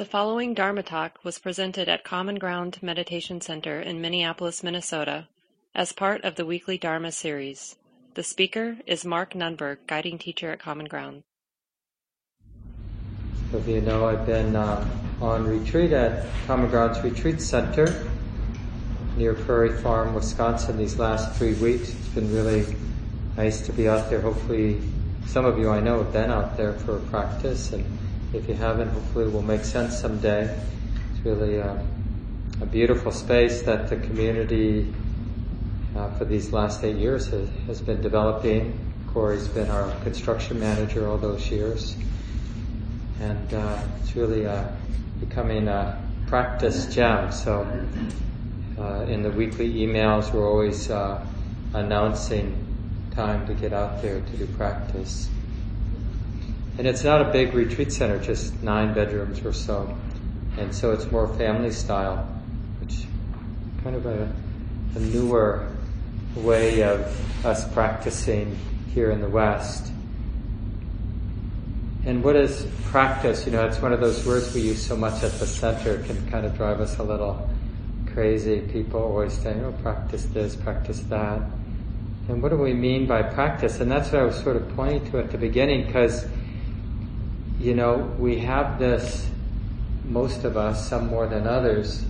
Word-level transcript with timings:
The 0.00 0.06
following 0.06 0.54
Dharma 0.54 0.82
talk 0.82 1.18
was 1.24 1.38
presented 1.38 1.86
at 1.86 2.04
Common 2.04 2.36
Ground 2.36 2.78
Meditation 2.80 3.42
Center 3.42 3.82
in 3.82 4.00
Minneapolis, 4.00 4.62
Minnesota, 4.62 5.28
as 5.74 5.92
part 5.92 6.24
of 6.24 6.36
the 6.36 6.46
weekly 6.46 6.78
Dharma 6.78 7.12
series. 7.12 7.76
The 8.14 8.22
speaker 8.22 8.78
is 8.86 9.04
Mark 9.04 9.34
Nunberg, 9.34 9.76
guiding 9.86 10.16
teacher 10.16 10.52
at 10.52 10.58
Common 10.58 10.86
Ground. 10.86 11.22
As 13.52 13.68
you 13.68 13.82
know, 13.82 14.06
I've 14.06 14.24
been 14.24 14.56
uh, 14.56 14.88
on 15.20 15.46
retreat 15.46 15.92
at 15.92 16.24
Common 16.46 16.70
Ground's 16.70 16.98
Retreat 17.02 17.42
Center 17.42 18.06
near 19.18 19.34
Prairie 19.34 19.76
Farm, 19.82 20.14
Wisconsin 20.14 20.78
these 20.78 20.98
last 20.98 21.36
three 21.36 21.52
weeks. 21.56 21.90
It's 21.90 22.08
been 22.08 22.32
really 22.32 22.74
nice 23.36 23.60
to 23.66 23.72
be 23.74 23.86
out 23.86 24.08
there. 24.08 24.22
Hopefully, 24.22 24.80
some 25.26 25.44
of 25.44 25.58
you 25.58 25.68
I 25.68 25.80
know 25.80 26.02
have 26.02 26.12
been 26.14 26.30
out 26.30 26.56
there 26.56 26.72
for 26.72 27.00
practice 27.10 27.74
and 27.74 27.84
if 28.32 28.48
you 28.48 28.54
haven't, 28.54 28.88
hopefully 28.88 29.26
it 29.26 29.32
will 29.32 29.42
make 29.42 29.64
sense 29.64 29.98
someday. 29.98 30.44
It's 31.12 31.24
really 31.24 31.56
a, 31.56 31.84
a 32.60 32.66
beautiful 32.66 33.10
space 33.12 33.62
that 33.62 33.88
the 33.88 33.96
community 33.96 34.92
uh, 35.96 36.10
for 36.14 36.24
these 36.24 36.52
last 36.52 36.84
eight 36.84 36.96
years 36.96 37.26
has, 37.28 37.48
has 37.66 37.80
been 37.80 38.00
developing. 38.00 38.78
Corey's 39.12 39.48
been 39.48 39.68
our 39.70 39.90
construction 40.02 40.60
manager 40.60 41.08
all 41.08 41.18
those 41.18 41.50
years. 41.50 41.96
And 43.20 43.52
uh, 43.52 43.82
it's 44.00 44.14
really 44.14 44.46
uh, 44.46 44.64
becoming 45.18 45.66
a 45.68 46.00
practice 46.28 46.86
gem. 46.86 47.32
So 47.32 47.66
uh, 48.78 49.06
in 49.08 49.22
the 49.22 49.30
weekly 49.30 49.74
emails, 49.74 50.32
we're 50.32 50.48
always 50.48 50.88
uh, 50.90 51.26
announcing 51.74 52.56
time 53.10 53.46
to 53.48 53.54
get 53.54 53.72
out 53.72 54.00
there 54.00 54.20
to 54.20 54.36
do 54.36 54.46
practice. 54.46 55.28
And 56.80 56.88
it's 56.88 57.04
not 57.04 57.20
a 57.20 57.30
big 57.30 57.52
retreat 57.52 57.92
center, 57.92 58.18
just 58.18 58.62
nine 58.62 58.94
bedrooms 58.94 59.44
or 59.44 59.52
so. 59.52 59.94
And 60.56 60.74
so 60.74 60.92
it's 60.92 61.10
more 61.10 61.28
family 61.34 61.72
style, 61.72 62.26
which 62.80 63.04
kind 63.84 63.96
of 63.96 64.06
a, 64.06 64.32
a 64.94 64.98
newer 64.98 65.70
way 66.36 66.82
of 66.82 67.44
us 67.44 67.70
practicing 67.74 68.58
here 68.94 69.10
in 69.10 69.20
the 69.20 69.28
West. 69.28 69.92
And 72.06 72.24
what 72.24 72.34
is 72.34 72.66
practice? 72.86 73.44
You 73.44 73.52
know, 73.52 73.66
it's 73.66 73.82
one 73.82 73.92
of 73.92 74.00
those 74.00 74.26
words 74.26 74.54
we 74.54 74.62
use 74.62 74.82
so 74.82 74.96
much 74.96 75.22
at 75.22 75.32
the 75.32 75.46
center, 75.46 75.96
it 75.96 76.06
can 76.06 76.30
kind 76.30 76.46
of 76.46 76.56
drive 76.56 76.80
us 76.80 76.96
a 76.96 77.02
little 77.02 77.46
crazy. 78.14 78.62
People 78.72 79.02
always 79.02 79.34
say, 79.34 79.52
oh, 79.60 79.72
practice 79.82 80.24
this, 80.32 80.56
practice 80.56 81.00
that. 81.00 81.42
And 82.28 82.42
what 82.42 82.48
do 82.48 82.56
we 82.56 82.72
mean 82.72 83.06
by 83.06 83.22
practice? 83.22 83.80
And 83.80 83.92
that's 83.92 84.12
what 84.12 84.22
I 84.22 84.24
was 84.24 84.40
sort 84.40 84.56
of 84.56 84.66
pointing 84.74 85.10
to 85.10 85.18
at 85.18 85.30
the 85.30 85.36
beginning, 85.36 85.84
because 85.84 86.26
you 87.60 87.74
know, 87.74 87.98
we 88.18 88.38
have 88.38 88.78
this, 88.78 89.28
most 90.04 90.44
of 90.44 90.56
us, 90.56 90.88
some 90.88 91.08
more 91.08 91.26
than 91.26 91.46
others, 91.46 92.02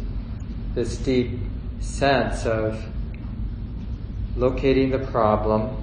this 0.74 0.96
deep 0.98 1.40
sense 1.80 2.46
of 2.46 2.80
locating 4.36 4.90
the 4.90 4.98
problem 4.98 5.76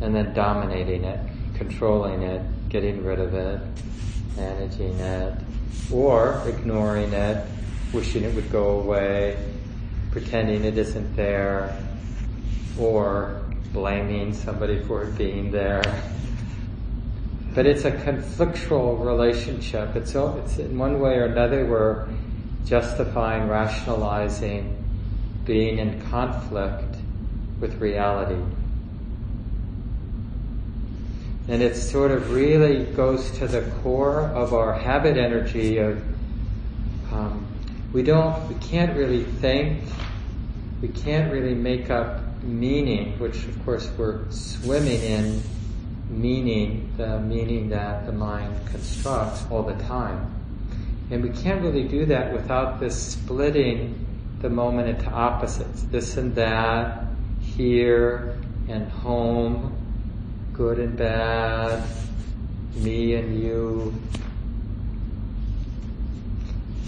and 0.00 0.14
then 0.14 0.32
dominating 0.32 1.02
it, 1.02 1.18
controlling 1.54 2.22
it, 2.22 2.40
getting 2.68 3.04
rid 3.04 3.18
of 3.18 3.34
it, 3.34 3.60
managing 4.36 4.96
it, 5.00 5.34
or 5.92 6.40
ignoring 6.46 7.12
it, 7.12 7.44
wishing 7.92 8.22
it 8.22 8.32
would 8.36 8.50
go 8.52 8.78
away, 8.78 9.36
pretending 10.12 10.64
it 10.64 10.78
isn't 10.78 11.16
there, 11.16 11.76
or 12.78 13.42
blaming 13.72 14.32
somebody 14.32 14.78
for 14.84 15.02
it 15.02 15.18
being 15.18 15.50
there 15.50 15.82
but 17.54 17.66
it's 17.66 17.84
a 17.84 17.90
conflictual 17.90 19.04
relationship. 19.04 19.96
It's, 19.96 20.14
it's 20.14 20.58
in 20.58 20.78
one 20.78 21.00
way 21.00 21.16
or 21.16 21.24
another 21.24 21.66
we're 21.66 22.06
justifying, 22.64 23.48
rationalizing, 23.48 24.76
being 25.44 25.78
in 25.78 26.00
conflict 26.08 26.96
with 27.60 27.80
reality. 27.80 28.40
And 31.48 31.62
it 31.62 31.74
sort 31.74 32.12
of 32.12 32.30
really 32.30 32.84
goes 32.84 33.30
to 33.38 33.48
the 33.48 33.62
core 33.82 34.20
of 34.20 34.54
our 34.54 34.72
habit 34.72 35.16
energy 35.16 35.78
of 35.78 36.00
um, 37.12 37.44
we 37.92 38.04
don't, 38.04 38.48
we 38.48 38.54
can't 38.66 38.96
really 38.96 39.24
think, 39.24 39.82
we 40.80 40.88
can't 40.88 41.32
really 41.32 41.54
make 41.54 41.90
up 41.90 42.22
meaning, 42.44 43.18
which 43.18 43.44
of 43.46 43.64
course 43.64 43.90
we're 43.98 44.30
swimming 44.30 45.00
in 45.02 45.42
meaning, 46.10 46.92
the 46.96 47.20
meaning 47.20 47.70
that 47.70 48.04
the 48.04 48.12
mind 48.12 48.54
constructs 48.70 49.44
all 49.50 49.62
the 49.62 49.80
time. 49.84 50.34
And 51.10 51.22
we 51.22 51.30
can't 51.30 51.62
really 51.62 51.84
do 51.84 52.06
that 52.06 52.32
without 52.32 52.80
this 52.80 53.12
splitting 53.12 54.06
the 54.40 54.50
moment 54.50 54.88
into 54.88 55.10
opposites. 55.10 55.82
This 55.84 56.16
and 56.16 56.34
that, 56.34 57.04
here 57.40 58.38
and 58.68 58.90
home, 58.90 59.76
good 60.52 60.78
and 60.78 60.96
bad, 60.96 61.82
me 62.74 63.14
and 63.14 63.40
you. 63.42 63.94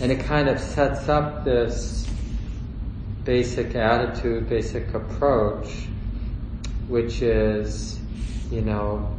And 0.00 0.10
it 0.10 0.21
kind 0.25 0.49
of 0.49 0.59
sets 0.59 1.09
up 1.09 1.44
this 1.44 2.09
basic 3.25 3.75
attitude, 3.75 4.49
basic 4.49 4.93
approach, 4.94 5.69
which 6.89 7.22
is 7.22 7.99
you 8.53 8.61
know, 8.61 9.17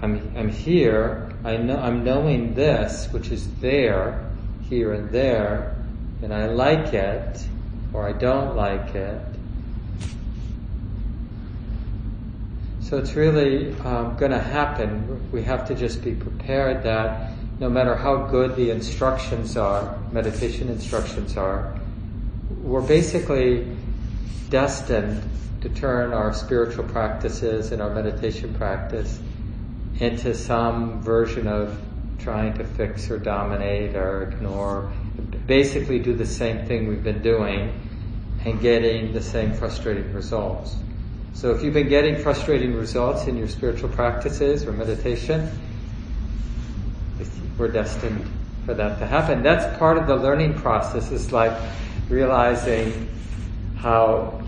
I'm, 0.00 0.32
I'm 0.36 0.48
here, 0.48 1.34
I 1.44 1.56
know, 1.56 1.76
I'm 1.76 2.04
knowing 2.04 2.54
this, 2.54 3.08
which 3.12 3.32
is 3.32 3.52
there, 3.56 4.30
here 4.68 4.92
and 4.92 5.10
there, 5.10 5.76
and 6.22 6.32
I 6.32 6.46
like 6.46 6.94
it, 6.94 7.44
or 7.92 8.08
I 8.08 8.12
don't 8.12 8.54
like 8.54 8.94
it. 8.94 9.20
So 12.82 12.98
it's 12.98 13.14
really 13.14 13.74
um, 13.80 14.16
going 14.16 14.30
to 14.30 14.38
happen. 14.38 15.28
We 15.32 15.42
have 15.42 15.66
to 15.68 15.74
just 15.74 16.04
be 16.04 16.12
prepared 16.14 16.84
that 16.84 17.32
no 17.58 17.68
matter 17.68 17.96
how 17.96 18.26
good 18.26 18.54
the 18.54 18.70
instructions 18.70 19.56
are, 19.56 19.98
meditation 20.12 20.68
instructions 20.68 21.36
are, 21.36 21.74
we're 22.62 22.80
basically 22.80 23.66
destined 24.50 25.20
to 25.62 25.68
turn 25.68 26.12
our 26.12 26.34
spiritual 26.34 26.84
practices 26.84 27.72
and 27.72 27.80
our 27.80 27.90
meditation 27.90 28.52
practice 28.54 29.20
into 30.00 30.34
some 30.34 31.00
version 31.02 31.46
of 31.46 31.80
trying 32.18 32.52
to 32.54 32.64
fix 32.64 33.10
or 33.10 33.18
dominate 33.18 33.94
or 33.94 34.24
ignore, 34.24 34.92
basically 35.46 35.98
do 35.98 36.14
the 36.14 36.26
same 36.26 36.66
thing 36.66 36.88
we've 36.88 37.04
been 37.04 37.22
doing 37.22 37.72
and 38.44 38.60
getting 38.60 39.12
the 39.12 39.22
same 39.22 39.52
frustrating 39.54 40.12
results. 40.12 40.76
So 41.32 41.52
if 41.52 41.62
you've 41.62 41.74
been 41.74 41.88
getting 41.88 42.16
frustrating 42.16 42.74
results 42.74 43.26
in 43.26 43.36
your 43.36 43.48
spiritual 43.48 43.88
practices 43.88 44.66
or 44.66 44.72
meditation, 44.72 45.48
we're 47.56 47.68
destined 47.68 48.28
for 48.66 48.74
that 48.74 48.98
to 48.98 49.06
happen. 49.06 49.42
That's 49.42 49.78
part 49.78 49.96
of 49.98 50.06
the 50.06 50.16
learning 50.16 50.54
process 50.54 51.12
is 51.12 51.32
like 51.32 51.56
realizing 52.08 53.08
how 53.76 54.41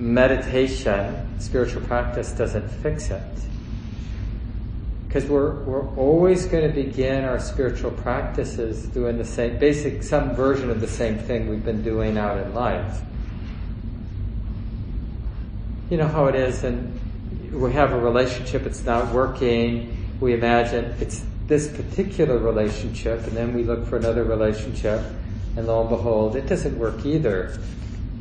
meditation, 0.00 1.38
spiritual 1.38 1.82
practice 1.82 2.32
doesn't 2.32 2.68
fix 2.68 3.10
it. 3.10 3.22
Because 5.06 5.26
we're, 5.26 5.54
we're 5.64 5.88
always 5.96 6.46
going 6.46 6.66
to 6.66 6.74
begin 6.74 7.24
our 7.24 7.40
spiritual 7.40 7.90
practices 7.90 8.86
doing 8.86 9.18
the 9.18 9.24
same, 9.24 9.58
basic, 9.58 10.02
some 10.02 10.34
version 10.34 10.70
of 10.70 10.80
the 10.80 10.88
same 10.88 11.18
thing 11.18 11.48
we've 11.48 11.64
been 11.64 11.82
doing 11.82 12.16
out 12.16 12.38
in 12.38 12.54
life. 12.54 13.00
You 15.90 15.96
know 15.96 16.06
how 16.06 16.26
it 16.26 16.36
is, 16.36 16.62
and 16.62 16.98
we 17.52 17.72
have 17.72 17.92
a 17.92 17.98
relationship, 17.98 18.64
it's 18.66 18.84
not 18.84 19.12
working, 19.12 19.96
we 20.20 20.32
imagine 20.34 20.94
it's 21.00 21.24
this 21.48 21.66
particular 21.68 22.38
relationship, 22.38 23.26
and 23.26 23.36
then 23.36 23.52
we 23.52 23.64
look 23.64 23.86
for 23.86 23.96
another 23.96 24.22
relationship, 24.22 25.02
and 25.56 25.66
lo 25.66 25.80
and 25.80 25.90
behold, 25.90 26.36
it 26.36 26.46
doesn't 26.46 26.78
work 26.78 27.04
either. 27.04 27.58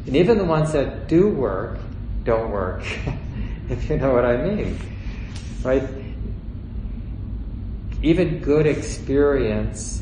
And 0.09 0.15
even 0.15 0.39
the 0.39 0.43
ones 0.43 0.73
that 0.73 1.07
do 1.07 1.27
work 1.29 1.77
don't 2.23 2.49
work, 2.49 2.81
if 3.69 3.87
you 3.91 3.97
know 3.97 4.11
what 4.11 4.25
I 4.25 4.37
mean. 4.37 4.75
Right? 5.61 5.83
Even 8.01 8.39
good 8.39 8.65
experience 8.65 10.01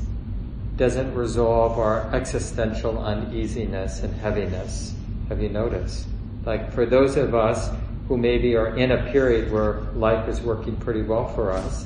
doesn't 0.78 1.14
resolve 1.14 1.78
our 1.78 2.10
existential 2.16 2.98
uneasiness 3.00 4.02
and 4.02 4.16
heaviness. 4.22 4.96
Have 5.28 5.42
you 5.42 5.50
noticed? 5.50 6.08
Like 6.46 6.72
for 6.72 6.86
those 6.86 7.18
of 7.18 7.36
us 7.36 7.70
who 8.08 8.16
maybe 8.18 8.56
are 8.56 8.78
in 8.78 8.92
a 8.92 9.12
period 9.12 9.52
where 9.52 9.82
life 9.94 10.30
is 10.30 10.40
working 10.40 10.78
pretty 10.78 11.02
well 11.02 11.28
for 11.36 11.52
us, 11.52 11.86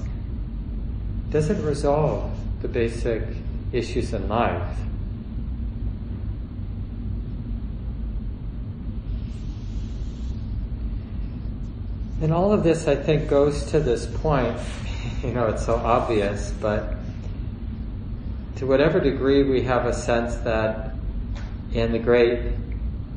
doesn't 1.32 1.66
resolve 1.66 2.32
the 2.62 2.68
basic 2.68 3.24
issues 3.72 4.14
in 4.14 4.30
life. 4.30 4.78
And 12.22 12.32
all 12.32 12.54
of 12.54 12.64
this, 12.64 12.88
I 12.88 12.96
think, 12.96 13.28
goes 13.28 13.66
to 13.72 13.80
this 13.80 14.06
point. 14.06 14.58
You 15.24 15.34
know, 15.34 15.48
it's 15.48 15.66
so 15.66 15.76
obvious, 15.76 16.52
but 16.62 16.96
to 18.56 18.66
whatever 18.66 19.00
degree 19.00 19.44
we 19.44 19.62
have 19.64 19.86
a 19.86 19.94
sense 19.94 20.36
that 20.38 20.96
in 21.74 21.92
the 21.92 22.00
great 22.00 22.54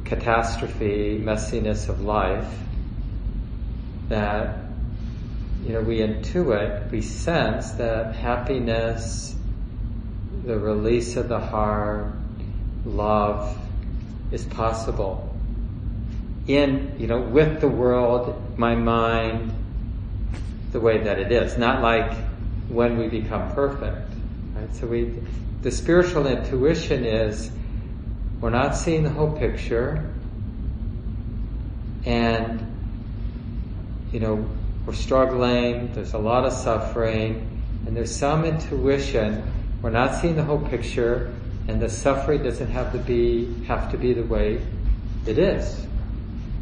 catastrophe, 0.05 1.19
messiness 1.23 1.89
of 1.89 2.03
life, 2.03 2.51
that 4.09 4.57
you 5.65 5.73
know 5.73 5.81
we 5.81 5.99
intuit, 5.99 6.91
we 6.91 7.01
sense 7.01 7.71
that 7.73 8.15
happiness, 8.15 9.35
the 10.45 10.59
release 10.59 11.17
of 11.17 11.29
the 11.29 11.41
heart, 11.41 12.13
love 12.85 13.59
is 14.31 14.45
possible 14.45 15.34
in 16.47 16.95
you 16.99 17.07
know 17.07 17.21
with 17.21 17.61
the 17.61 17.69
world, 17.69 18.59
my 18.59 18.75
mind, 18.75 19.53
the 20.73 20.81
way 20.81 20.99
that 20.99 21.19
it 21.19 21.33
is, 21.33 21.57
not 21.57 21.81
like 21.83 22.13
when 22.69 22.99
we 22.99 23.09
become 23.09 23.53
perfect. 23.53 24.11
Right? 24.55 24.75
So 24.75 24.87
we, 24.87 25.15
the 25.63 25.71
spiritual 25.71 26.27
intuition 26.27 27.05
is 27.05 27.51
we're 28.41 28.51
not 28.51 28.77
seeing 28.77 29.05
the 29.05 29.11
whole 29.11 29.33
picture, 29.33 30.13
and 32.05 32.61
you 34.13 34.21
know 34.21 34.47
we're 34.85 34.93
struggling. 34.93 35.93
There's 35.95 36.13
a 36.13 36.19
lot 36.19 36.45
of 36.45 36.53
suffering, 36.53 37.63
and 37.87 37.97
there's 37.97 38.15
some 38.15 38.45
intuition. 38.45 39.51
We're 39.81 39.91
not 39.91 40.21
seeing 40.21 40.37
the 40.37 40.45
whole 40.45 40.61
picture, 40.61 41.35
and 41.69 41.81
the 41.81 41.89
suffering 41.89 42.43
doesn't 42.43 42.71
have 42.71 42.93
to 42.93 42.99
be 42.99 43.65
have 43.65 43.91
to 43.93 43.97
be 43.97 44.13
the 44.13 44.25
way 44.25 44.61
it 45.27 45.39
is 45.39 45.87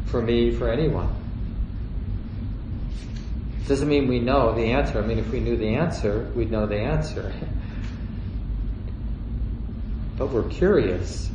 for 0.05 0.21
me, 0.21 0.51
for 0.55 0.69
anyone. 0.69 1.13
Doesn't 3.67 3.87
mean 3.87 4.07
we 4.07 4.19
know 4.19 4.53
the 4.53 4.71
answer. 4.71 5.01
I 5.01 5.05
mean, 5.05 5.19
if 5.19 5.29
we 5.29 5.39
knew 5.39 5.55
the 5.55 5.75
answer, 5.75 6.29
we'd 6.35 6.51
know 6.51 6.65
the 6.65 6.79
answer. 6.79 7.33
but 10.17 10.27
we're 10.27 10.49
curious. 10.49 11.29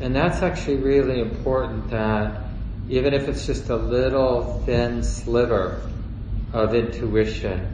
And 0.00 0.14
that's 0.14 0.42
actually 0.42 0.76
really 0.76 1.20
important 1.20 1.90
that 1.90 2.42
even 2.90 3.14
if 3.14 3.28
it's 3.28 3.46
just 3.46 3.70
a 3.70 3.76
little 3.76 4.62
thin 4.66 5.02
sliver 5.02 5.80
of 6.52 6.74
intuition, 6.74 7.70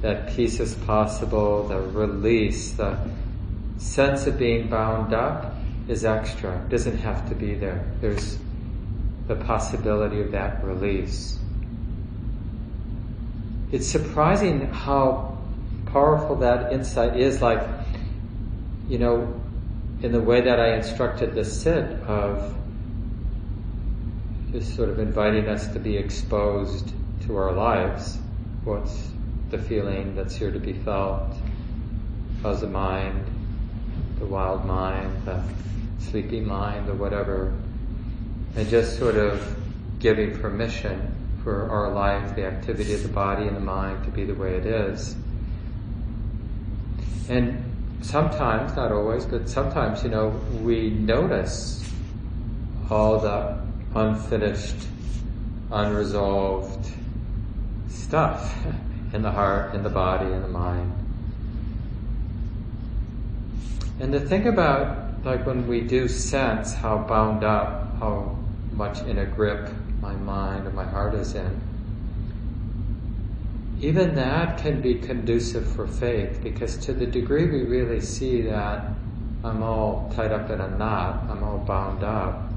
that 0.00 0.30
peace 0.30 0.60
is 0.60 0.74
possible, 0.74 1.68
the 1.68 1.80
release, 1.80 2.72
the 2.72 2.98
sense 3.76 4.26
of 4.26 4.38
being 4.38 4.68
bound 4.68 5.12
up 5.12 5.55
is 5.88 6.04
extra, 6.04 6.64
doesn't 6.68 6.98
have 6.98 7.28
to 7.28 7.34
be 7.34 7.54
there. 7.54 7.84
There's 8.00 8.38
the 9.28 9.36
possibility 9.36 10.20
of 10.20 10.32
that 10.32 10.64
release. 10.64 11.38
It's 13.72 13.86
surprising 13.86 14.66
how 14.66 15.38
powerful 15.86 16.36
that 16.36 16.72
insight 16.72 17.16
is, 17.16 17.42
like, 17.42 17.66
you 18.88 18.98
know, 18.98 19.40
in 20.02 20.12
the 20.12 20.20
way 20.20 20.42
that 20.42 20.60
I 20.60 20.76
instructed 20.76 21.34
the 21.34 21.44
sit 21.44 21.84
of 22.02 22.54
just 24.52 24.76
sort 24.76 24.88
of 24.88 24.98
inviting 24.98 25.48
us 25.48 25.66
to 25.68 25.78
be 25.78 25.96
exposed 25.96 26.92
to 27.26 27.36
our 27.36 27.52
lives. 27.52 28.18
What's 28.64 29.10
the 29.50 29.58
feeling 29.58 30.14
that's 30.14 30.34
here 30.34 30.50
to 30.50 30.58
be 30.58 30.72
felt? 30.72 31.34
How's 32.42 32.60
the 32.60 32.68
mind? 32.68 33.24
The 34.18 34.26
wild 34.26 34.64
mind? 34.64 35.24
The 35.24 35.42
sleepy 35.98 36.40
mind? 36.40 36.88
or 36.88 36.94
whatever? 36.94 37.52
And 38.56 38.68
just 38.68 38.98
sort 38.98 39.16
of 39.16 39.56
giving 39.98 40.38
permission 40.38 41.14
for 41.42 41.70
our 41.70 41.92
life, 41.92 42.34
the 42.34 42.44
activity 42.44 42.94
of 42.94 43.02
the 43.02 43.08
body 43.08 43.46
and 43.46 43.56
the 43.56 43.60
mind 43.60 44.04
to 44.04 44.10
be 44.10 44.24
the 44.24 44.34
way 44.34 44.56
it 44.56 44.66
is. 44.66 45.14
And 47.28 47.62
sometimes, 48.02 48.76
not 48.76 48.92
always, 48.92 49.24
but 49.24 49.48
sometimes, 49.48 50.02
you 50.02 50.08
know, 50.08 50.28
we 50.62 50.90
notice 50.90 51.88
all 52.90 53.18
the 53.18 53.58
unfinished, 53.94 54.76
unresolved 55.70 56.90
stuff 57.88 58.56
in 59.12 59.22
the 59.22 59.30
heart, 59.30 59.74
in 59.74 59.82
the 59.82 59.90
body, 59.90 60.26
in 60.26 60.42
the 60.42 60.48
mind. 60.48 60.92
And 63.98 64.12
to 64.12 64.20
think 64.20 64.44
about, 64.44 65.05
like 65.26 65.44
when 65.44 65.66
we 65.66 65.80
do 65.80 66.06
sense 66.06 66.72
how 66.72 66.98
bound 66.98 67.42
up, 67.42 67.98
how 67.98 68.38
much 68.70 69.02
in 69.02 69.18
a 69.18 69.26
grip 69.26 69.68
my 70.00 70.14
mind 70.14 70.66
or 70.66 70.70
my 70.70 70.84
heart 70.84 71.14
is 71.14 71.34
in, 71.34 71.60
even 73.80 74.14
that 74.14 74.56
can 74.56 74.80
be 74.80 74.94
conducive 74.94 75.66
for 75.66 75.86
faith 75.86 76.40
because 76.44 76.76
to 76.76 76.92
the 76.92 77.06
degree 77.06 77.44
we 77.44 77.64
really 77.64 78.00
see 78.00 78.42
that 78.42 78.92
I'm 79.42 79.64
all 79.64 80.12
tied 80.14 80.30
up 80.30 80.48
in 80.48 80.60
a 80.60 80.68
knot, 80.68 81.24
I'm 81.28 81.42
all 81.42 81.58
bound 81.58 82.04
up, 82.04 82.52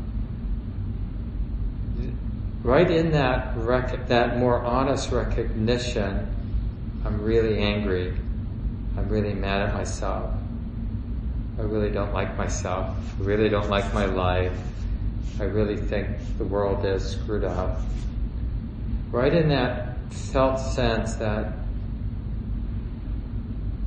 right 2.61 2.89
in 2.89 3.11
that 3.13 3.57
rec- 3.57 4.07
that 4.09 4.37
more 4.37 4.63
honest 4.63 5.11
recognition, 5.11 6.35
I'm 7.03 7.21
really 7.21 7.57
angry. 7.57 8.15
I'm 8.95 9.09
really 9.09 9.33
mad 9.33 9.69
at 9.69 9.73
myself. 9.73 10.38
I 11.59 11.63
really 11.63 11.91
don't 11.91 12.13
like 12.13 12.37
myself. 12.37 12.95
I 13.19 13.23
really 13.23 13.49
don't 13.49 13.69
like 13.69 13.93
my 13.93 14.05
life. 14.05 14.57
I 15.41 15.43
really 15.43 15.75
think 15.75 16.07
the 16.37 16.45
world 16.45 16.85
is 16.85 17.11
screwed 17.11 17.43
up. 17.43 17.81
Right 19.11 19.33
in 19.33 19.49
that 19.49 19.97
felt 20.09 20.59
sense 20.59 21.15
that 21.15 21.53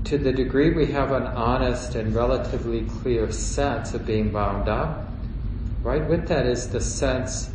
to 0.05 0.19
the 0.19 0.33
degree 0.33 0.71
we 0.75 0.87
have 0.93 1.13
an 1.13 1.23
honest 1.23 1.95
and 1.95 2.15
relatively 2.15 2.83
clear 2.83 3.33
sense 3.33 3.95
of 3.95 4.05
being 4.05 4.31
bound 4.31 4.69
up, 4.69 5.09
right 5.83 6.07
with 6.07 6.29
that 6.29 6.45
is 6.45 6.69
the 6.69 6.81
sense 6.81 7.51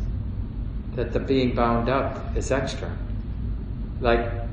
that 0.96 1.12
the 1.12 1.20
being 1.20 1.54
bound 1.54 1.88
up 1.88 2.36
is 2.36 2.50
extra. 2.50 2.90
Like, 4.00 4.47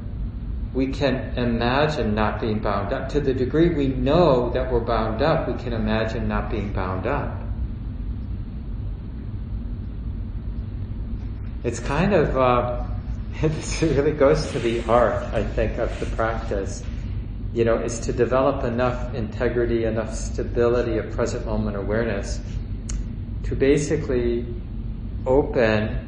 we 0.75 0.88
can 0.88 1.33
imagine 1.38 2.13
not 2.13 2.42
being 2.42 2.60
bound 2.60 2.92
up. 2.92 3.10
To 3.10 3.22
the 3.22 3.33
degree 3.33 3.69
we 3.69 3.88
know 3.88 4.50
that 4.51 4.69
we're 4.72 4.81
bound 4.81 5.22
up, 5.22 5.48
we 5.48 5.54
can 5.54 5.72
imagine 5.72 6.27
not 6.27 6.51
being 6.51 6.74
bound 6.74 7.07
up. 7.07 7.42
It's 11.63 11.80
kind 11.80 12.13
of, 12.13 12.38
uh, 12.38 12.83
it 13.42 13.81
really 13.81 14.12
goes 14.12 14.51
to 14.51 14.60
the 14.60 14.83
art, 14.83 15.24
I 15.33 15.44
think, 15.44 15.77
of 15.77 15.98
the 16.00 16.06
practice. 16.07 16.83
You 17.54 17.63
know, 17.63 17.78
is 17.78 18.01
to 18.01 18.12
develop 18.12 18.66
enough 18.66 19.16
integrity, 19.16 19.85
enough 19.85 20.14
stability 20.14 20.97
of 20.97 21.09
present 21.11 21.45
moment 21.45 21.78
awareness 21.78 22.42
to 23.44 23.56
basically 23.56 24.45
open 25.26 26.02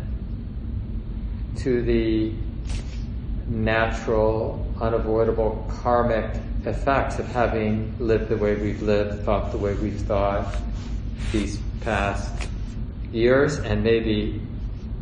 to 1.58 1.82
the 1.84 2.34
natural, 3.48 4.67
unavoidable 4.82 5.66
karmic 5.82 6.36
effects 6.66 7.20
of 7.20 7.28
having 7.28 7.96
lived 8.00 8.30
the 8.30 8.38
way 8.38 8.56
we've 8.56 8.82
lived, 8.82 9.24
thought 9.24 9.52
the 9.52 9.58
way 9.58 9.74
we've 9.76 10.02
thought 10.02 10.56
these 11.32 11.60
past 11.82 12.48
years 13.12 13.58
and 13.60 13.84
maybe 13.84 14.42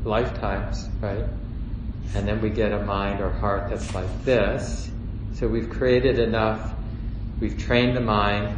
lifetimes, 0.03 0.87
right? 1.01 1.25
And 2.15 2.27
then 2.27 2.41
we 2.41 2.49
get 2.49 2.71
a 2.71 2.83
mind 2.83 3.19
or 3.21 3.29
heart 3.29 3.69
that's 3.69 3.93
like 3.93 4.23
this. 4.23 4.89
So 5.33 5.47
we've 5.47 5.69
created 5.69 6.19
enough, 6.19 6.73
we've 7.41 7.57
trained 7.57 7.97
the 7.97 8.01
mind 8.01 8.57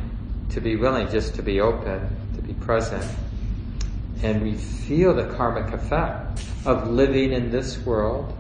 to 0.51 0.62
be 0.62 0.75
willing 0.75 1.09
just 1.09 1.36
to 1.36 1.41
be 1.41 1.59
open, 1.59 2.07
to 2.36 2.41
be 2.41 2.53
present. 2.53 3.05
And 4.21 4.43
we 4.43 4.53
feel 4.53 5.13
the 5.13 5.25
karmic 5.36 5.74
effect 5.74 6.43
of 6.65 6.89
living 6.89 7.33
in 7.33 7.50
this 7.50 7.77
world, 7.79 8.37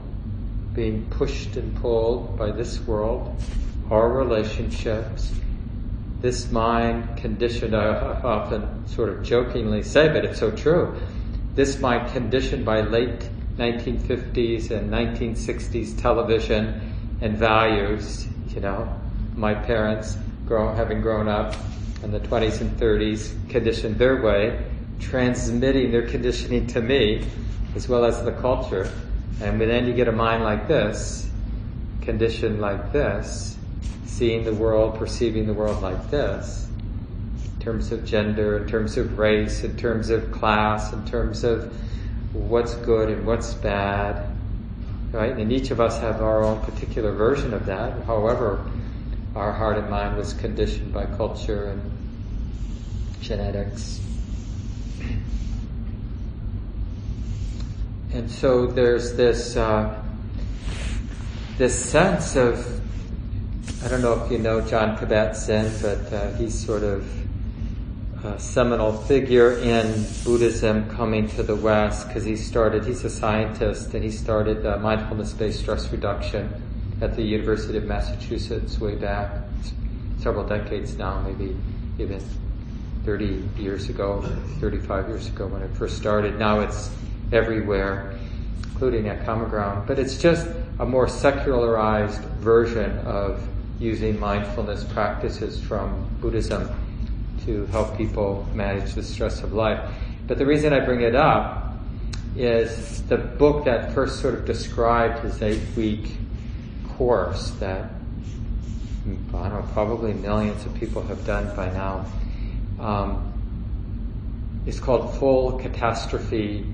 being 0.77 1.03
pushed 1.09 1.57
and 1.57 1.75
pulled 1.77 2.37
by 2.37 2.51
this 2.51 2.79
world, 2.81 3.35
our 3.89 4.09
relationships, 4.13 5.33
this 6.21 6.51
mind 6.51 7.17
conditioned, 7.17 7.75
I 7.75 8.21
often 8.23 8.87
sort 8.87 9.09
of 9.09 9.23
jokingly 9.23 9.81
say, 9.81 10.07
but 10.07 10.23
it's 10.23 10.39
so 10.39 10.51
true. 10.51 10.95
This 11.55 11.79
mind 11.79 12.13
conditioned 12.13 12.63
by 12.63 12.81
late 12.81 13.27
1950s 13.57 14.69
and 14.69 14.91
1960s 14.91 15.99
television 15.99 16.93
and 17.21 17.35
values, 17.35 18.27
you 18.49 18.61
know, 18.61 18.87
my 19.35 19.55
parents 19.55 20.15
grow, 20.45 20.75
having 20.75 21.01
grown 21.01 21.27
up 21.27 21.55
in 22.03 22.11
the 22.11 22.19
20s 22.19 22.61
and 22.61 22.77
30s 22.79 23.49
conditioned 23.49 23.97
their 23.97 24.21
way, 24.21 24.63
transmitting 24.99 25.91
their 25.91 26.07
conditioning 26.07 26.67
to 26.67 26.81
me 26.81 27.25
as 27.75 27.89
well 27.89 28.05
as 28.05 28.23
the 28.23 28.31
culture. 28.33 28.87
And 29.39 29.61
then 29.61 29.85
you 29.85 29.93
get 29.93 30.07
a 30.07 30.11
mind 30.11 30.43
like 30.43 30.67
this, 30.67 31.29
conditioned 32.01 32.59
like 32.59 32.91
this, 32.91 33.57
seeing 34.05 34.43
the 34.43 34.53
world, 34.53 34.97
perceiving 34.97 35.45
the 35.45 35.53
world 35.53 35.81
like 35.81 36.09
this, 36.09 36.69
in 37.43 37.59
terms 37.59 37.91
of 37.91 38.03
gender, 38.05 38.57
in 38.57 38.67
terms 38.67 38.97
of 38.97 39.17
race, 39.19 39.63
in 39.63 39.77
terms 39.77 40.09
of 40.09 40.31
class, 40.31 40.91
in 40.91 41.05
terms 41.05 41.43
of 41.43 41.71
what's 42.33 42.73
good 42.75 43.09
and 43.09 43.25
what's 43.25 43.53
bad. 43.53 44.29
right? 45.11 45.35
And 45.37 45.51
each 45.51 45.71
of 45.71 45.79
us 45.79 45.99
have 45.99 46.21
our 46.21 46.43
own 46.43 46.61
particular 46.61 47.11
version 47.11 47.53
of 47.53 47.65
that. 47.67 48.03
However, 48.05 48.69
our 49.35 49.53
heart 49.53 49.77
and 49.77 49.89
mind 49.89 50.17
was 50.17 50.33
conditioned 50.33 50.93
by 50.93 51.05
culture 51.05 51.67
and 51.67 51.91
genetics. 53.21 53.99
And 58.17 58.31
so 58.31 58.65
there's 58.65 59.13
this 59.13 59.55
uh, 59.55 60.03
this 61.59 61.77
sense 61.77 62.35
of 62.35 62.65
I 63.85 63.89
don't 63.89 64.01
know 64.01 64.23
if 64.23 64.31
you 64.31 64.39
know 64.39 64.59
John 64.59 64.97
Kabat-Zinn, 64.97 65.71
but 65.83 66.11
uh, 66.11 66.33
he's 66.33 66.65
sort 66.65 66.81
of 66.81 67.07
a 68.25 68.39
seminal 68.39 68.91
figure 68.91 69.59
in 69.59 70.03
Buddhism 70.23 70.89
coming 70.89 71.29
to 71.29 71.43
the 71.43 71.55
West 71.55 72.07
because 72.07 72.25
he 72.25 72.35
started, 72.35 72.85
he's 72.85 73.03
a 73.03 73.09
scientist 73.11 73.93
and 73.93 74.03
he 74.03 74.09
started 74.09 74.65
uh, 74.65 74.79
mindfulness 74.79 75.33
based 75.33 75.59
stress 75.59 75.91
reduction 75.91 76.51
at 77.01 77.15
the 77.15 77.21
University 77.21 77.77
of 77.77 77.83
Massachusetts 77.83 78.79
way 78.79 78.95
back 78.95 79.43
several 80.17 80.43
decades 80.43 80.97
now, 80.97 81.21
maybe 81.21 81.55
even 81.99 82.19
30 83.05 83.47
years 83.59 83.89
ago, 83.89 84.23
35 84.59 85.07
years 85.07 85.27
ago 85.27 85.45
when 85.45 85.61
it 85.61 85.69
first 85.77 85.97
started. 85.97 86.39
Now 86.39 86.61
it's 86.61 86.89
everywhere, 87.31 88.17
including 88.63 89.07
at 89.07 89.25
Common 89.25 89.49
Ground. 89.49 89.87
But 89.87 89.99
it's 89.99 90.17
just 90.17 90.47
a 90.79 90.85
more 90.85 91.07
secularized 91.07 92.21
version 92.39 92.97
of 92.99 93.45
using 93.79 94.19
mindfulness 94.19 94.83
practices 94.83 95.59
from 95.59 96.07
Buddhism 96.21 96.69
to 97.45 97.65
help 97.67 97.97
people 97.97 98.47
manage 98.53 98.93
the 98.93 99.03
stress 99.03 99.43
of 99.43 99.53
life. 99.53 99.79
But 100.27 100.37
the 100.37 100.45
reason 100.45 100.73
I 100.73 100.79
bring 100.79 101.01
it 101.01 101.15
up 101.15 101.75
is 102.35 103.01
the 103.03 103.17
book 103.17 103.65
that 103.65 103.93
first 103.93 104.19
sort 104.19 104.33
of 104.33 104.45
described 104.45 105.19
his 105.23 105.41
eight 105.41 105.61
week 105.75 106.11
course 106.97 107.51
that 107.59 107.89
I 109.33 109.49
don't 109.49 109.53
know, 109.53 109.69
probably 109.71 110.13
millions 110.13 110.65
of 110.65 110.73
people 110.75 111.01
have 111.03 111.25
done 111.25 111.55
by 111.55 111.71
now. 111.71 112.05
Um, 112.79 113.33
it's 114.65 114.81
called 114.81 115.17
Full 115.17 115.59
Catastrophe 115.59 116.65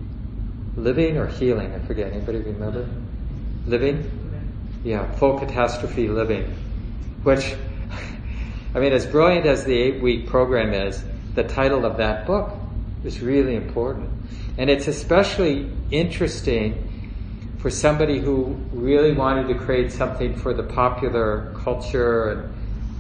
Living 0.76 1.18
or 1.18 1.28
Healing. 1.28 1.74
I 1.74 1.80
forget. 1.80 2.12
Anybody 2.12 2.40
remember? 2.40 2.88
Living? 3.68 4.10
Yeah, 4.84 5.10
Full 5.16 5.40
Catastrophe 5.40 6.08
Living. 6.08 6.44
Which 7.24 7.56
I 8.76 8.80
mean, 8.80 8.94
as 8.94 9.06
brilliant 9.06 9.46
as 9.46 9.64
the 9.66 9.78
eight 9.78 10.02
week 10.02 10.28
program 10.28 10.74
is, 10.74 11.04
the 11.36 11.44
title 11.44 11.86
of 11.86 11.98
that 11.98 12.26
book 12.26 12.52
is 13.04 13.22
really 13.22 13.56
important. 13.56 14.10
And 14.58 14.70
it's 14.70 14.88
especially 14.88 15.70
interesting 15.92 16.90
for 17.58 17.70
somebody 17.70 18.20
who 18.20 18.58
really 18.74 19.14
wanted 19.14 19.48
to 19.48 19.56
create 19.56 19.92
something 19.92 20.36
for 20.36 20.54
the 20.54 20.64
popular 20.64 21.54
culture 21.64 22.32
and 22.32 22.54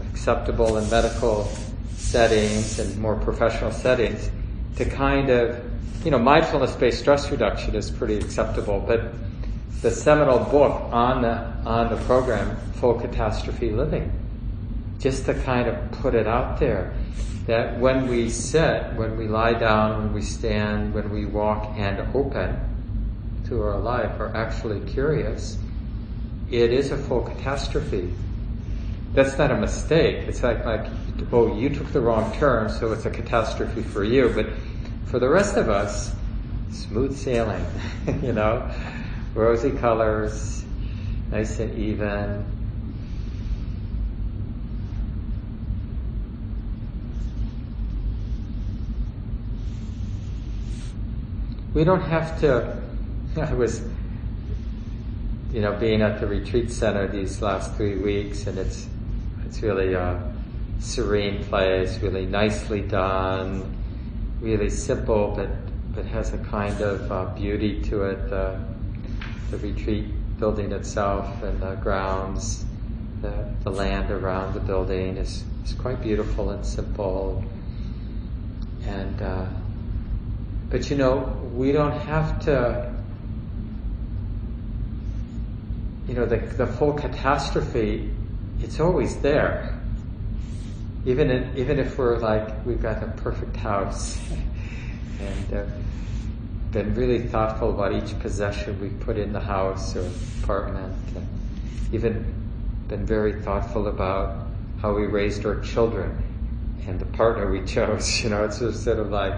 acceptable 0.10 0.77
in 0.77 0.89
medical 0.89 1.51
settings 1.96 2.80
and 2.80 2.98
more 2.98 3.15
professional 3.15 3.72
settings 3.72 4.30
to 4.77 4.86
kind 4.86 5.30
of, 5.30 5.63
you 6.03 6.12
know, 6.12 6.20
mindfulness 6.20 6.75
based 6.75 7.00
stress 7.00 7.30
reduction 7.32 7.75
is 7.75 7.92
pretty 7.92 8.18
acceptable, 8.18 8.80
but 8.80 9.13
the 9.82 9.92
seminal 9.92 10.39
book 10.39 10.82
on 10.94 11.22
the, 11.22 11.36
on 11.65 11.89
the 11.89 11.98
program, 12.06 12.56
Full 12.75 13.00
Catastrophe 13.00 13.72
Living, 13.72 14.12
just 15.00 15.25
to 15.25 15.34
kind 15.34 15.68
of 15.68 15.92
put 15.92 16.15
it 16.15 16.27
out 16.27 16.60
there 16.60 16.94
that 17.46 17.77
when 17.80 18.08
we 18.08 18.30
sit, 18.30 18.94
when 18.94 19.18
we 19.18 19.27
lie 19.27 19.53
down, 19.53 19.98
when 19.98 20.13
we 20.13 20.22
stand, 20.22 20.94
when 20.94 21.10
we 21.10 21.25
walk 21.25 21.74
and 21.75 22.00
open 22.15 22.58
to 23.48 23.62
our 23.62 23.77
life, 23.77 24.20
are 24.20 24.34
actually 24.36 24.80
curious, 24.92 25.58
it 26.50 26.72
is 26.72 26.92
a 26.92 26.98
full 26.98 27.22
catastrophe. 27.22 28.13
That's 29.13 29.38
not 29.38 29.51
a 29.51 29.58
mistake. 29.58 30.27
It's 30.27 30.42
like, 30.42 30.63
like, 30.65 30.88
oh, 31.32 31.56
you 31.56 31.70
took 31.70 31.92
the 31.92 32.01
wrong 32.01 32.34
turn, 32.34 32.70
so 32.70 32.92
it's 32.92 33.06
a 33.06 33.10
catastrophe 33.10 33.82
for 33.82 34.03
you. 34.03 34.32
But 34.34 34.48
for 35.06 35.20
the 35.20 35.30
rest 35.30 35.58
of 35.58 35.70
us, 35.70 36.13
smooth 36.72 37.15
sailing, 37.15 37.65
you 38.24 38.34
know, 38.34 38.70
rosy 39.34 39.72
colors, 39.72 40.65
nice 41.32 41.60
and 41.60 41.77
even, 41.77 42.46
we 51.74 51.84
don't 51.84 52.01
have 52.01 52.39
to. 52.42 52.82
I 53.38 53.53
was, 53.53 53.82
you 55.51 55.62
know, 55.62 55.74
being 55.74 56.01
at 56.01 56.20
the 56.20 56.27
retreat 56.27 56.72
center 56.72 57.08
these 57.08 57.42
last 57.42 57.75
three 57.75 57.96
weeks, 57.96 58.48
and 58.48 58.58
it's 58.58 58.88
it's 59.46 59.62
really 59.62 59.94
a 59.94 60.33
serene 60.84 61.44
place, 61.46 61.98
really 62.00 62.25
nicely 62.25 62.82
done, 62.82 63.75
really 64.42 64.70
simple, 64.70 65.34
but 65.36 65.50
but 65.96 66.06
has 66.06 66.34
a 66.34 66.38
kind 66.40 66.82
of 66.82 67.12
uh, 67.12 67.25
beauty 67.36 67.82
to 67.84 68.04
it. 68.04 68.34
Uh, 68.34 68.58
the 69.52 69.58
retreat 69.60 70.06
building 70.40 70.72
itself 70.72 71.44
and 71.44 71.60
the 71.62 71.75
grounds, 71.75 72.66
the, 73.22 73.54
the 73.63 73.70
land 73.70 74.10
around 74.10 74.54
the 74.56 74.60
building 74.60 75.18
is, 75.18 75.44
is 75.63 75.74
quite 75.74 76.02
beautiful 76.02 76.52
and 76.52 76.66
simple, 76.66 77.44
and. 78.86 79.22
Uh, 79.22 79.46
but 80.74 80.90
you 80.90 80.98
know, 80.98 81.20
we 81.54 81.72
don't 81.72 82.00
have 82.00 82.40
to, 82.46 82.92
you 86.08 86.16
know, 86.16 86.25
the, 86.25 86.38
the 86.38 86.66
full 86.66 86.94
catastrophe, 86.94 88.12
it's 88.60 88.80
always 88.80 89.18
there. 89.18 89.80
Even, 91.05 91.29
in, 91.29 91.57
even 91.57 91.79
if 91.79 91.98
we're 91.98 92.17
like, 92.17 92.65
we've 92.65 92.81
got 92.81 93.03
a 93.03 93.07
perfect 93.17 93.55
house 93.55 94.19
and 95.19 95.53
uh, 95.53 95.65
been 96.72 96.95
really 96.95 97.27
thoughtful 97.27 97.69
about 97.69 97.93
each 97.93 98.17
possession 98.19 98.79
we 98.79 98.89
put 99.05 99.17
in 99.17 99.33
the 99.33 99.39
house 99.39 99.95
or 99.95 100.10
apartment, 100.41 100.95
and 101.15 101.27
even 101.91 102.33
been 102.88 103.05
very 103.05 103.41
thoughtful 103.41 103.88
about 103.88 104.48
how 104.81 104.93
we 104.93 105.05
raised 105.05 105.45
our 105.45 105.60
children 105.62 106.22
and 106.88 107.00
the 107.00 107.05
partner 107.05 107.51
we 107.51 107.63
chose. 107.65 108.24
You 108.24 108.29
know, 108.29 108.43
it's 108.43 108.60
just 108.60 108.83
sort 108.83 109.00
of 109.00 109.10
like, 109.10 109.33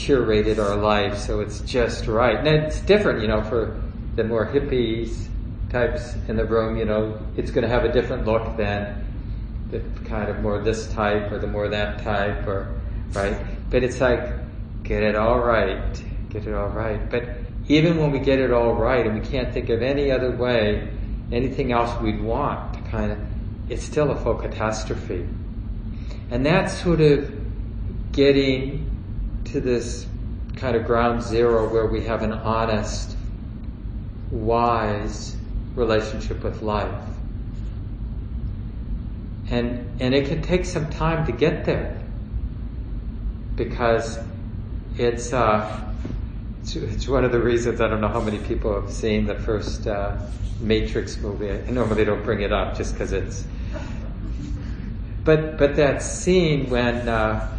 curated 0.00 0.58
our 0.58 0.76
life 0.76 1.18
so 1.18 1.40
it's 1.40 1.60
just 1.60 2.06
right. 2.06 2.38
And 2.38 2.48
it's 2.48 2.80
different, 2.80 3.20
you 3.20 3.28
know, 3.28 3.42
for 3.42 3.80
the 4.16 4.24
more 4.24 4.46
hippies 4.46 5.28
types 5.68 6.14
in 6.26 6.36
the 6.36 6.44
room, 6.44 6.76
you 6.76 6.86
know, 6.86 7.18
it's 7.36 7.50
going 7.50 7.62
to 7.62 7.68
have 7.68 7.84
a 7.84 7.92
different 7.92 8.24
look 8.24 8.56
than 8.56 9.06
the 9.70 9.80
kind 10.08 10.28
of 10.28 10.40
more 10.40 10.60
this 10.60 10.92
type 10.92 11.30
or 11.30 11.38
the 11.38 11.46
more 11.46 11.68
that 11.68 12.02
type 12.02 12.46
or, 12.46 12.74
right? 13.12 13.36
But 13.70 13.82
it's 13.82 14.00
like, 14.00 14.32
get 14.82 15.02
it 15.02 15.14
all 15.14 15.38
right, 15.38 16.02
get 16.30 16.46
it 16.46 16.54
all 16.54 16.68
right. 16.68 17.10
But 17.10 17.28
even 17.68 17.98
when 17.98 18.10
we 18.10 18.18
get 18.18 18.38
it 18.38 18.52
all 18.52 18.74
right 18.74 19.06
and 19.06 19.20
we 19.20 19.26
can't 19.26 19.52
think 19.52 19.68
of 19.68 19.82
any 19.82 20.10
other 20.10 20.30
way, 20.30 20.88
anything 21.30 21.72
else 21.72 22.00
we'd 22.00 22.20
want 22.20 22.74
to 22.74 22.80
kind 22.90 23.12
of, 23.12 23.18
it's 23.68 23.84
still 23.84 24.10
a 24.10 24.16
full 24.16 24.34
catastrophe. 24.34 25.26
And 26.30 26.44
that's 26.44 26.76
sort 26.76 27.00
of 27.00 27.32
getting 28.12 28.90
to 29.46 29.60
this 29.60 30.06
kind 30.56 30.76
of 30.76 30.84
ground 30.84 31.22
zero 31.22 31.68
where 31.72 31.86
we 31.86 32.04
have 32.04 32.22
an 32.22 32.32
honest, 32.32 33.16
wise 34.30 35.36
relationship 35.74 36.42
with 36.42 36.62
life. 36.62 37.09
And, 39.50 40.00
and 40.00 40.14
it 40.14 40.28
can 40.28 40.42
take 40.42 40.64
some 40.64 40.88
time 40.90 41.26
to 41.26 41.32
get 41.32 41.64
there 41.64 42.00
because 43.56 44.18
it's, 44.96 45.32
uh, 45.32 45.92
it's, 46.62 47.08
one 47.08 47.24
of 47.24 47.32
the 47.32 47.40
reasons 47.40 47.80
I 47.80 47.88
don't 47.88 48.00
know 48.00 48.08
how 48.08 48.20
many 48.20 48.38
people 48.38 48.80
have 48.80 48.90
seen 48.90 49.26
the 49.26 49.34
first 49.34 49.86
uh, 49.86 50.16
Matrix 50.60 51.16
movie. 51.18 51.50
I 51.50 51.70
normally 51.70 52.04
don't 52.04 52.22
bring 52.22 52.42
it 52.42 52.52
up 52.52 52.76
just 52.76 52.94
because 52.94 53.12
it's. 53.12 53.44
But 55.24 55.58
but 55.58 55.76
that 55.76 56.02
scene 56.02 56.70
when 56.70 57.08
uh, 57.08 57.56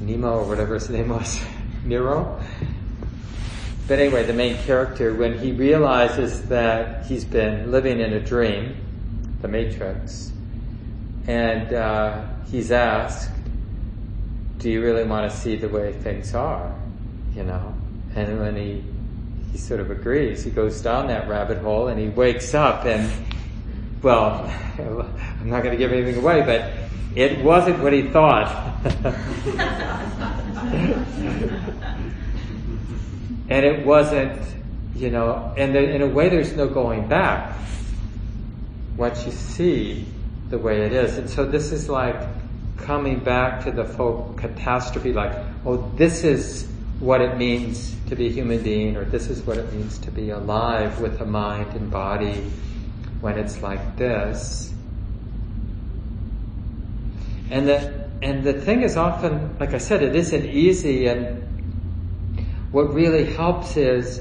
Nemo 0.00 0.38
or 0.38 0.44
whatever 0.44 0.74
his 0.74 0.88
name 0.88 1.08
was, 1.08 1.40
Nero. 1.84 2.40
But 3.86 3.98
anyway, 3.98 4.24
the 4.24 4.34
main 4.34 4.56
character, 4.58 5.14
when 5.14 5.38
he 5.38 5.52
realizes 5.52 6.48
that 6.48 7.06
he's 7.06 7.24
been 7.24 7.70
living 7.70 8.00
in 8.00 8.12
a 8.12 8.20
dream, 8.20 8.76
the 9.40 9.48
Matrix, 9.48 10.30
and 11.28 11.72
uh, 11.74 12.24
he's 12.50 12.72
asked, 12.72 13.30
"Do 14.56 14.70
you 14.70 14.82
really 14.82 15.04
want 15.04 15.30
to 15.30 15.36
see 15.36 15.56
the 15.56 15.68
way 15.68 15.92
things 15.92 16.34
are?" 16.34 16.74
You 17.36 17.44
know, 17.44 17.74
and 18.16 18.40
when 18.40 18.56
he 18.56 18.82
he 19.52 19.58
sort 19.58 19.80
of 19.80 19.90
agrees, 19.90 20.42
he 20.42 20.50
goes 20.50 20.80
down 20.80 21.06
that 21.08 21.28
rabbit 21.28 21.58
hole, 21.58 21.88
and 21.88 22.00
he 22.00 22.08
wakes 22.08 22.54
up, 22.54 22.86
and 22.86 23.10
well, 24.02 24.50
I'm 24.78 25.50
not 25.50 25.62
going 25.62 25.72
to 25.72 25.78
give 25.78 25.92
anything 25.92 26.16
away, 26.16 26.40
but 26.40 26.72
it 27.14 27.44
wasn't 27.44 27.78
what 27.80 27.92
he 27.92 28.08
thought. 28.08 28.48
and 33.50 33.66
it 33.66 33.84
wasn't, 33.84 34.40
you 34.96 35.10
know, 35.10 35.52
and 35.58 35.76
in 35.76 36.00
a 36.00 36.06
way, 36.06 36.30
there's 36.30 36.54
no 36.54 36.68
going 36.68 37.06
back 37.06 37.54
once 38.96 39.26
you 39.26 39.32
see 39.32 40.06
the 40.50 40.58
way 40.58 40.82
it 40.82 40.92
is. 40.92 41.18
And 41.18 41.28
so 41.28 41.44
this 41.44 41.72
is 41.72 41.88
like 41.88 42.20
coming 42.78 43.18
back 43.18 43.64
to 43.64 43.70
the 43.70 43.84
full 43.84 44.34
catastrophe, 44.38 45.12
like, 45.12 45.36
oh, 45.64 45.90
this 45.96 46.24
is 46.24 46.68
what 47.00 47.20
it 47.20 47.36
means 47.36 47.94
to 48.08 48.16
be 48.16 48.26
a 48.26 48.30
human 48.30 48.62
being, 48.62 48.96
or 48.96 49.04
this 49.04 49.28
is 49.28 49.42
what 49.42 49.58
it 49.58 49.72
means 49.72 49.98
to 49.98 50.10
be 50.10 50.30
alive 50.30 51.00
with 51.00 51.20
a 51.20 51.26
mind 51.26 51.74
and 51.74 51.90
body 51.90 52.50
when 53.20 53.38
it's 53.38 53.62
like 53.62 53.96
this. 53.96 54.72
And 57.50 57.68
the, 57.68 58.08
and 58.22 58.44
the 58.44 58.52
thing 58.52 58.82
is 58.82 58.96
often, 58.96 59.56
like 59.58 59.74
I 59.74 59.78
said, 59.78 60.02
it 60.02 60.16
isn't 60.16 60.46
easy 60.46 61.06
and 61.06 61.44
what 62.70 62.92
really 62.92 63.24
helps 63.24 63.76
is 63.76 64.20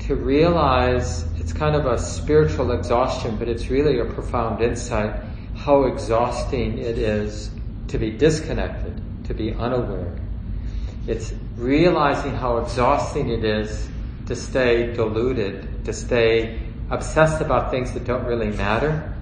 to 0.00 0.16
realize 0.16 1.24
it's 1.38 1.52
kind 1.52 1.76
of 1.76 1.86
a 1.86 1.98
spiritual 1.98 2.72
exhaustion, 2.72 3.36
but 3.36 3.48
it's 3.48 3.70
really 3.70 4.00
a 4.00 4.04
profound 4.04 4.60
insight 4.60 5.14
how 5.64 5.84
exhausting 5.84 6.76
it 6.76 6.98
is 6.98 7.50
to 7.88 7.96
be 7.96 8.10
disconnected, 8.10 9.00
to 9.24 9.32
be 9.32 9.50
unaware. 9.54 10.14
It's 11.06 11.32
realizing 11.56 12.34
how 12.34 12.58
exhausting 12.58 13.30
it 13.30 13.44
is 13.44 13.88
to 14.26 14.36
stay 14.36 14.92
deluded, 14.94 15.86
to 15.86 15.92
stay 15.94 16.60
obsessed 16.90 17.40
about 17.40 17.70
things 17.70 17.92
that 17.92 18.04
don't 18.04 18.26
really 18.26 18.50
matter. 18.50 19.14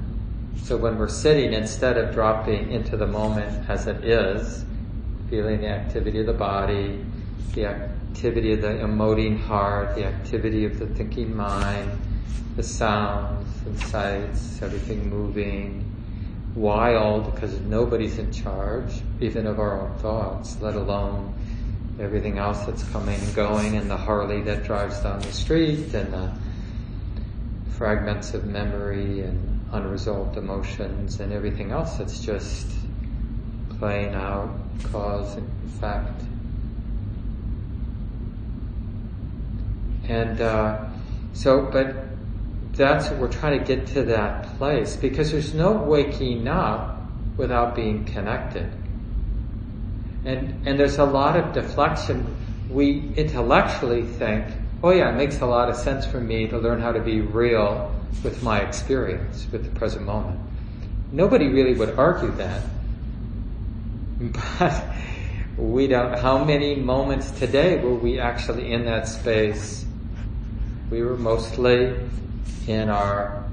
So 0.64 0.76
when 0.76 0.98
we're 0.98 1.08
sitting, 1.08 1.52
instead 1.52 1.96
of 1.96 2.12
dropping 2.12 2.72
into 2.72 2.96
the 2.96 3.06
moment 3.06 3.70
as 3.70 3.86
it 3.86 4.04
is, 4.04 4.64
feeling 5.30 5.60
the 5.60 5.68
activity 5.68 6.18
of 6.18 6.26
the 6.26 6.32
body, 6.32 7.04
the 7.54 7.66
activity 7.66 8.52
of 8.52 8.62
the 8.62 8.68
emoting 8.68 9.40
heart, 9.40 9.94
the 9.94 10.06
activity 10.06 10.64
of 10.64 10.80
the 10.80 10.86
thinking 10.86 11.36
mind, 11.36 12.00
the 12.56 12.64
sounds 12.64 13.48
and 13.64 13.78
sights, 13.78 14.60
everything 14.60 15.08
moving, 15.08 15.91
wild 16.54 17.34
because 17.34 17.58
nobody's 17.60 18.18
in 18.18 18.30
charge, 18.32 19.00
even 19.20 19.46
of 19.46 19.58
our 19.58 19.80
own 19.80 19.96
thoughts, 19.98 20.60
let 20.60 20.74
alone 20.74 21.34
everything 21.98 22.38
else 22.38 22.64
that's 22.64 22.84
coming 22.90 23.18
and 23.20 23.34
going, 23.34 23.76
and 23.76 23.90
the 23.90 23.96
Harley 23.96 24.42
that 24.42 24.64
drives 24.64 25.00
down 25.00 25.20
the 25.20 25.32
street, 25.32 25.94
and 25.94 26.12
the 26.12 26.32
fragments 27.76 28.34
of 28.34 28.44
memory 28.44 29.20
and 29.20 29.60
unresolved 29.72 30.36
emotions, 30.36 31.20
and 31.20 31.32
everything 31.32 31.70
else 31.70 31.96
that's 31.96 32.20
just 32.20 32.66
playing 33.78 34.14
out 34.14 34.50
cause 34.90 35.36
and 35.36 35.48
effect. 35.66 36.22
And 40.08 40.40
uh, 40.40 40.84
so, 41.32 41.68
but 41.72 42.11
that's 42.72 43.10
we're 43.10 43.28
trying 43.28 43.58
to 43.58 43.64
get 43.64 43.86
to 43.88 44.02
that 44.04 44.56
place 44.56 44.96
because 44.96 45.30
there's 45.30 45.52
no 45.54 45.72
waking 45.72 46.48
up 46.48 47.02
without 47.36 47.74
being 47.74 48.04
connected. 48.04 48.72
And, 50.24 50.66
and 50.66 50.78
there's 50.78 50.98
a 50.98 51.04
lot 51.04 51.36
of 51.36 51.52
deflection. 51.52 52.34
We 52.70 53.12
intellectually 53.16 54.02
think, 54.04 54.46
oh 54.82 54.90
yeah, 54.90 55.10
it 55.10 55.16
makes 55.16 55.40
a 55.40 55.46
lot 55.46 55.68
of 55.68 55.76
sense 55.76 56.06
for 56.06 56.20
me 56.20 56.46
to 56.48 56.58
learn 56.58 56.80
how 56.80 56.92
to 56.92 57.00
be 57.00 57.20
real 57.20 57.94
with 58.22 58.42
my 58.42 58.60
experience, 58.60 59.46
with 59.50 59.64
the 59.64 59.78
present 59.78 60.06
moment. 60.06 60.38
Nobody 61.10 61.48
really 61.48 61.74
would 61.74 61.98
argue 61.98 62.30
that. 62.32 62.62
But 64.58 64.84
we 65.56 65.86
don't, 65.86 66.18
how 66.18 66.44
many 66.44 66.76
moments 66.76 67.30
today 67.32 67.78
were 67.78 67.94
we 67.94 68.18
actually 68.18 68.72
in 68.72 68.84
that 68.86 69.08
space? 69.08 69.84
We 70.90 71.02
were 71.02 71.16
mostly 71.16 71.94
in 72.66 72.88
our, 72.88 73.44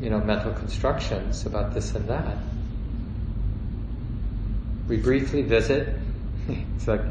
you 0.00 0.10
know, 0.10 0.18
mental 0.18 0.52
constructions 0.52 1.46
about 1.46 1.74
this 1.74 1.94
and 1.94 2.08
that. 2.08 2.36
We 4.88 4.96
briefly 4.96 5.42
visit. 5.42 5.96
it's 6.48 6.88
like, 6.88 7.02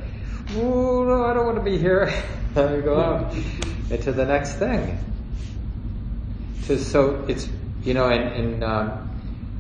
oh 0.56 1.04
no, 1.04 1.26
I 1.26 1.34
don't 1.34 1.46
want 1.46 1.58
to 1.58 1.64
be 1.64 1.78
here. 1.78 2.12
Let 2.56 2.76
we 2.76 2.82
go 2.82 3.00
out 3.00 3.34
into 3.90 4.12
the 4.12 4.26
next 4.26 4.56
thing. 4.56 4.98
So, 6.64 6.78
so 6.78 7.26
it's, 7.28 7.48
you 7.84 7.94
know, 7.94 8.10
in, 8.10 8.22
in 8.34 8.64
um, 8.64 9.10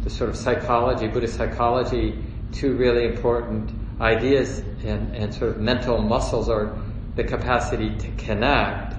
the 0.03 0.09
sort 0.09 0.29
of 0.29 0.35
psychology, 0.35 1.07
Buddhist 1.07 1.35
psychology, 1.35 2.17
two 2.51 2.73
really 2.73 3.05
important 3.05 3.71
ideas 4.01 4.59
and, 4.83 5.15
and 5.15 5.33
sort 5.33 5.51
of 5.51 5.57
mental 5.59 6.01
muscles 6.01 6.49
are 6.49 6.75
the 7.15 7.23
capacity 7.23 7.95
to 7.97 8.11
connect 8.11 8.95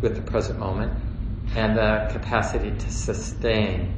with 0.00 0.16
the 0.16 0.22
present 0.22 0.58
moment 0.58 0.92
and 1.54 1.76
the 1.76 2.08
capacity 2.12 2.70
to 2.70 2.90
sustain, 2.90 3.94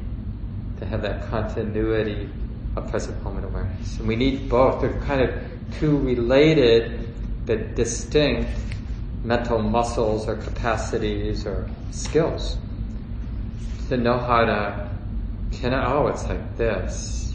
to 0.79 0.87
have 0.87 1.03
that 1.03 1.29
continuity 1.31 2.29
of 2.77 2.91
present 2.91 3.23
moment 3.23 3.47
awareness. 3.47 3.99
And 3.99 4.07
we 4.07 4.17
need 4.17 4.49
both. 4.49 4.83
They're 4.83 5.01
kind 5.01 5.23
of 5.23 5.35
two 5.79 5.99
related 5.99 7.09
but 7.47 7.75
distinct 7.75 8.51
mental 9.25 9.61
muscles 9.61 10.29
or 10.29 10.37
capacities 10.37 11.47
or 11.47 11.69
skills 11.91 12.59
to 13.89 13.97
know 13.97 14.19
how 14.19 14.45
to 14.45 14.91
connect. 15.53 15.89
Oh, 15.89 16.09
it's 16.09 16.25
like 16.25 16.57
this. 16.57 17.35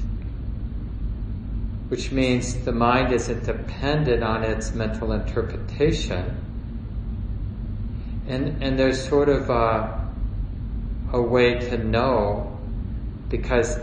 Which 1.87 2.11
means 2.11 2.55
the 2.63 2.71
mind 2.71 3.11
isn't 3.13 3.45
dependent 3.45 4.23
on 4.23 4.43
its 4.43 4.73
mental 4.73 5.11
interpretation. 5.11 6.37
And, 8.27 8.63
and 8.63 8.79
there's 8.79 9.05
sort 9.05 9.27
of 9.27 9.49
a, 9.49 10.00
a 11.11 11.21
way 11.21 11.59
to 11.59 11.77
know 11.77 12.59
because 13.29 13.77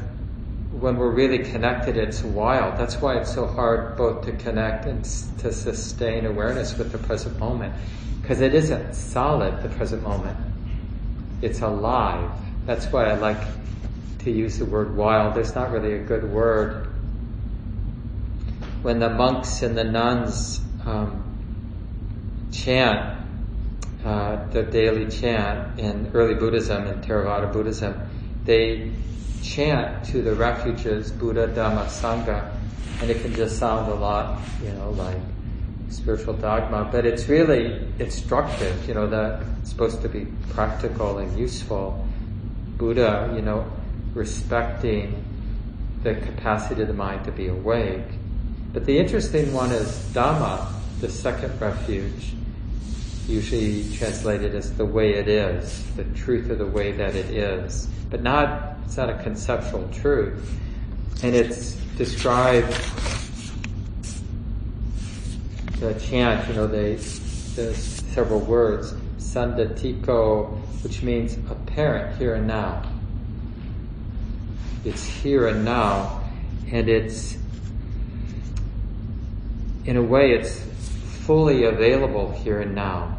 when 0.71 0.97
we're 0.97 1.11
really 1.11 1.39
connected, 1.39 1.97
it's 1.97 2.23
wild. 2.23 2.79
That's 2.79 2.97
why 2.97 3.19
it's 3.19 3.33
so 3.33 3.47
hard 3.47 3.97
both 3.97 4.25
to 4.27 4.33
connect 4.33 4.87
and 4.87 5.05
to 5.39 5.53
sustain 5.53 6.27
awareness 6.27 6.77
with 6.77 6.93
the 6.93 6.99
present 6.99 7.39
moment. 7.39 7.75
Because 8.21 8.41
it 8.41 8.55
isn't 8.55 8.95
solid, 8.95 9.63
the 9.63 9.71
present 9.71 10.03
moment. 10.03 10.37
It's 11.41 11.61
alive. 11.61 12.31
That's 12.67 12.87
why 12.87 13.07
I 13.07 13.15
like 13.15 13.43
to 14.21 14.31
use 14.31 14.59
the 14.59 14.67
word 14.67 14.95
wild. 14.95 15.35
There's 15.35 15.55
not 15.55 15.71
really 15.71 15.95
a 15.95 16.03
good 16.03 16.31
word. 16.31 16.87
When 18.83 18.99
the 18.99 19.09
monks 19.09 19.63
and 19.63 19.77
the 19.77 19.85
nuns 19.85 20.61
um, 20.85 21.25
chant 22.53 23.18
uh, 24.05 24.47
the 24.51 24.63
daily 24.63 25.11
chant 25.11 25.79
in 25.79 26.11
early 26.15 26.35
Buddhism 26.35 26.87
and 26.87 27.03
Theravada 27.03 27.53
Buddhism, 27.53 27.99
they 28.45 28.93
chant 29.43 30.05
to 30.07 30.23
the 30.23 30.35
refuges 30.35 31.11
Buddha, 31.11 31.49
Dhamma, 31.49 31.87
Sangha, 31.87 32.51
and 33.01 33.11
it 33.11 33.23
can 33.23 33.35
just 33.35 33.59
sound 33.59 33.91
a 33.91 33.95
lot, 33.95 34.41
you 34.63 34.71
know, 34.71 34.91
like 34.91 35.19
spiritual 35.89 36.35
dogma, 36.35 36.89
but 36.91 37.07
it's 37.07 37.29
really 37.29 37.89
instructive, 37.99 38.87
you 38.87 38.95
know, 38.95 39.09
that 39.09 39.43
it's 39.61 39.71
supposed 39.71 40.03
to 40.03 40.09
be 40.09 40.27
practical 40.51 41.19
and 41.19 41.39
useful. 41.39 42.07
Buddha, 42.77 43.33
you 43.35 43.43
know, 43.43 43.71
respecting 44.15 45.25
the 46.03 46.15
capacity 46.15 46.83
of 46.83 46.89
the 46.89 46.95
mind 46.95 47.25
to 47.25 47.33
be 47.33 47.49
awake. 47.49 48.07
But 48.73 48.85
the 48.85 48.99
interesting 48.99 49.53
one 49.53 49.73
is 49.73 49.89
Dhamma, 50.13 50.73
the 51.01 51.09
second 51.09 51.61
refuge 51.61 52.35
usually 53.29 53.85
translated 53.95 54.55
as 54.55 54.75
the 54.75 54.87
way 54.87 55.15
it 55.15 55.29
is, 55.29 55.85
the 55.97 56.05
truth 56.05 56.49
of 56.51 56.59
the 56.59 56.67
way 56.67 56.93
that 56.93 57.15
it 57.15 57.27
is. 57.27 57.87
But 58.09 58.23
not, 58.23 58.77
it's 58.87 58.97
not 58.97 59.11
a 59.11 59.23
conceptual 59.23 59.87
truth. 59.93 60.59
And 61.23 61.35
it's 61.35 61.73
described, 61.97 62.73
the 65.79 65.95
chant, 66.01 66.49
you 66.49 66.55
know, 66.55 66.67
there's 66.67 67.05
several 68.15 68.41
words, 68.41 68.95
sandatiko, 69.19 70.49
which 70.83 71.03
means 71.03 71.37
apparent 71.51 72.17
here 72.17 72.35
and 72.35 72.47
now. 72.47 72.83
It's 74.85 75.05
here 75.05 75.49
and 75.49 75.65
now, 75.65 76.23
and 76.71 76.89
it's, 76.89 77.37
in 79.85 79.97
a 79.97 80.03
way, 80.03 80.33
it's 80.33 80.61
fully 81.27 81.65
available 81.65 82.33
here 82.33 82.61
and 82.61 82.75
now. 82.75 83.18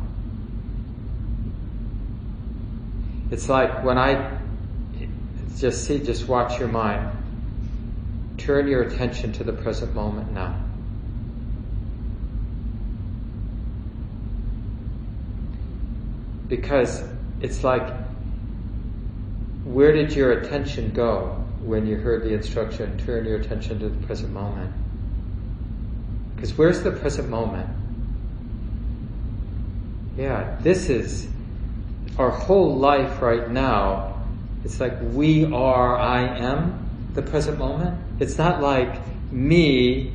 It's 3.31 3.47
like 3.47 3.83
when 3.83 3.97
I 3.97 4.37
just 5.57 5.85
see, 5.85 5.99
just 5.99 6.27
watch 6.27 6.59
your 6.59 6.67
mind. 6.67 7.15
Turn 8.37 8.67
your 8.67 8.83
attention 8.83 9.33
to 9.33 9.43
the 9.43 9.53
present 9.53 9.93
moment 9.93 10.31
now. 10.31 10.55
Because 16.47 17.03
it's 17.41 17.63
like, 17.63 17.93
where 19.65 19.91
did 19.91 20.13
your 20.13 20.31
attention 20.31 20.91
go 20.91 21.43
when 21.61 21.85
you 21.85 21.97
heard 21.97 22.23
the 22.23 22.33
instruction, 22.33 22.97
turn 22.99 23.25
your 23.25 23.37
attention 23.39 23.79
to 23.79 23.89
the 23.89 24.07
present 24.07 24.33
moment? 24.33 24.73
Because 26.35 26.57
where's 26.57 26.81
the 26.81 26.91
present 26.91 27.29
moment? 27.29 27.69
yeah, 30.19 30.57
this 30.61 30.89
is 30.89 31.29
our 32.19 32.29
whole 32.29 32.75
life 32.75 33.21
right 33.21 33.49
now. 33.49 34.21
It's 34.65 34.81
like 34.81 34.97
we 35.01 35.45
are, 35.45 35.97
I 35.97 36.21
am 36.37 36.85
the 37.13 37.21
present 37.21 37.57
moment. 37.57 37.97
It's 38.19 38.37
not 38.37 38.61
like 38.61 38.99
me 39.31 40.13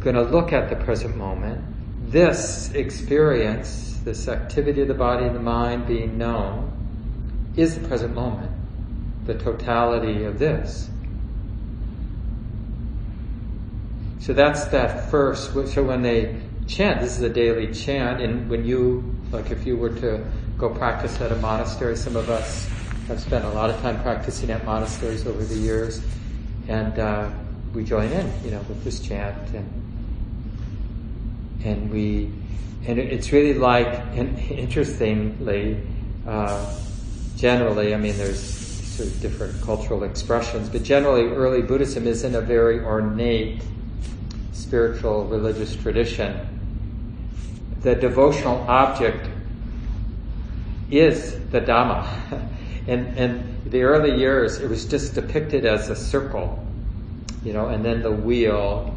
going 0.00 0.16
to 0.16 0.22
look 0.22 0.54
at 0.54 0.70
the 0.70 0.76
present 0.76 1.16
moment. 1.16 1.62
This 2.10 2.70
experience, 2.72 4.00
this 4.04 4.26
activity 4.26 4.80
of 4.80 4.88
the 4.88 4.94
body 4.94 5.26
and 5.26 5.36
the 5.36 5.40
mind 5.40 5.86
being 5.86 6.16
known, 6.16 6.72
is 7.56 7.78
the 7.78 7.86
present 7.86 8.14
moment, 8.14 8.50
the 9.26 9.34
totality 9.34 10.24
of 10.24 10.38
this. 10.38 10.88
So 14.20 14.32
that's 14.32 14.64
that 14.66 15.10
first. 15.10 15.52
So 15.74 15.82
when 15.82 16.00
they 16.00 16.40
chant, 16.66 17.02
this 17.02 17.18
is 17.18 17.22
a 17.22 17.28
daily 17.28 17.74
chant, 17.74 18.22
and 18.22 18.48
when 18.48 18.64
you, 18.64 19.14
like 19.30 19.50
if 19.50 19.66
you 19.66 19.76
were 19.76 19.90
to 19.90 20.24
go 20.68 20.74
practice 20.74 21.20
at 21.20 21.30
a 21.30 21.36
monastery, 21.36 21.94
some 21.94 22.16
of 22.16 22.30
us 22.30 22.66
have 23.06 23.20
spent 23.20 23.44
a 23.44 23.48
lot 23.50 23.68
of 23.68 23.78
time 23.82 24.00
practicing 24.02 24.50
at 24.50 24.64
monasteries 24.64 25.26
over 25.26 25.44
the 25.44 25.54
years, 25.54 26.00
and 26.68 26.98
uh, 26.98 27.28
we 27.74 27.84
join 27.84 28.10
in, 28.10 28.32
you 28.42 28.50
know, 28.50 28.60
with 28.60 28.82
this 28.82 28.98
chant, 28.98 29.36
and 29.54 29.80
and 31.64 31.90
we, 31.90 32.30
and 32.86 32.98
it's 32.98 33.30
really 33.30 33.54
like, 33.54 33.86
and 34.16 34.38
interestingly, 34.50 35.80
uh, 36.26 36.74
generally, 37.36 37.94
I 37.94 37.98
mean, 37.98 38.16
there's 38.16 38.42
sort 38.42 39.08
of 39.08 39.20
different 39.20 39.62
cultural 39.62 40.02
expressions, 40.04 40.70
but 40.70 40.82
generally, 40.82 41.26
early 41.26 41.60
Buddhism 41.60 42.06
isn't 42.06 42.34
a 42.34 42.40
very 42.40 42.80
ornate 42.80 43.62
spiritual 44.52 45.26
religious 45.26 45.76
tradition. 45.76 46.40
The 47.80 47.94
devotional 47.94 48.64
object 48.66 49.28
is 50.98 51.38
the 51.50 51.60
Dhamma. 51.60 52.06
and, 52.86 53.18
and 53.18 53.70
the 53.70 53.82
early 53.82 54.18
years, 54.18 54.58
it 54.58 54.68
was 54.68 54.84
just 54.84 55.14
depicted 55.14 55.64
as 55.64 55.90
a 55.90 55.96
circle, 55.96 56.64
you 57.44 57.52
know, 57.52 57.68
and 57.68 57.84
then 57.84 58.02
the 58.02 58.12
wheel, 58.12 58.94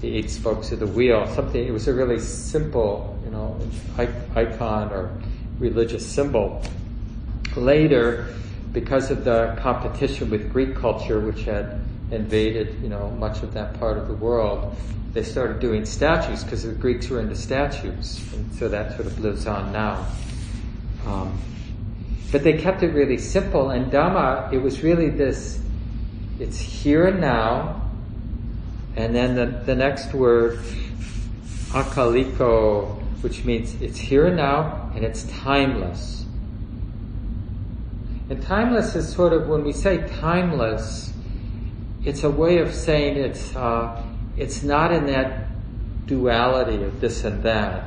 the 0.00 0.14
eight 0.14 0.30
spokes 0.30 0.72
of 0.72 0.80
the 0.80 0.86
wheel, 0.86 1.26
something, 1.34 1.66
it 1.66 1.72
was 1.72 1.88
a 1.88 1.94
really 1.94 2.18
simple, 2.18 3.18
you 3.24 3.30
know, 3.30 3.58
icon 3.96 4.90
or 4.92 5.10
religious 5.58 6.06
symbol. 6.06 6.62
Later, 7.56 8.34
because 8.72 9.10
of 9.10 9.24
the 9.24 9.56
competition 9.60 10.30
with 10.30 10.52
Greek 10.52 10.74
culture, 10.74 11.20
which 11.20 11.44
had 11.44 11.80
invaded, 12.10 12.80
you 12.82 12.88
know, 12.88 13.10
much 13.12 13.42
of 13.42 13.54
that 13.54 13.78
part 13.78 13.98
of 13.98 14.08
the 14.08 14.14
world, 14.14 14.76
they 15.12 15.22
started 15.22 15.60
doing 15.60 15.84
statues 15.84 16.42
because 16.42 16.62
the 16.62 16.72
Greeks 16.72 17.08
were 17.08 17.20
into 17.20 17.36
statues, 17.36 18.22
and 18.32 18.54
so 18.54 18.68
that 18.68 18.94
sort 18.96 19.06
of 19.06 19.18
lives 19.20 19.46
on 19.46 19.72
now. 19.72 20.06
Um, 21.06 21.38
but 22.30 22.44
they 22.44 22.54
kept 22.54 22.82
it 22.82 22.92
really 22.94 23.18
simple, 23.18 23.70
and 23.70 23.92
Dhamma, 23.92 24.52
it 24.52 24.58
was 24.58 24.82
really 24.82 25.10
this, 25.10 25.60
it's 26.38 26.58
here 26.58 27.06
and 27.06 27.20
now, 27.20 27.90
and 28.96 29.14
then 29.14 29.34
the, 29.34 29.46
the 29.64 29.74
next 29.74 30.14
word, 30.14 30.58
akaliko, 31.70 33.00
which 33.22 33.44
means 33.44 33.80
it's 33.80 33.98
here 33.98 34.26
and 34.26 34.36
now, 34.36 34.90
and 34.94 35.04
it's 35.04 35.24
timeless. 35.24 36.24
And 38.30 38.42
timeless 38.42 38.94
is 38.94 39.12
sort 39.12 39.32
of, 39.32 39.48
when 39.48 39.64
we 39.64 39.72
say 39.72 40.08
timeless, 40.20 41.12
it's 42.04 42.24
a 42.24 42.30
way 42.30 42.58
of 42.58 42.74
saying 42.74 43.16
it's, 43.16 43.54
uh, 43.54 44.02
it's 44.36 44.62
not 44.62 44.92
in 44.92 45.06
that 45.06 45.48
duality 46.06 46.82
of 46.82 47.00
this 47.00 47.24
and 47.24 47.42
that. 47.42 47.84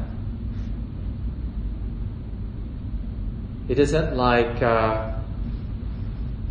It 3.68 3.80
isn't 3.80 4.16
like 4.16 4.62
uh, 4.62 5.12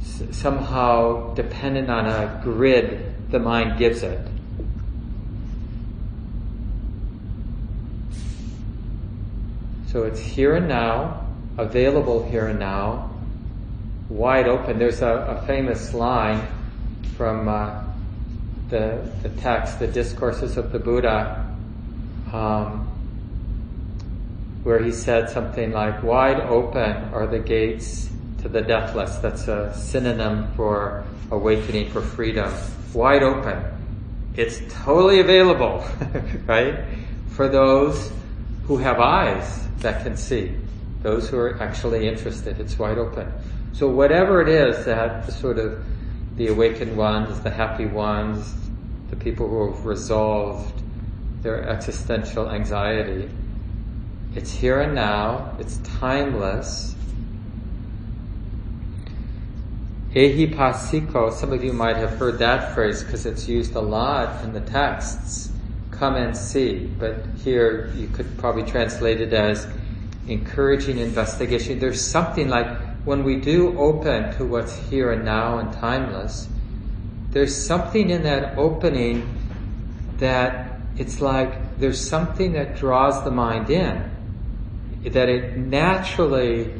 s- 0.00 0.22
somehow 0.32 1.34
dependent 1.34 1.90
on 1.90 2.06
a 2.06 2.40
grid 2.42 3.30
the 3.30 3.38
mind 3.38 3.78
gives 3.78 4.02
it. 4.02 4.26
So 9.86 10.02
it's 10.02 10.18
here 10.20 10.56
and 10.56 10.66
now, 10.66 11.24
available 11.56 12.28
here 12.28 12.48
and 12.48 12.58
now, 12.58 13.10
wide 14.08 14.48
open. 14.48 14.78
There's 14.78 15.02
a, 15.02 15.40
a 15.40 15.46
famous 15.46 15.94
line 15.94 16.46
from 17.16 17.48
uh, 17.48 17.80
the, 18.70 19.08
the 19.22 19.28
text, 19.28 19.78
the 19.78 19.86
discourses 19.86 20.56
of 20.56 20.72
the 20.72 20.80
Buddha, 20.80 21.46
um, 22.32 22.88
where 24.64 24.82
he 24.82 24.90
said 24.90 25.30
something 25.30 25.72
like, 25.72 26.02
wide 26.02 26.40
open 26.40 27.14
are 27.14 27.26
the 27.26 27.38
gates 27.38 28.10
to 28.42 28.48
the 28.48 28.62
deathless. 28.62 29.16
That's 29.18 29.46
a 29.46 29.72
synonym 29.74 30.52
for 30.54 31.04
awakening 31.30 31.90
for 31.90 32.00
freedom. 32.00 32.52
Wide 32.92 33.22
open. 33.22 33.62
It's 34.34 34.60
totally 34.82 35.20
available, 35.20 35.84
right? 36.46 36.84
For 37.28 37.48
those 37.48 38.10
who 38.64 38.78
have 38.78 38.98
eyes 38.98 39.66
that 39.78 40.02
can 40.02 40.16
see, 40.16 40.56
those 41.02 41.28
who 41.28 41.38
are 41.38 41.62
actually 41.62 42.08
interested. 42.08 42.58
It's 42.58 42.78
wide 42.78 42.98
open. 42.98 43.30
So 43.72 43.88
whatever 43.88 44.40
it 44.40 44.48
is 44.48 44.84
that 44.86 45.30
sort 45.32 45.58
of 45.58 45.84
the 46.36 46.48
awakened 46.48 46.96
ones, 46.96 47.40
the 47.40 47.50
happy 47.50 47.86
ones, 47.86 48.54
the 49.10 49.16
people 49.16 49.48
who 49.48 49.72
have 49.72 49.84
resolved 49.84 50.82
their 51.42 51.68
existential 51.68 52.50
anxiety. 52.50 53.28
It's 54.34 54.52
here 54.52 54.80
and 54.80 54.94
now, 54.94 55.56
it's 55.60 55.78
timeless. 55.78 56.94
Ehipassiko, 60.12 61.32
some 61.32 61.52
of 61.52 61.62
you 61.62 61.72
might 61.72 61.96
have 61.96 62.18
heard 62.18 62.38
that 62.38 62.74
phrase 62.74 63.02
because 63.02 63.26
it's 63.26 63.48
used 63.48 63.74
a 63.74 63.80
lot 63.80 64.42
in 64.44 64.52
the 64.52 64.60
texts. 64.60 65.52
Come 65.90 66.16
and 66.16 66.36
see, 66.36 66.86
but 66.98 67.24
here 67.44 67.92
you 67.96 68.08
could 68.08 68.36
probably 68.38 68.64
translate 68.64 69.20
it 69.20 69.32
as 69.32 69.66
encouraging 70.26 70.98
investigation. 70.98 71.78
There's 71.78 72.00
something 72.00 72.48
like 72.48 72.66
when 73.04 73.22
we 73.22 73.36
do 73.36 73.78
open 73.78 74.34
to 74.36 74.44
what's 74.44 74.74
here 74.74 75.12
and 75.12 75.24
now 75.24 75.58
and 75.58 75.72
timeless, 75.74 76.48
there's 77.30 77.54
something 77.54 78.10
in 78.10 78.22
that 78.22 78.56
opening 78.56 79.28
that 80.18 80.80
it's 80.96 81.20
like 81.20 81.78
there's 81.78 82.00
something 82.00 82.52
that 82.52 82.76
draws 82.76 83.22
the 83.24 83.30
mind 83.30 83.68
in, 83.68 84.10
that 85.04 85.28
it 85.28 85.56
naturally 85.56 86.72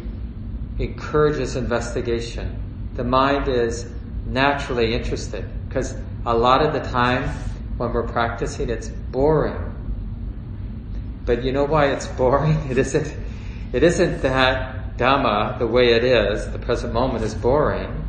encourages 0.78 1.56
investigation. 1.56 2.60
The 2.94 3.04
mind 3.04 3.48
is 3.48 3.86
naturally 4.26 4.94
interested 4.94 5.44
because 5.68 5.96
a 6.24 6.34
lot 6.34 6.64
of 6.64 6.72
the 6.72 6.80
time 6.80 7.28
when 7.76 7.92
we're 7.92 8.06
practicing, 8.06 8.70
it's 8.70 8.88
boring. 8.88 9.72
But 11.26 11.42
you 11.42 11.52
know 11.52 11.64
why 11.64 11.86
it's 11.86 12.06
boring? 12.18 12.70
It 12.70 12.78
isn't, 12.78 13.14
it 13.72 13.82
isn't 13.82 14.22
that 14.22 14.96
Dhamma, 14.96 15.58
the 15.58 15.66
way 15.66 15.92
it 15.92 16.04
is, 16.04 16.50
the 16.52 16.58
present 16.58 16.92
moment 16.92 17.24
is 17.24 17.34
boring. 17.34 18.04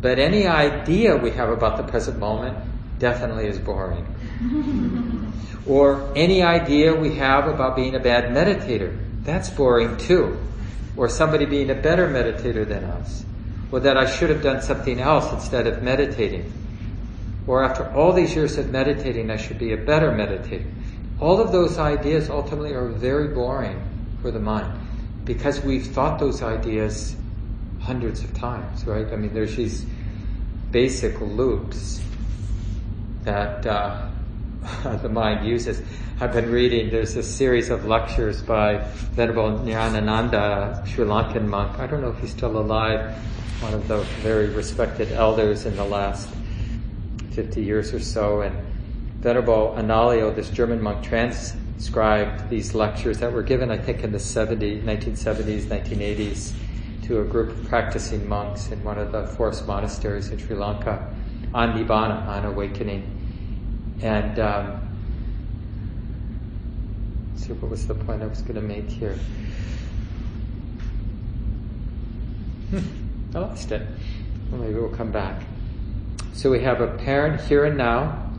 But 0.00 0.18
any 0.18 0.46
idea 0.46 1.16
we 1.16 1.32
have 1.32 1.50
about 1.50 1.76
the 1.76 1.82
present 1.82 2.18
moment 2.18 2.56
definitely 2.98 3.46
is 3.46 3.58
boring. 3.58 4.06
or 5.66 6.10
any 6.16 6.42
idea 6.42 6.94
we 6.94 7.16
have 7.16 7.46
about 7.46 7.76
being 7.76 7.94
a 7.94 8.00
bad 8.00 8.32
meditator, 8.32 8.98
that's 9.22 9.50
boring 9.50 9.96
too. 9.96 10.38
Or 10.96 11.08
somebody 11.08 11.44
being 11.44 11.70
a 11.70 11.74
better 11.74 12.08
meditator 12.08 12.66
than 12.66 12.84
us. 12.84 13.24
Or 13.70 13.80
that 13.80 13.96
I 13.96 14.06
should 14.06 14.30
have 14.30 14.42
done 14.42 14.62
something 14.62 15.00
else 15.00 15.32
instead 15.32 15.66
of 15.66 15.82
meditating. 15.82 16.52
Or 17.46 17.64
after 17.64 17.90
all 17.92 18.12
these 18.12 18.34
years 18.34 18.58
of 18.58 18.70
meditating, 18.70 19.30
I 19.30 19.36
should 19.36 19.58
be 19.58 19.72
a 19.72 19.76
better 19.76 20.10
meditator. 20.10 20.70
All 21.20 21.40
of 21.40 21.52
those 21.52 21.78
ideas 21.78 22.30
ultimately 22.30 22.72
are 22.74 22.88
very 22.88 23.28
boring 23.28 23.82
for 24.22 24.30
the 24.30 24.38
mind 24.38 24.78
because 25.24 25.60
we've 25.60 25.86
thought 25.86 26.18
those 26.18 26.42
ideas 26.42 27.16
hundreds 27.80 28.22
of 28.22 28.32
times, 28.34 28.86
right? 28.86 29.06
I 29.12 29.16
mean, 29.16 29.34
there's 29.34 29.56
these 29.56 29.84
basic 30.70 31.20
loops 31.20 32.00
that 33.24 33.66
uh, 33.66 34.08
the 35.02 35.08
mind 35.08 35.46
uses. 35.46 35.82
I've 36.20 36.32
been 36.32 36.50
reading, 36.50 36.90
there's 36.90 37.16
a 37.16 37.22
series 37.22 37.70
of 37.70 37.86
lectures 37.86 38.42
by 38.42 38.78
Venerable 39.14 39.58
Nyanananda, 39.60 40.86
Sri 40.86 41.04
Lankan 41.04 41.46
monk. 41.46 41.78
I 41.78 41.86
don't 41.86 42.00
know 42.00 42.10
if 42.10 42.18
he's 42.18 42.30
still 42.30 42.56
alive, 42.58 43.16
one 43.60 43.74
of 43.74 43.88
the 43.88 43.98
very 44.22 44.48
respected 44.48 45.12
elders 45.12 45.64
in 45.64 45.76
the 45.76 45.84
last 45.84 46.28
50 47.32 47.62
years 47.62 47.94
or 47.94 48.00
so. 48.00 48.42
And 48.42 48.56
Venerable 49.20 49.74
Analayo, 49.76 50.34
this 50.34 50.50
German 50.50 50.82
monk, 50.82 51.04
transcribed 51.04 52.48
these 52.50 52.74
lectures 52.74 53.18
that 53.18 53.32
were 53.32 53.42
given, 53.42 53.70
I 53.70 53.78
think, 53.78 54.04
in 54.04 54.12
the 54.12 54.18
70s, 54.18 54.82
1970s, 54.82 55.62
1980s 55.62 56.52
to 57.04 57.20
a 57.20 57.24
group 57.24 57.50
of 57.50 57.64
practicing 57.68 58.28
monks 58.28 58.70
in 58.70 58.84
one 58.84 58.98
of 58.98 59.12
the 59.12 59.26
forest 59.28 59.66
monasteries 59.66 60.28
in 60.28 60.38
Sri 60.38 60.54
Lanka 60.54 61.14
on 61.54 61.72
Nibbana, 61.72 62.26
on 62.26 62.44
awakening. 62.44 63.17
And 64.00 64.38
um, 64.38 64.88
see 67.36 67.52
what 67.54 67.70
was 67.70 67.86
the 67.86 67.94
point 67.94 68.22
I 68.22 68.26
was 68.26 68.42
going 68.42 68.54
to 68.54 68.60
make 68.60 68.88
here. 68.88 69.18
Hmm, 72.70 72.78
I 73.34 73.38
lost 73.40 73.72
it. 73.72 73.86
Well, 74.50 74.60
maybe 74.60 74.74
we'll 74.74 74.90
come 74.90 75.10
back. 75.10 75.42
So 76.32 76.50
we 76.50 76.60
have 76.60 76.80
a 76.80 76.86
parent 76.98 77.40
here 77.40 77.64
and 77.64 77.76
now, 77.76 78.30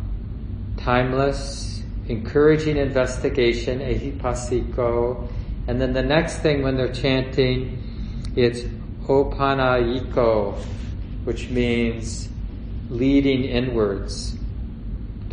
timeless, 0.77 1.83
encouraging 2.07 2.77
investigation, 2.77 3.79
ehipassiko, 3.79 5.29
and 5.67 5.81
then 5.81 5.93
the 5.93 6.01
next 6.01 6.37
thing 6.37 6.63
when 6.63 6.77
they're 6.77 6.93
chanting, 6.93 7.83
it's 8.35 8.61
opanayiko, 9.05 10.55
which 11.25 11.49
means 11.49 12.29
leading 12.89 13.43
inwards 13.43 14.38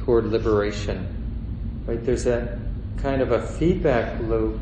toward 0.06 0.26
liberation. 0.26 1.84
Right? 1.84 2.02
There's 2.02 2.26
a 2.26 2.58
kind 2.98 3.20
of 3.20 3.32
a 3.32 3.46
feedback 3.46 4.20
loop. 4.22 4.58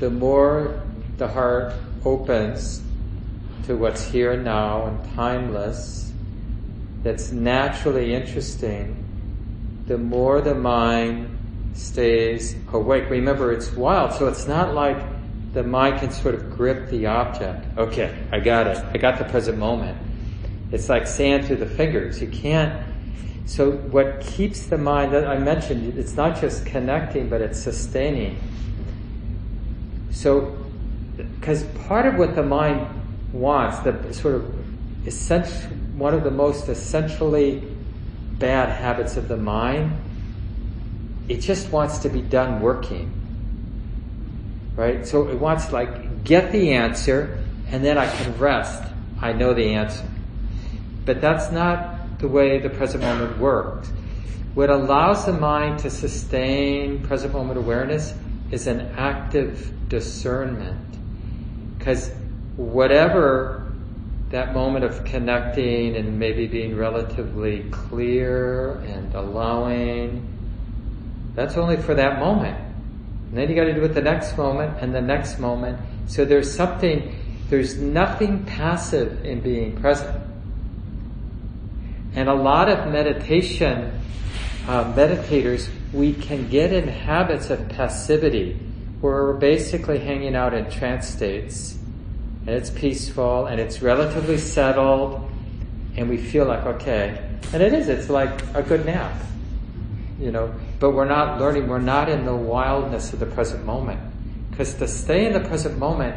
The 0.00 0.10
more 0.10 0.82
the 1.18 1.28
heart 1.28 1.74
opens 2.04 2.82
to 3.66 3.76
what's 3.76 4.04
here 4.04 4.32
and 4.32 4.44
now 4.44 4.86
and 4.86 5.14
timeless, 5.14 6.12
that's 7.02 7.30
naturally 7.30 8.14
interesting, 8.14 9.04
the 9.86 9.98
more 9.98 10.40
the 10.40 10.54
mind 10.54 11.38
stays 11.74 12.56
awake. 12.72 13.08
Remember, 13.10 13.52
it's 13.52 13.70
wild, 13.72 14.12
so 14.12 14.26
it's 14.26 14.46
not 14.46 14.74
like 14.74 14.96
the 15.52 15.62
mind 15.62 16.00
can 16.00 16.10
sort 16.10 16.34
of 16.34 16.50
grip 16.50 16.88
the 16.90 17.06
object. 17.06 17.64
Okay, 17.78 18.16
I 18.32 18.40
got 18.40 18.66
it. 18.66 18.78
I 18.92 18.98
got 18.98 19.18
the 19.18 19.24
present 19.24 19.58
moment. 19.58 19.98
It's 20.72 20.88
like 20.88 21.06
sand 21.06 21.46
through 21.46 21.56
the 21.56 21.66
fingers. 21.66 22.20
You 22.20 22.28
can't. 22.28 22.95
So, 23.46 23.70
what 23.70 24.20
keeps 24.20 24.66
the 24.66 24.76
mind, 24.76 25.12
that 25.12 25.26
I 25.26 25.38
mentioned, 25.38 25.96
it's 25.96 26.16
not 26.16 26.40
just 26.40 26.66
connecting, 26.66 27.28
but 27.28 27.40
it's 27.40 27.60
sustaining. 27.60 28.38
So, 30.10 30.56
because 31.16 31.62
part 31.86 32.06
of 32.06 32.16
what 32.16 32.34
the 32.34 32.42
mind 32.42 32.88
wants, 33.32 33.78
the 33.80 34.12
sort 34.12 34.34
of 34.34 35.06
essential, 35.06 35.70
one 35.96 36.12
of 36.12 36.24
the 36.24 36.30
most 36.30 36.68
essentially 36.68 37.62
bad 38.32 38.68
habits 38.68 39.16
of 39.16 39.28
the 39.28 39.36
mind, 39.36 39.96
it 41.28 41.36
just 41.36 41.70
wants 41.70 41.98
to 41.98 42.08
be 42.08 42.22
done 42.22 42.60
working. 42.60 43.12
Right? 44.74 45.06
So 45.06 45.28
it 45.28 45.38
wants 45.38 45.72
like, 45.72 46.24
get 46.24 46.50
the 46.50 46.72
answer, 46.72 47.42
and 47.68 47.84
then 47.84 47.96
I 47.96 48.10
can 48.10 48.36
rest. 48.38 48.82
I 49.20 49.32
know 49.32 49.54
the 49.54 49.74
answer. 49.74 50.04
But 51.04 51.20
that's 51.20 51.50
not 51.52 51.95
the 52.18 52.28
way 52.28 52.58
the 52.58 52.70
present 52.70 53.02
moment 53.02 53.38
works. 53.38 53.88
What 54.54 54.70
allows 54.70 55.26
the 55.26 55.32
mind 55.32 55.80
to 55.80 55.90
sustain 55.90 57.02
present 57.02 57.34
moment 57.34 57.58
awareness 57.58 58.14
is 58.50 58.66
an 58.66 58.80
active 58.96 59.72
discernment. 59.88 60.80
Because 61.76 62.10
whatever 62.56 63.70
that 64.30 64.54
moment 64.54 64.84
of 64.84 65.04
connecting 65.04 65.94
and 65.96 66.18
maybe 66.18 66.46
being 66.46 66.76
relatively 66.76 67.64
clear 67.70 68.72
and 68.86 69.14
allowing, 69.14 70.26
that's 71.34 71.56
only 71.56 71.76
for 71.76 71.94
that 71.94 72.18
moment. 72.18 72.58
And 73.28 73.38
then 73.38 73.48
you 73.48 73.54
got 73.54 73.64
to 73.64 73.74
do 73.74 73.84
it 73.84 73.88
the 73.88 74.00
next 74.00 74.36
moment 74.36 74.78
and 74.80 74.94
the 74.94 75.00
next 75.00 75.38
moment. 75.38 75.78
So 76.06 76.24
there's 76.24 76.52
something, 76.52 77.14
there's 77.50 77.76
nothing 77.76 78.44
passive 78.44 79.24
in 79.24 79.40
being 79.40 79.76
present. 79.80 80.25
And 82.16 82.30
a 82.30 82.34
lot 82.34 82.70
of 82.70 82.90
meditation, 82.90 83.92
uh, 84.66 84.92
meditators, 84.94 85.68
we 85.92 86.14
can 86.14 86.48
get 86.48 86.72
in 86.72 86.88
habits 86.88 87.50
of 87.50 87.68
passivity 87.68 88.54
where 89.02 89.24
we're 89.24 89.34
basically 89.34 89.98
hanging 89.98 90.34
out 90.34 90.54
in 90.54 90.68
trance 90.70 91.06
states. 91.06 91.76
And 92.46 92.56
it's 92.56 92.70
peaceful 92.70 93.46
and 93.46 93.60
it's 93.60 93.82
relatively 93.82 94.38
settled 94.38 95.30
and 95.96 96.08
we 96.08 96.16
feel 96.16 96.46
like, 96.46 96.64
okay, 96.64 97.22
and 97.52 97.62
it 97.62 97.72
is, 97.72 97.88
it's 97.88 98.08
like 98.08 98.42
a 98.54 98.62
good 98.62 98.84
nap, 98.84 99.14
you 100.18 100.30
know, 100.30 100.54
but 100.78 100.90
we're 100.90 101.06
not 101.06 101.38
learning, 101.38 101.68
we're 101.68 101.78
not 101.78 102.08
in 102.08 102.24
the 102.24 102.34
wildness 102.34 103.12
of 103.12 103.20
the 103.20 103.26
present 103.26 103.64
moment. 103.64 104.00
Because 104.50 104.74
to 104.74 104.88
stay 104.88 105.26
in 105.26 105.32
the 105.32 105.46
present 105.48 105.78
moment 105.78 106.16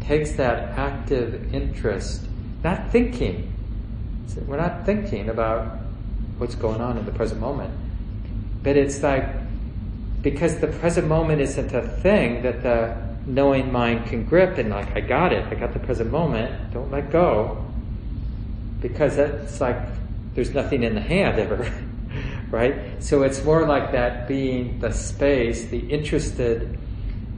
takes 0.00 0.32
that 0.32 0.78
active 0.78 1.54
interest, 1.54 2.26
not 2.62 2.90
thinking, 2.90 3.52
we're 4.46 4.56
not 4.56 4.84
thinking 4.84 5.28
about 5.28 5.78
what's 6.38 6.54
going 6.54 6.80
on 6.80 6.96
in 6.96 7.04
the 7.04 7.12
present 7.12 7.40
moment. 7.40 7.72
But 8.62 8.76
it's 8.76 9.02
like, 9.02 9.26
because 10.22 10.58
the 10.58 10.66
present 10.66 11.06
moment 11.06 11.40
isn't 11.40 11.72
a 11.72 11.82
thing 11.82 12.42
that 12.42 12.62
the 12.62 12.96
knowing 13.26 13.70
mind 13.70 14.06
can 14.06 14.24
grip 14.24 14.58
and 14.58 14.70
like, 14.70 14.96
I 14.96 15.00
got 15.00 15.32
it, 15.32 15.44
I 15.44 15.54
got 15.54 15.72
the 15.72 15.78
present 15.78 16.10
moment, 16.10 16.72
don't 16.72 16.90
let 16.90 17.10
go. 17.10 17.64
Because 18.80 19.18
it's 19.18 19.60
like, 19.60 19.78
there's 20.34 20.54
nothing 20.54 20.82
in 20.82 20.94
the 20.94 21.00
hand 21.00 21.38
ever, 21.38 21.70
right? 22.50 23.02
So 23.02 23.22
it's 23.22 23.42
more 23.44 23.66
like 23.66 23.92
that 23.92 24.28
being 24.28 24.80
the 24.80 24.92
space, 24.92 25.66
the 25.66 25.78
interested, 25.78 26.78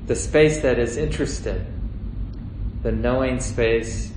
the 0.06 0.14
space 0.14 0.60
that 0.60 0.78
is 0.78 0.96
interested, 0.96 1.66
the 2.82 2.92
knowing 2.92 3.40
space 3.40 4.12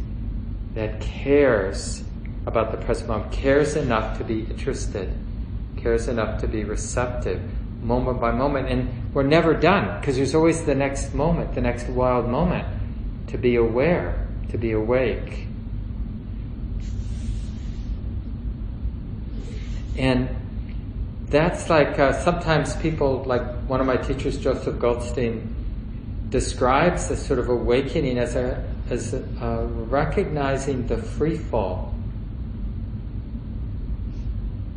that 0.76 1.02
cares 1.02 2.04
about 2.46 2.72
the 2.72 2.78
present 2.86 3.10
moment, 3.10 3.32
cares 3.32 3.76
enough 3.76 4.18
to 4.18 4.24
be 4.24 4.42
interested, 4.42 5.14
cares 5.78 6.08
enough 6.08 6.42
to 6.42 6.48
be 6.48 6.64
receptive, 6.64 7.42
moment 7.82 8.20
by 8.20 8.32
moment. 8.32 8.70
And 8.70 9.14
we're 9.14 9.24
never 9.24 9.54
done 9.54 10.00
because 10.00 10.16
there's 10.16 10.36
always 10.36 10.66
the 10.66 10.76
next 10.76 11.14
moment, 11.14 11.56
the 11.56 11.62
next 11.62 11.88
wild 11.88 12.28
moment 12.28 12.68
to 13.28 13.38
be 13.38 13.56
aware, 13.56 14.28
to 14.50 14.58
be 14.58 14.72
awake. 14.72 15.48
And 19.98 20.30
that's 21.30 21.70
like 21.70 21.98
uh, 22.00 22.14
sometimes 22.24 22.76
people, 22.78 23.24
like 23.24 23.44
one 23.68 23.80
of 23.80 23.88
my 23.88 23.98
teachers, 23.98 24.38
Joseph 24.38 24.80
Goldstein, 24.80 25.56
describes 26.30 27.10
this 27.10 27.26
sort 27.26 27.40
of 27.40 27.50
awakening 27.50 28.18
as 28.18 28.36
a 28.36 28.64
as 28.90 29.14
a, 29.14 29.24
uh, 29.40 29.66
recognizing 29.66 30.86
the 30.88 30.98
free 30.98 31.38
fall 31.38 31.93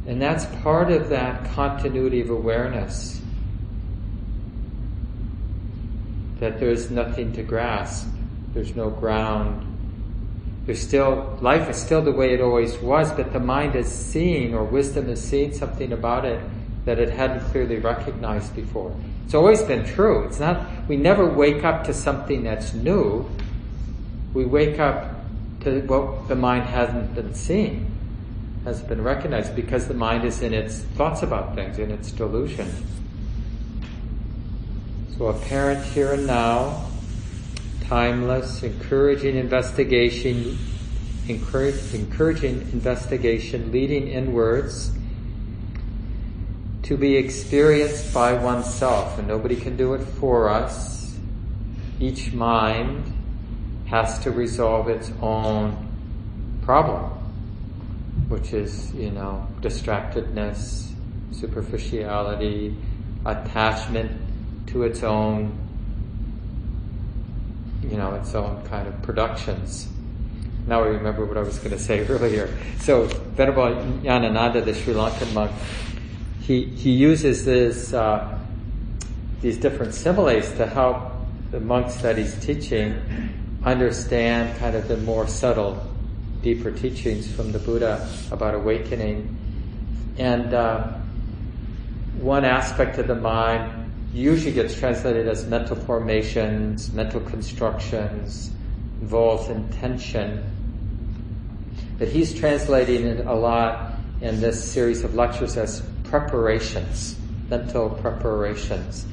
and 0.07 0.23
that's 0.23 0.47
part 0.63 0.93
of 0.93 1.09
that 1.09 1.53
continuity 1.53 2.21
of 2.21 2.31
awareness. 2.31 3.21
That 6.39 6.61
there's 6.61 6.91
nothing 6.91 7.33
to 7.33 7.43
grasp, 7.43 8.07
there's 8.55 8.77
no 8.77 8.91
ground. 8.91 9.73
There's 10.65 10.81
still, 10.81 11.39
life 11.41 11.69
is 11.69 11.77
still 11.77 12.03
the 12.03 12.13
way 12.13 12.35
it 12.35 12.41
always 12.41 12.77
was, 12.79 13.13
but 13.13 13.33
the 13.33 13.41
mind 13.41 13.77
is 13.77 13.87
seeing, 13.87 14.55
or 14.55 14.65
wisdom 14.65 15.09
is 15.09 15.23
seeing 15.23 15.55
something 15.55 15.93
about 15.93 16.25
it 16.25 16.41
that 16.85 16.99
it 16.99 17.11
hadn't 17.11 17.41
clearly 17.51 17.79
recognized 17.79 18.55
before. 18.55 18.95
It's 19.25 19.35
always 19.35 19.63
been 19.63 19.85
true. 19.85 20.25
It's 20.25 20.41
not, 20.41 20.67
we 20.89 20.97
never 20.97 21.27
wake 21.27 21.65
up 21.65 21.85
to 21.85 21.95
something 21.95 22.45
that's 22.45 22.75
new. 22.75 23.29
We 24.35 24.45
wake 24.45 24.79
up 24.79 25.25
to 25.61 25.81
what 25.83 26.29
the 26.29 26.37
mind 26.37 26.65
hasn't 26.65 27.15
been 27.15 27.35
seeing 27.35 27.96
has 28.67 28.83
been 28.83 29.01
recognized 29.01 29.55
because 29.55 29.87
the 29.87 29.95
mind 29.95 30.25
is 30.25 30.43
in 30.43 30.53
its 30.53 30.81
thoughts 30.99 31.23
about 31.23 31.55
things, 31.55 31.79
in 31.79 31.93
its 31.93 32.11
delusion. 32.11 32.69
So 35.17 35.27
apparent 35.27 35.85
here 35.85 36.15
and 36.15 36.27
now, 36.27 36.85
timeless, 37.83 38.65
encouraging 38.65 39.37
investigation, 39.37 40.59
encouraging 41.29 42.63
investigation, 42.73 43.71
leading 43.71 44.09
inwards 44.09 44.91
to 46.83 46.97
be 46.97 47.15
experienced 47.15 48.13
by 48.13 48.33
oneself, 48.33 49.17
and 49.17 49.29
nobody 49.29 49.55
can 49.55 49.77
do 49.77 49.95
it 49.95 50.03
for 50.03 50.49
us. 50.49 51.17
Each 52.01 52.33
mind 52.33 53.13
has 53.87 54.19
to 54.25 54.33
resolve 54.33 54.89
its 54.89 55.13
own 55.23 55.89
problem 56.63 57.26
which 58.29 58.53
is, 58.53 58.93
you 58.95 59.11
know, 59.11 59.47
distractedness, 59.61 60.93
superficiality, 61.33 62.77
attachment 63.25 64.11
to 64.69 64.83
its 64.83 65.03
own, 65.03 65.57
you 67.83 67.97
know, 67.97 68.15
its 68.15 68.35
own 68.35 68.63
kind 68.67 68.89
of 68.89 69.01
productions. 69.03 69.89
Now 70.67 70.83
I 70.83 70.89
remember 70.89 71.25
what 71.25 71.37
I 71.37 71.43
was 71.43 71.59
going 71.59 71.71
to 71.71 71.79
say 71.79 72.07
earlier. 72.09 72.53
So 72.81 73.05
Venerable 73.07 73.77
Nyanananda, 74.03 74.65
the 74.65 74.75
Sri 74.75 74.95
Lankan 74.95 75.33
monk, 75.33 75.53
he, 76.41 76.65
he 76.65 76.91
uses 76.93 77.45
this, 77.45 77.93
uh, 77.93 78.39
these 79.41 79.59
different 79.59 79.95
similes 79.95 80.51
to 80.55 80.67
help 80.67 81.13
the 81.51 81.61
monks 81.61 81.97
that 81.97 82.19
he's 82.19 82.35
teaching 82.45 83.01
understand 83.65 84.57
kind 84.59 84.77
of 84.77 84.87
the 84.89 84.97
more 84.99 85.27
subtle 85.27 85.85
deeper 86.47 86.71
teachings 86.71 87.29
from 87.35 87.51
the 87.51 87.59
Buddha 87.59 88.09
about 88.31 88.55
awakening. 88.55 89.37
And 90.17 90.55
uh, 90.55 90.93
one 92.21 92.45
aspect 92.45 92.99
of 92.99 93.09
the 93.09 93.17
mind 93.17 93.93
usually 94.15 94.53
gets 94.53 94.79
translated 94.79 95.27
as 95.27 95.45
mental 95.47 95.75
formations, 95.75 96.93
mental 96.93 97.21
constructions, 97.21 98.53
involves 99.01 99.49
intention. 99.49 100.45
But 101.99 102.07
he's 102.07 102.33
translating 102.33 103.05
it 103.07 103.27
a 103.27 103.35
lot 103.35 103.95
in 104.21 104.41
this 104.41 104.73
series 104.73 105.03
of 105.03 105.17
lectures 105.17 105.57
as 105.57 105.83
preparations, 106.05 107.17
mental 107.51 107.91
preparations. 107.91 109.05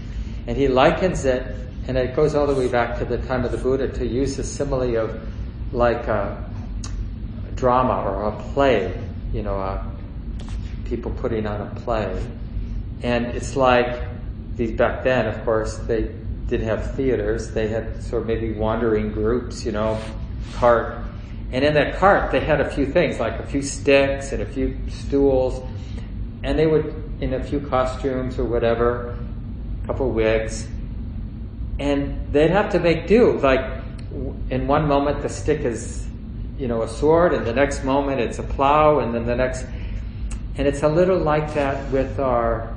And 0.45 0.55
he 0.55 0.67
likens 0.67 1.25
it, 1.25 1.41
and 1.87 1.97
it 1.97 2.15
goes 2.15 2.35
all 2.35 2.45
the 2.45 2.53
way 2.53 2.67
back 2.67 2.99
to 2.99 3.05
the 3.05 3.17
time 3.25 3.43
of 3.43 3.51
the 3.51 3.57
Buddha, 3.57 3.87
to 3.87 4.05
use 4.05 4.37
the 4.37 4.43
simile 4.43 4.97
of 4.97 5.19
like 5.73 6.07
a 6.07 6.52
drama 7.63 8.03
or 8.03 8.23
a 8.23 8.43
play, 8.51 8.93
you 9.31 9.41
know, 9.41 9.55
a, 9.55 9.89
people 10.83 11.11
putting 11.11 11.47
on 11.47 11.61
a 11.61 11.79
play. 11.79 12.21
And 13.03 13.27
it's 13.27 13.55
like 13.55 14.03
these 14.57 14.73
back 14.73 15.05
then, 15.05 15.27
of 15.27 15.45
course, 15.45 15.77
they 15.77 16.13
didn't 16.49 16.67
have 16.67 16.93
theaters. 16.97 17.53
They 17.53 17.69
had 17.69 18.03
sort 18.03 18.23
of 18.23 18.27
maybe 18.27 18.51
wandering 18.51 19.13
groups, 19.13 19.63
you 19.65 19.71
know, 19.71 19.97
cart. 20.55 20.97
And 21.53 21.63
in 21.63 21.73
that 21.75 21.95
cart, 21.95 22.33
they 22.33 22.41
had 22.41 22.59
a 22.59 22.69
few 22.69 22.85
things, 22.85 23.17
like 23.17 23.39
a 23.39 23.45
few 23.47 23.61
sticks 23.61 24.33
and 24.33 24.41
a 24.41 24.45
few 24.45 24.77
stools. 24.89 25.65
And 26.43 26.59
they 26.59 26.67
would, 26.67 26.93
in 27.21 27.33
a 27.33 27.41
few 27.41 27.61
costumes 27.61 28.37
or 28.37 28.43
whatever, 28.43 29.17
a 29.83 29.87
couple 29.87 30.09
wigs. 30.09 30.67
And 31.79 32.27
they'd 32.33 32.51
have 32.51 32.73
to 32.73 32.79
make 32.79 33.07
do. 33.07 33.39
Like, 33.39 33.65
in 34.49 34.67
one 34.67 34.85
moment, 34.85 35.21
the 35.21 35.29
stick 35.29 35.61
is, 35.61 36.05
you 36.57 36.67
know, 36.67 36.83
a 36.83 36.87
sword, 36.87 37.33
and 37.33 37.45
the 37.45 37.53
next 37.53 37.83
moment, 37.83 38.21
it's 38.21 38.39
a 38.39 38.43
plow, 38.43 38.99
and 38.99 39.13
then 39.13 39.25
the 39.25 39.35
next. 39.35 39.65
And 40.55 40.67
it's 40.67 40.83
a 40.83 40.87
little 40.87 41.17
like 41.17 41.53
that 41.55 41.91
with 41.91 42.19
our 42.19 42.75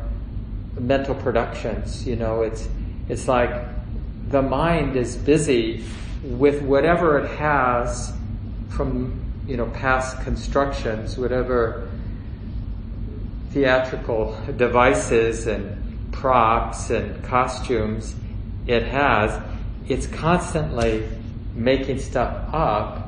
mental 0.79 1.15
productions. 1.15 2.07
You 2.07 2.17
know, 2.17 2.43
it's 2.43 2.69
it's 3.09 3.29
like 3.29 3.51
the 4.29 4.43
mind 4.43 4.97
is 4.97 5.17
busy 5.17 5.85
with 6.25 6.63
whatever 6.63 7.19
it 7.19 7.37
has 7.37 8.13
from 8.71 9.23
you 9.47 9.57
know 9.57 9.67
past 9.67 10.21
constructions, 10.23 11.17
whatever 11.17 11.89
theatrical 13.51 14.39
devices 14.57 15.47
and 15.47 16.13
props 16.13 16.91
and 16.91 17.23
costumes 17.25 18.15
it 18.67 18.83
has. 18.83 19.41
It's 19.89 20.07
constantly 20.07 21.09
making 21.55 22.01
stuff 22.01 22.53
up, 22.53 23.06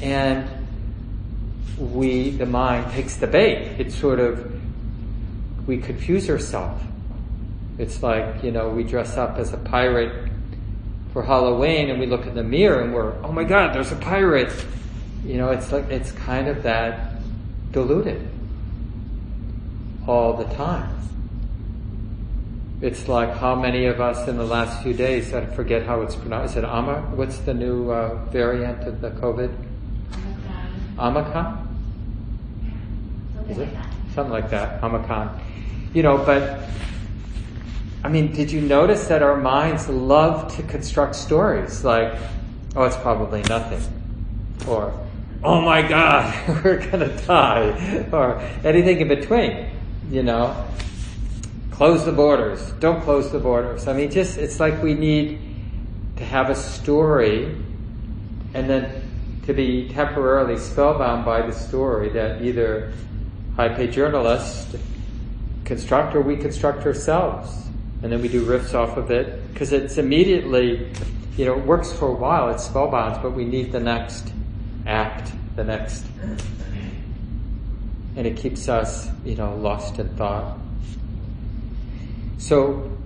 and 0.00 0.48
we, 1.78 2.30
the 2.30 2.46
mind, 2.46 2.90
takes 2.92 3.16
the 3.16 3.26
bait. 3.26 3.78
It 3.78 3.92
sort 3.92 4.20
of 4.20 4.52
we 5.66 5.78
confuse 5.78 6.30
ourselves. 6.30 6.82
It's 7.78 8.02
like, 8.02 8.42
you 8.42 8.50
know, 8.50 8.70
we 8.70 8.84
dress 8.84 9.16
up 9.16 9.36
as 9.36 9.52
a 9.52 9.58
pirate 9.58 10.30
for 11.12 11.22
Halloween 11.22 11.90
and 11.90 12.00
we 12.00 12.06
look 12.06 12.26
in 12.26 12.34
the 12.34 12.44
mirror 12.44 12.82
and 12.82 12.94
we're, 12.94 13.12
oh 13.22 13.32
my 13.32 13.44
God, 13.44 13.74
there's 13.74 13.92
a 13.92 13.96
pirate. 13.96 14.52
You 15.24 15.38
know, 15.38 15.50
it's 15.50 15.72
like, 15.72 15.90
it's 15.90 16.12
kind 16.12 16.48
of 16.48 16.62
that 16.62 17.20
diluted 17.72 18.26
all 20.06 20.34
the 20.34 20.44
time. 20.54 20.92
It's 22.80 23.08
like 23.08 23.34
how 23.34 23.54
many 23.54 23.86
of 23.86 24.00
us 24.00 24.28
in 24.28 24.36
the 24.36 24.44
last 24.44 24.82
few 24.82 24.94
days, 24.94 25.32
I 25.34 25.46
forget 25.46 25.84
how 25.84 26.02
it's 26.02 26.14
pronounced, 26.14 26.56
is 26.56 26.62
it 26.62 26.64
Ama? 26.64 27.00
What's 27.14 27.38
the 27.38 27.54
new 27.54 27.90
uh, 27.90 28.14
variant 28.26 28.86
of 28.86 29.00
the 29.00 29.10
COVID? 29.10 29.65
Is 33.48 33.58
it? 33.58 33.68
Something 34.14 34.32
like 34.32 34.50
that, 34.50 34.82
Omicron. 34.82 35.40
You 35.92 36.02
know, 36.02 36.18
but 36.18 36.60
I 38.02 38.08
mean, 38.08 38.32
did 38.32 38.50
you 38.50 38.60
notice 38.60 39.08
that 39.08 39.22
our 39.22 39.36
minds 39.36 39.88
love 39.88 40.54
to 40.56 40.62
construct 40.62 41.16
stories 41.16 41.84
like, 41.84 42.16
oh, 42.74 42.84
it's 42.84 42.96
probably 42.96 43.42
nothing, 43.42 43.82
or 44.68 44.92
oh 45.42 45.60
my 45.60 45.82
God, 45.82 46.34
we're 46.64 46.88
gonna 46.90 47.16
die, 47.22 48.06
or 48.12 48.40
anything 48.64 49.00
in 49.00 49.08
between, 49.08 49.70
you 50.10 50.22
know? 50.22 50.66
Close 51.72 52.04
the 52.04 52.12
borders, 52.12 52.72
don't 52.80 53.02
close 53.02 53.30
the 53.30 53.38
borders. 53.38 53.86
I 53.86 53.92
mean, 53.92 54.10
just, 54.10 54.38
it's 54.38 54.58
like 54.58 54.82
we 54.82 54.94
need 54.94 55.38
to 56.16 56.24
have 56.24 56.48
a 56.48 56.54
story 56.54 57.54
and 58.54 58.70
then 58.70 59.02
to 59.46 59.54
be 59.54 59.88
temporarily 59.88 60.58
spellbound 60.58 61.24
by 61.24 61.40
the 61.40 61.52
story 61.52 62.08
that 62.10 62.42
either 62.42 62.92
high 63.54 63.68
paid 63.68 63.92
journalists 63.92 64.76
construct 65.64 66.14
or 66.16 66.20
we 66.20 66.36
construct 66.36 66.84
ourselves. 66.84 67.64
And 68.02 68.12
then 68.12 68.20
we 68.20 68.28
do 68.28 68.44
riffs 68.44 68.74
off 68.74 68.96
of 68.96 69.10
it 69.10 69.52
because 69.52 69.72
it's 69.72 69.98
immediately, 69.98 70.92
you 71.36 71.44
know, 71.44 71.56
it 71.56 71.64
works 71.64 71.92
for 71.92 72.08
a 72.08 72.12
while, 72.12 72.50
it's 72.50 72.64
spellbound, 72.64 73.22
but 73.22 73.30
we 73.30 73.44
need 73.44 73.72
the 73.72 73.80
next 73.80 74.32
act, 74.84 75.32
the 75.54 75.64
next. 75.64 76.04
And 78.16 78.26
it 78.26 78.36
keeps 78.36 78.68
us, 78.68 79.08
you 79.24 79.36
know, 79.36 79.54
lost 79.56 79.98
in 79.98 80.08
thought. 80.16 80.58
So, 82.38 82.96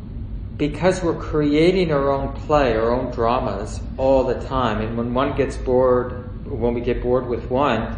because 0.57 1.03
we're 1.03 1.21
creating 1.21 1.93
our 1.93 2.11
own 2.11 2.33
play, 2.33 2.77
our 2.77 2.93
own 2.93 3.11
dramas 3.13 3.81
all 3.97 4.25
the 4.25 4.41
time, 4.47 4.81
and 4.81 4.97
when 4.97 5.15
one 5.15 5.37
gets 5.37 5.57
bored, 5.57 6.30
when 6.51 6.75
we 6.75 6.81
get 6.81 7.03
bored 7.03 7.27
with 7.27 7.51
one, 7.51 7.97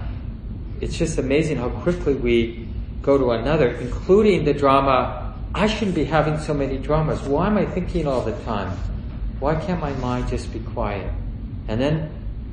it's 0.80 0.96
just 0.96 1.18
amazing 1.18 1.56
how 1.56 1.70
quickly 1.70 2.14
we 2.14 2.68
go 3.02 3.18
to 3.18 3.30
another, 3.32 3.70
including 3.70 4.44
the 4.44 4.52
drama. 4.52 5.34
I 5.54 5.66
shouldn't 5.66 5.94
be 5.94 6.04
having 6.04 6.38
so 6.38 6.54
many 6.54 6.78
dramas. 6.78 7.20
Why 7.22 7.46
am 7.46 7.58
I 7.58 7.66
thinking 7.66 8.06
all 8.06 8.22
the 8.22 8.36
time? 8.44 8.76
Why 9.38 9.54
can't 9.56 9.80
my 9.80 9.92
mind 9.94 10.28
just 10.28 10.52
be 10.52 10.60
quiet? 10.60 11.10
And 11.68 11.80
then 11.80 12.10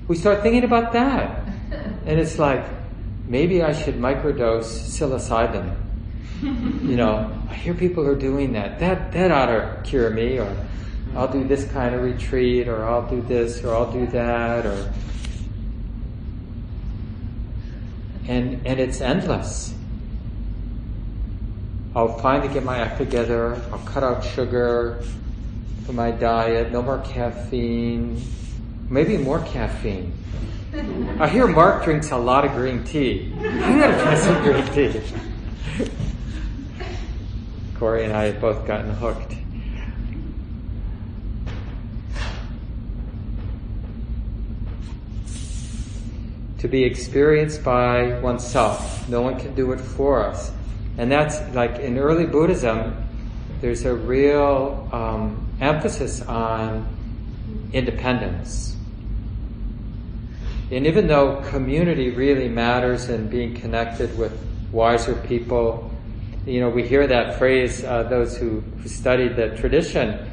we 0.08 0.16
start 0.16 0.42
thinking 0.42 0.64
about 0.64 0.94
that. 0.94 1.46
And 2.06 2.20
it's 2.20 2.40
like, 2.40 2.66
maybe 3.28 3.62
I 3.62 3.74
should 3.74 3.96
microdose 3.96 4.66
psilocybin. 4.66 5.76
You 6.42 6.96
know, 6.96 7.32
I 7.48 7.54
hear 7.54 7.76
people 7.76 8.08
are 8.08 8.16
doing 8.16 8.54
that. 8.54 8.80
That 8.80 9.12
that 9.12 9.30
ought 9.30 9.48
to 9.48 9.82
cure 9.84 10.10
me, 10.10 10.40
or 10.40 10.56
I'll 11.16 11.28
do 11.28 11.44
this 11.48 11.70
kind 11.72 11.94
of 11.94 12.02
retreat, 12.02 12.68
or 12.68 12.84
I'll 12.86 13.08
do 13.08 13.22
this, 13.22 13.64
or 13.64 13.76
I'll 13.76 13.92
do 13.92 14.08
that, 14.08 14.66
or 14.66 14.92
and 18.30 18.66
and 18.66 18.80
it's 18.80 19.02
endless. 19.02 19.74
I'll 21.96 22.20
finally 22.20 22.54
get 22.54 22.64
my 22.64 22.78
act 22.78 23.00
together. 23.00 23.60
I'll 23.72 23.80
cut 23.80 24.04
out 24.04 24.24
sugar 24.24 25.04
from 25.86 25.96
my 25.96 26.12
diet. 26.12 26.72
No 26.72 26.84
more 26.84 27.00
caffeine. 27.00 28.22
Maybe 28.90 29.18
more 29.18 29.40
caffeine. 29.40 30.14
I 31.20 31.28
hear 31.28 31.48
Mark 31.48 31.84
drinks 31.84 32.12
a 32.12 32.18
lot 32.18 32.46
of 32.46 32.52
green 32.52 32.84
tea. 32.84 33.34
I 33.40 33.80
gotta 33.80 34.00
try 34.04 34.16
some 34.16 34.44
green 34.44 34.66
tea. 34.68 35.02
Corey 37.80 38.04
and 38.06 38.14
I 38.14 38.26
have 38.26 38.40
both 38.40 38.68
gotten 38.68 38.92
hooked. 38.92 39.39
To 46.60 46.68
be 46.68 46.84
experienced 46.84 47.64
by 47.64 48.20
oneself. 48.20 49.08
No 49.10 49.22
one 49.22 49.40
can 49.40 49.56
do 49.56 49.72
it 49.72 49.80
for 49.80 50.24
us. 50.24 50.52
And 50.98 51.12
that's 51.12 51.40
like 51.56 51.80
in 51.80 51.98
early 51.98 52.26
Buddhism, 52.26 52.96
there's 53.62 53.86
a 53.86 53.94
real 53.94 54.88
um, 54.92 55.48
emphasis 55.62 56.22
on 56.22 56.88
independence. 57.74 58.76
And 60.72 60.86
even 60.86 61.08
though 61.08 61.42
community 61.50 62.12
really 62.12 62.48
matters 62.48 63.10
and 63.10 63.30
being 63.30 63.56
connected 63.56 64.16
with 64.18 64.38
wiser 64.72 65.16
people, 65.16 65.92
you 66.46 66.60
know, 66.60 66.70
we 66.70 66.88
hear 66.88 67.08
that 67.08 67.38
phrase, 67.38 67.84
uh, 67.84 68.04
those 68.04 68.38
who, 68.38 68.60
who 68.60 68.88
studied 68.88 69.36
the 69.36 69.56
tradition, 69.58 70.30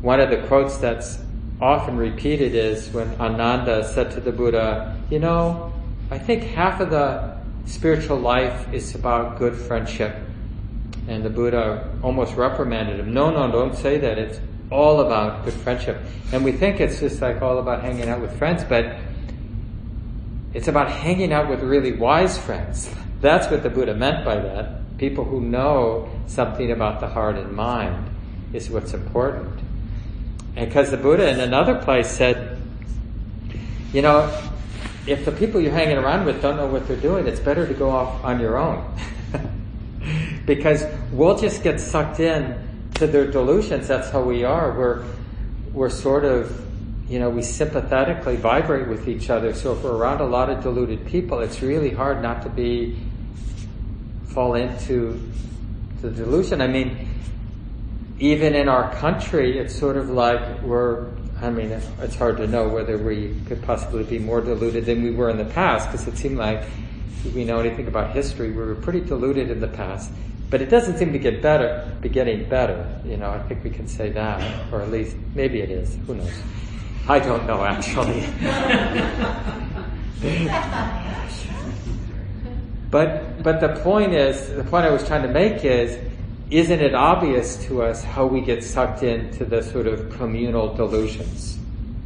one 0.00 0.20
of 0.20 0.30
the 0.30 0.46
quotes 0.46 0.76
that's 0.78 1.18
often 1.60 1.96
repeated 1.96 2.54
is 2.54 2.88
when 2.90 3.08
Ananda 3.20 3.84
said 3.84 4.10
to 4.12 4.20
the 4.20 4.32
Buddha, 4.32 4.96
you 5.10 5.18
know, 5.18 5.69
I 6.10 6.18
think 6.18 6.42
half 6.42 6.80
of 6.80 6.90
the 6.90 7.36
spiritual 7.66 8.18
life 8.18 8.72
is 8.72 8.94
about 8.94 9.38
good 9.38 9.54
friendship. 9.54 10.16
And 11.06 11.24
the 11.24 11.30
Buddha 11.30 11.96
almost 12.02 12.34
reprimanded 12.34 12.98
him. 12.98 13.14
No, 13.14 13.30
no, 13.30 13.50
don't 13.50 13.76
say 13.76 13.98
that. 13.98 14.18
It's 14.18 14.40
all 14.70 15.00
about 15.00 15.44
good 15.44 15.54
friendship. 15.54 15.98
And 16.32 16.44
we 16.44 16.52
think 16.52 16.80
it's 16.80 17.00
just 17.00 17.20
like 17.20 17.42
all 17.42 17.58
about 17.58 17.82
hanging 17.82 18.08
out 18.08 18.20
with 18.20 18.36
friends, 18.38 18.64
but 18.64 18.96
it's 20.52 20.68
about 20.68 20.90
hanging 20.90 21.32
out 21.32 21.48
with 21.48 21.62
really 21.62 21.92
wise 21.92 22.38
friends. 22.38 22.92
That's 23.20 23.50
what 23.50 23.62
the 23.62 23.70
Buddha 23.70 23.94
meant 23.94 24.24
by 24.24 24.36
that. 24.36 24.98
People 24.98 25.24
who 25.24 25.40
know 25.40 26.08
something 26.26 26.72
about 26.72 27.00
the 27.00 27.06
heart 27.06 27.36
and 27.36 27.52
mind 27.52 28.10
is 28.52 28.68
what's 28.68 28.94
important. 28.94 29.60
And 30.56 30.68
because 30.68 30.90
the 30.90 30.96
Buddha 30.96 31.28
in 31.28 31.38
another 31.38 31.76
place 31.76 32.08
said, 32.08 32.60
you 33.92 34.02
know, 34.02 34.30
if 35.06 35.24
the 35.24 35.32
people 35.32 35.60
you're 35.60 35.72
hanging 35.72 35.96
around 35.96 36.26
with 36.26 36.42
don't 36.42 36.56
know 36.56 36.66
what 36.66 36.86
they're 36.86 36.96
doing, 36.96 37.26
it's 37.26 37.40
better 37.40 37.66
to 37.66 37.74
go 37.74 37.90
off 37.90 38.22
on 38.24 38.40
your 38.40 38.58
own. 38.58 38.84
because 40.46 40.84
we'll 41.12 41.38
just 41.38 41.62
get 41.62 41.80
sucked 41.80 42.20
in 42.20 42.90
to 42.94 43.06
their 43.06 43.30
delusions. 43.30 43.88
That's 43.88 44.10
how 44.10 44.22
we 44.22 44.44
are. 44.44 44.76
We're, 44.76 45.04
we're 45.72 45.90
sort 45.90 46.24
of, 46.24 46.66
you 47.08 47.18
know, 47.18 47.30
we 47.30 47.42
sympathetically 47.42 48.36
vibrate 48.36 48.88
with 48.88 49.08
each 49.08 49.30
other. 49.30 49.54
So 49.54 49.72
if 49.72 49.82
we're 49.82 49.96
around 49.96 50.20
a 50.20 50.26
lot 50.26 50.50
of 50.50 50.62
deluded 50.62 51.06
people, 51.06 51.40
it's 51.40 51.62
really 51.62 51.90
hard 51.90 52.22
not 52.22 52.42
to 52.42 52.48
be, 52.50 52.98
fall 54.28 54.54
into 54.54 55.20
the 56.02 56.10
delusion. 56.10 56.60
I 56.60 56.66
mean, 56.66 57.08
even 58.18 58.54
in 58.54 58.68
our 58.68 58.94
country, 58.96 59.58
it's 59.58 59.74
sort 59.74 59.96
of 59.96 60.10
like 60.10 60.62
we're, 60.62 61.06
I 61.42 61.48
mean, 61.48 61.70
it's 61.70 62.16
hard 62.16 62.36
to 62.36 62.46
know 62.46 62.68
whether 62.68 62.98
we 62.98 63.34
could 63.46 63.62
possibly 63.62 64.04
be 64.04 64.18
more 64.18 64.42
deluded 64.42 64.84
than 64.84 65.02
we 65.02 65.10
were 65.10 65.30
in 65.30 65.38
the 65.38 65.46
past, 65.46 65.90
because 65.90 66.06
it 66.06 66.18
seemed 66.18 66.36
like 66.36 66.64
if 67.24 67.34
we 67.34 67.44
know 67.44 67.60
anything 67.60 67.86
about 67.86 68.12
history, 68.12 68.50
we 68.50 68.56
were 68.56 68.74
pretty 68.74 69.00
deluded 69.00 69.50
in 69.50 69.60
the 69.60 69.68
past. 69.68 70.12
But 70.50 70.60
it 70.60 70.68
doesn't 70.68 70.98
seem 70.98 71.12
to 71.12 71.18
get 71.18 71.40
better, 71.40 71.96
be 72.00 72.08
getting 72.08 72.48
better. 72.48 73.00
You 73.04 73.16
know, 73.16 73.30
I 73.30 73.38
think 73.44 73.64
we 73.64 73.70
can 73.70 73.88
say 73.88 74.10
that, 74.10 74.72
or 74.72 74.82
at 74.82 74.90
least 74.90 75.16
maybe 75.34 75.60
it 75.60 75.70
is. 75.70 75.96
Who 76.06 76.16
knows? 76.16 76.42
I 77.08 77.18
don't 77.18 77.46
know 77.46 77.64
actually. 77.64 78.20
but 82.90 83.42
but 83.42 83.60
the 83.60 83.80
point 83.82 84.12
is, 84.12 84.54
the 84.54 84.64
point 84.64 84.84
I 84.84 84.90
was 84.90 85.06
trying 85.06 85.22
to 85.22 85.28
make 85.28 85.64
is, 85.64 85.98
isn't 86.50 86.80
it 86.80 86.94
obvious 86.94 87.56
to 87.66 87.82
us 87.82 88.02
how 88.02 88.26
we 88.26 88.40
get 88.40 88.64
sucked 88.64 89.02
into 89.04 89.44
the 89.44 89.62
sort 89.62 89.86
of 89.86 90.10
communal 90.16 90.74
delusions, 90.74 91.58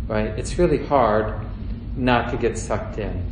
right? 0.07 0.27
It's 0.39 0.59
really 0.59 0.85
hard 0.85 1.35
not 1.97 2.31
to 2.31 2.37
get 2.37 2.59
sucked 2.59 2.99
in, 2.99 3.25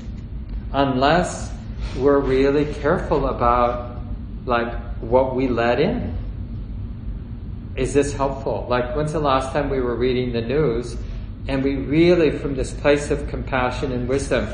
unless 0.73 1.53
we're 1.99 2.21
really 2.21 2.73
careful 2.75 3.27
about 3.27 4.01
like 4.47 4.73
what 5.01 5.35
we 5.35 5.49
let 5.49 5.81
in. 5.81 6.17
Is 7.77 7.95
this 7.95 8.13
helpful? 8.13 8.67
Like, 8.69 8.95
when's 8.95 9.13
the 9.13 9.21
last 9.21 9.53
time 9.53 9.71
we 9.71 9.81
were 9.81 9.97
reading 9.97 10.33
the 10.33 10.43
news 10.43 10.97
and 11.49 11.65
we 11.65 11.77
really, 11.77 12.31
from 12.31 12.55
this 12.55 12.73
place 12.73 13.11
of 13.11 13.29
compassion 13.29 13.93
and 13.93 14.09
wisdom, 14.09 14.49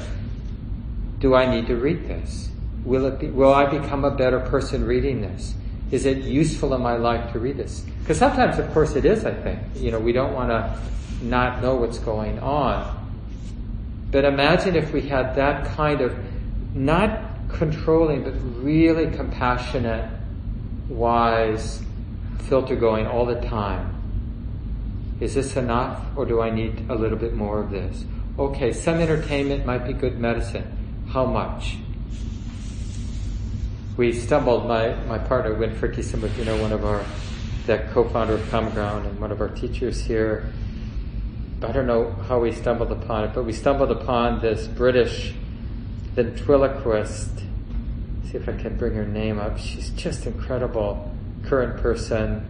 do 1.18 1.34
I 1.34 1.52
need 1.52 1.66
to 1.66 1.76
read 1.76 2.06
this? 2.06 2.48
Will 2.84 3.06
it 3.06 3.18
be, 3.18 3.26
will 3.28 3.52
I 3.52 3.66
become 3.66 4.04
a 4.04 4.10
better 4.10 4.40
person 4.40 4.84
reading 4.84 5.20
this? 5.20 5.54
Is 5.90 6.04
it 6.04 6.18
useful 6.18 6.74
in 6.74 6.82
my 6.82 6.96
life 6.96 7.32
to 7.32 7.38
read 7.38 7.56
this? 7.56 7.84
Because 8.00 8.18
sometimes, 8.18 8.58
of 8.58 8.70
course, 8.72 8.94
it 8.94 9.04
is, 9.04 9.24
I 9.24 9.32
think. 9.32 9.60
You 9.76 9.90
know, 9.90 9.98
we 9.98 10.12
don't 10.12 10.34
want 10.34 10.50
to 10.50 10.78
not 11.22 11.62
know 11.62 11.76
what's 11.76 11.98
going 11.98 12.38
on. 12.40 12.94
But 14.10 14.24
imagine 14.24 14.76
if 14.76 14.92
we 14.92 15.02
had 15.02 15.34
that 15.36 15.66
kind 15.76 16.00
of, 16.00 16.16
not 16.74 17.20
controlling, 17.48 18.24
but 18.24 18.34
really 18.62 19.10
compassionate 19.14 20.10
wise 20.88 21.82
filter 22.48 22.76
going 22.76 23.06
all 23.06 23.26
the 23.26 23.40
time. 23.40 23.94
Is 25.20 25.34
this 25.34 25.56
enough 25.56 26.00
or 26.16 26.24
do 26.24 26.40
I 26.40 26.50
need 26.50 26.86
a 26.88 26.94
little 26.94 27.18
bit 27.18 27.34
more 27.34 27.60
of 27.60 27.70
this? 27.70 28.04
Okay, 28.38 28.72
some 28.72 28.96
entertainment 29.00 29.66
might 29.66 29.86
be 29.86 29.92
good 29.92 30.18
medicine. 30.18 31.06
How 31.08 31.26
much? 31.26 31.76
We 33.98 34.12
stumbled, 34.12 34.68
my, 34.68 34.94
my 35.06 35.18
partner, 35.18 35.54
Wynn 35.54 35.74
Fricke, 35.74 36.38
you 36.38 36.44
know, 36.44 36.56
one 36.62 36.70
of 36.70 36.84
our, 36.84 37.04
that 37.66 37.90
co-founder 37.90 38.34
of 38.34 38.48
Common 38.48 38.72
Ground 38.72 39.06
and 39.06 39.18
one 39.18 39.32
of 39.32 39.40
our 39.40 39.48
teachers 39.48 40.00
here. 40.00 40.52
I 41.64 41.72
don't 41.72 41.88
know 41.88 42.12
how 42.28 42.38
we 42.38 42.52
stumbled 42.52 42.92
upon 42.92 43.24
it, 43.24 43.34
but 43.34 43.42
we 43.42 43.52
stumbled 43.52 43.90
upon 43.90 44.40
this 44.40 44.68
British 44.68 45.34
ventriloquist 46.14 47.42
see 48.30 48.36
if 48.36 48.48
I 48.48 48.52
can 48.52 48.76
bring 48.76 48.94
her 48.94 49.04
name 49.04 49.40
up. 49.40 49.58
She's 49.58 49.90
just 49.90 50.26
incredible. 50.26 51.12
Current 51.44 51.82
person. 51.82 52.46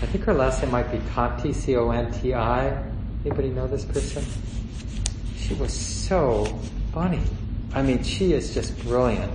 I 0.00 0.06
think 0.06 0.24
her 0.24 0.32
last 0.32 0.62
name 0.62 0.70
might 0.70 0.90
be 0.90 1.00
Conti, 1.12 1.52
C-O-N-T-I. 1.52 2.82
Anybody 3.26 3.50
know 3.50 3.66
this 3.66 3.84
person? 3.84 4.24
She 5.36 5.52
was 5.52 5.72
so 5.72 6.46
funny. 6.94 7.20
I 7.74 7.82
mean, 7.82 8.02
she 8.02 8.32
is 8.32 8.54
just 8.54 8.78
brilliant 8.84 9.30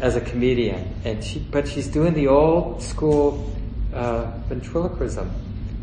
as 0.00 0.16
a 0.16 0.20
comedian, 0.20 0.94
and 1.04 1.22
she, 1.22 1.38
but 1.38 1.66
she's 1.66 1.88
doing 1.88 2.14
the 2.14 2.28
old 2.28 2.82
school 2.82 3.52
uh, 3.94 4.30
ventriloquism. 4.48 5.30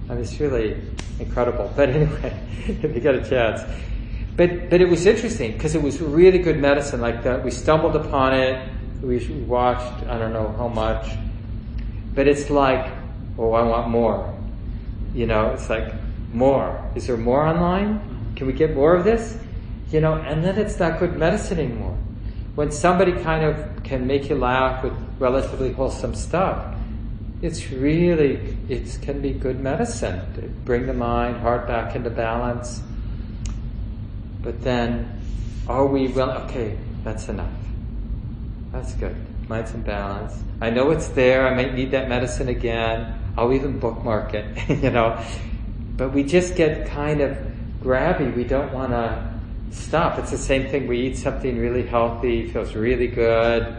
I 0.10 0.14
mean, 0.14 0.24
it's 0.24 0.40
really 0.40 0.82
incredible. 1.20 1.72
But 1.76 1.90
anyway, 1.96 2.40
if 2.68 2.96
you 2.96 3.02
get 3.02 3.16
a 3.16 3.28
chance. 3.28 3.62
But, 4.36 4.70
but 4.70 4.82
it 4.82 4.90
was 4.90 5.06
interesting 5.06 5.54
because 5.54 5.76
it 5.76 5.82
was 5.82 6.02
really 6.02 6.40
good 6.40 6.58
medicine 6.58 7.02
like 7.02 7.24
that. 7.24 7.44
We 7.44 7.52
stumbled 7.52 7.96
upon 7.96 8.34
it 8.34 8.70
we 9.04 9.20
watched, 9.46 10.08
I 10.08 10.18
don't 10.18 10.32
know 10.32 10.54
how 10.58 10.70
much, 10.70 11.10
but 12.16 12.28
it's 12.28 12.50
like, 12.50 12.90
oh, 13.38 13.52
I 13.52 13.64
want 13.64 13.90
more. 13.90 14.34
You 15.14 15.28
know, 15.28 15.52
it's 15.52 15.70
like, 15.70 15.94
more. 16.32 16.90
Is 16.96 17.08
there 17.08 17.18
more 17.18 17.46
online? 17.46 18.34
Can 18.36 18.48
we 18.48 18.54
get 18.54 18.74
more 18.74 18.96
of 18.96 19.04
this? 19.04 19.38
You 19.92 20.00
know, 20.00 20.14
and 20.14 20.44
then 20.44 20.58
it's 20.58 20.80
not 20.80 21.00
good 21.00 21.18
medicine 21.18 21.60
anymore. 21.60 21.98
When 22.56 22.72
somebody 22.72 23.14
kind 23.24 23.44
of 23.44 23.84
can 23.84 24.06
make 24.06 24.30
you 24.30 24.36
laugh 24.36 24.84
with 24.84 24.94
relatively 25.18 25.72
wholesome 25.72 26.14
stuff, 26.14 26.76
it's 27.42 27.72
really, 27.72 28.58
it 28.70 29.00
can 29.02 29.22
be 29.22 29.32
good 29.32 29.60
medicine 29.60 30.22
to 30.36 30.42
bring 30.64 30.86
the 30.86 30.94
mind, 30.94 31.38
heart 31.38 31.68
back 31.68 31.96
into 31.96 32.10
balance. 32.10 32.82
But 34.42 34.62
then, 34.62 35.20
are 35.68 35.86
we 35.86 36.08
willing, 36.08 36.38
okay, 36.44 36.78
that's 37.04 37.28
enough. 37.28 37.52
That's 38.72 38.94
good. 38.94 39.16
Mind's 39.50 39.74
in 39.74 39.82
balance. 39.82 40.42
I 40.62 40.70
know 40.70 40.92
it's 40.92 41.10
there. 41.10 41.48
I 41.48 41.54
might 41.54 41.74
need 41.74 41.92
that 41.92 42.08
medicine 42.08 42.48
again. 42.48 43.20
I'll 43.38 43.52
even 43.52 43.80
bookmark 43.80 44.34
it, 44.34 44.70
you 44.84 44.90
know. 44.90 45.22
But 45.98 46.14
we 46.14 46.24
just 46.24 46.56
get 46.56 46.88
kind 46.88 47.22
of 47.22 47.38
grabby. 47.82 48.36
We 48.36 48.46
don't 48.46 48.72
want 48.74 48.92
to 48.92 49.33
stop. 49.74 50.20
It's 50.20 50.32
the 50.32 50.38
same 50.38 50.70
thing. 50.70 50.88
We 50.88 51.00
eat 51.02 51.18
something 51.18 51.58
really 51.58 51.86
healthy, 51.86 52.48
feels 52.48 52.76
really 52.76 53.08
good. 53.08 53.76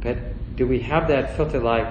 But 0.00 0.18
do 0.56 0.66
we 0.66 0.80
have 0.80 1.08
that 1.08 1.36
filter 1.36 1.60
like 1.60 1.86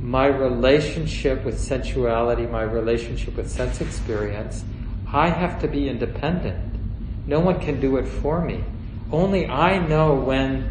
my 0.00 0.26
relationship 0.26 1.44
with 1.44 1.58
sensuality, 1.58 2.46
my 2.46 2.62
relationship 2.62 3.36
with 3.36 3.50
sense 3.50 3.80
experience? 3.80 4.64
I 5.12 5.28
have 5.28 5.60
to 5.62 5.68
be 5.68 5.88
independent. 5.88 6.58
No 7.26 7.40
one 7.40 7.60
can 7.60 7.80
do 7.80 7.96
it 7.96 8.06
for 8.06 8.40
me. 8.40 8.62
Only 9.10 9.46
I 9.46 9.78
know 9.86 10.14
when, 10.14 10.70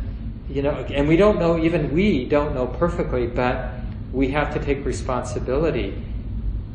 you 0.50 0.62
know, 0.62 0.72
and 0.72 1.08
we 1.08 1.18
don't 1.18 1.40
know, 1.40 1.58
even 1.58 1.94
we 1.94 2.26
don't 2.26 2.54
know 2.54 2.68
perfectly, 2.68 3.28
but 3.28 3.72
we 4.12 4.30
have 4.30 4.54
to 4.54 4.60
take 4.60 4.86
responsibility. 4.86 5.92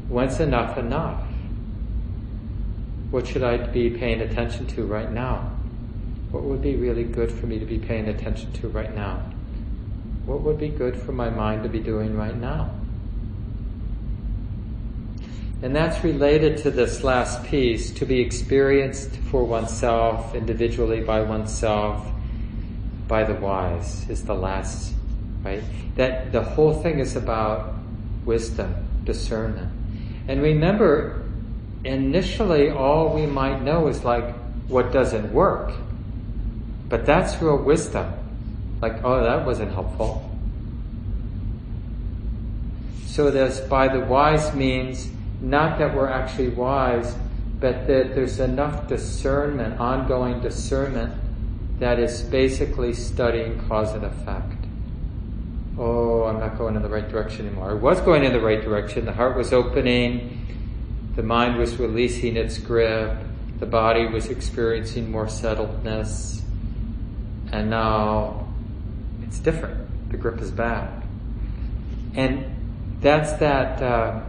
When's 0.08 0.40
enough 0.40 0.76
enough? 0.76 1.22
What 3.12 3.26
should 3.26 3.42
I 3.42 3.58
be 3.58 3.90
paying 3.90 4.22
attention 4.22 4.66
to 4.68 4.86
right 4.86 5.12
now? 5.12 5.52
What 6.30 6.44
would 6.44 6.62
be 6.62 6.76
really 6.76 7.04
good 7.04 7.30
for 7.30 7.46
me 7.46 7.58
to 7.58 7.66
be 7.66 7.78
paying 7.78 8.08
attention 8.08 8.50
to 8.54 8.68
right 8.68 8.94
now? 8.94 9.22
What 10.24 10.40
would 10.40 10.58
be 10.58 10.68
good 10.68 10.96
for 10.96 11.12
my 11.12 11.28
mind 11.28 11.62
to 11.64 11.68
be 11.68 11.78
doing 11.78 12.16
right 12.16 12.34
now? 12.34 12.70
And 15.60 15.76
that's 15.76 16.02
related 16.02 16.56
to 16.62 16.70
this 16.70 17.04
last 17.04 17.44
piece 17.44 17.90
to 17.92 18.06
be 18.06 18.20
experienced 18.20 19.14
for 19.30 19.44
oneself, 19.44 20.34
individually 20.34 21.02
by 21.02 21.20
oneself, 21.20 22.10
by 23.08 23.24
the 23.24 23.34
wise, 23.34 24.08
is 24.08 24.24
the 24.24 24.34
last, 24.34 24.94
right? 25.42 25.62
That 25.96 26.32
the 26.32 26.42
whole 26.42 26.72
thing 26.82 26.98
is 26.98 27.14
about 27.14 27.74
wisdom, 28.24 28.74
discernment. 29.04 29.70
And 30.28 30.40
remember, 30.40 31.21
initially 31.84 32.70
all 32.70 33.14
we 33.14 33.26
might 33.26 33.62
know 33.62 33.88
is 33.88 34.04
like 34.04 34.34
what 34.68 34.92
doesn't 34.92 35.32
work. 35.32 35.72
But 36.88 37.06
that's 37.06 37.40
real 37.40 37.56
wisdom. 37.56 38.12
Like, 38.80 39.04
oh, 39.04 39.22
that 39.22 39.46
wasn't 39.46 39.72
helpful. 39.72 40.28
So 43.06 43.30
this 43.30 43.60
by 43.60 43.88
the 43.88 44.00
wise 44.00 44.54
means 44.54 45.10
not 45.40 45.78
that 45.78 45.94
we're 45.94 46.08
actually 46.08 46.48
wise, 46.48 47.14
but 47.58 47.86
that 47.86 48.14
there's 48.14 48.40
enough 48.40 48.88
discernment, 48.88 49.78
ongoing 49.78 50.40
discernment, 50.40 51.12
that 51.78 51.98
is 51.98 52.22
basically 52.22 52.94
studying 52.94 53.58
cause 53.68 53.92
and 53.92 54.04
effect. 54.04 54.64
Oh, 55.78 56.24
I'm 56.24 56.38
not 56.38 56.58
going 56.58 56.76
in 56.76 56.82
the 56.82 56.88
right 56.88 57.08
direction 57.08 57.46
anymore. 57.46 57.70
I 57.70 57.74
was 57.74 58.00
going 58.00 58.24
in 58.24 58.32
the 58.32 58.40
right 58.40 58.62
direction. 58.62 59.04
The 59.04 59.12
heart 59.12 59.36
was 59.36 59.52
opening, 59.52 60.46
the 61.16 61.22
mind 61.22 61.58
was 61.58 61.76
releasing 61.76 62.36
its 62.36 62.58
grip, 62.58 63.16
the 63.58 63.66
body 63.66 64.06
was 64.06 64.28
experiencing 64.28 65.10
more 65.10 65.26
settledness, 65.26 66.40
and 67.52 67.70
now 67.70 68.48
it's 69.22 69.38
different. 69.38 70.10
The 70.10 70.16
grip 70.16 70.40
is 70.40 70.50
back. 70.50 70.90
And 72.14 72.98
that's 73.00 73.32
that. 73.34 73.82
Uh, 73.82 74.22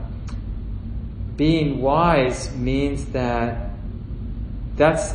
being 1.36 1.82
wise 1.82 2.56
means 2.56 3.06
that 3.08 3.72
that's 4.76 5.14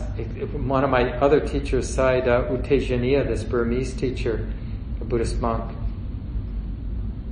one 0.52 0.84
of 0.84 0.90
my 0.90 1.12
other 1.18 1.40
teachers 1.40 1.92
said, 1.92 2.28
uh, 2.28 2.46
U 2.50 2.58
Tejaniya, 2.58 3.26
this 3.26 3.44
Burmese 3.44 3.94
teacher, 3.94 4.48
a 5.00 5.04
Buddhist 5.04 5.40
monk. 5.40 5.76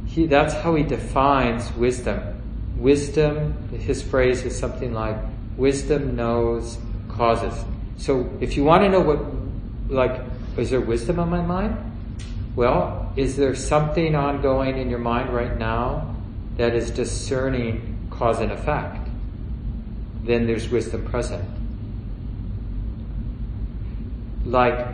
he, 0.07 0.27
that's 0.27 0.55
how 0.55 0.75
he 0.75 0.83
defines 0.83 1.73
wisdom. 1.75 2.36
Wisdom, 2.77 3.69
his 3.71 4.03
phrase 4.03 4.43
is 4.43 4.57
something 4.57 4.93
like, 4.93 5.17
wisdom 5.57 6.15
knows 6.15 6.79
causes. 7.09 7.55
So 7.97 8.31
if 8.41 8.57
you 8.57 8.65
want 8.65 8.85
to 8.85 8.89
know 8.89 9.01
what, 9.01 9.19
like, 9.89 10.21
is 10.57 10.71
there 10.71 10.81
wisdom 10.81 11.19
on 11.19 11.31
my 11.31 11.41
mind? 11.41 11.77
Well, 12.55 13.13
is 13.17 13.37
there 13.37 13.55
something 13.55 14.15
ongoing 14.15 14.79
in 14.79 14.91
your 14.91 14.99
mind 14.99 15.35
right 15.35 15.57
now 15.59 16.15
that 16.57 16.75
is 16.75 16.91
discerning 16.91 18.09
cause 18.11 18.41
and 18.41 18.53
effect? 18.53 19.09
Then 20.25 20.47
there's 20.47 20.69
wisdom 20.69 21.05
present. 21.05 21.45
Like, 24.45 24.87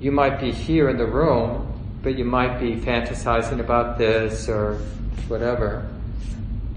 you 0.00 0.12
might 0.12 0.40
be 0.40 0.52
here 0.52 0.88
in 0.88 0.96
the 0.96 1.06
room, 1.06 1.64
but 2.02 2.16
you 2.16 2.24
might 2.24 2.58
be 2.60 2.76
fantasizing 2.76 3.60
about 3.60 3.98
this 3.98 4.48
or 4.48 4.80
whatever. 5.28 5.88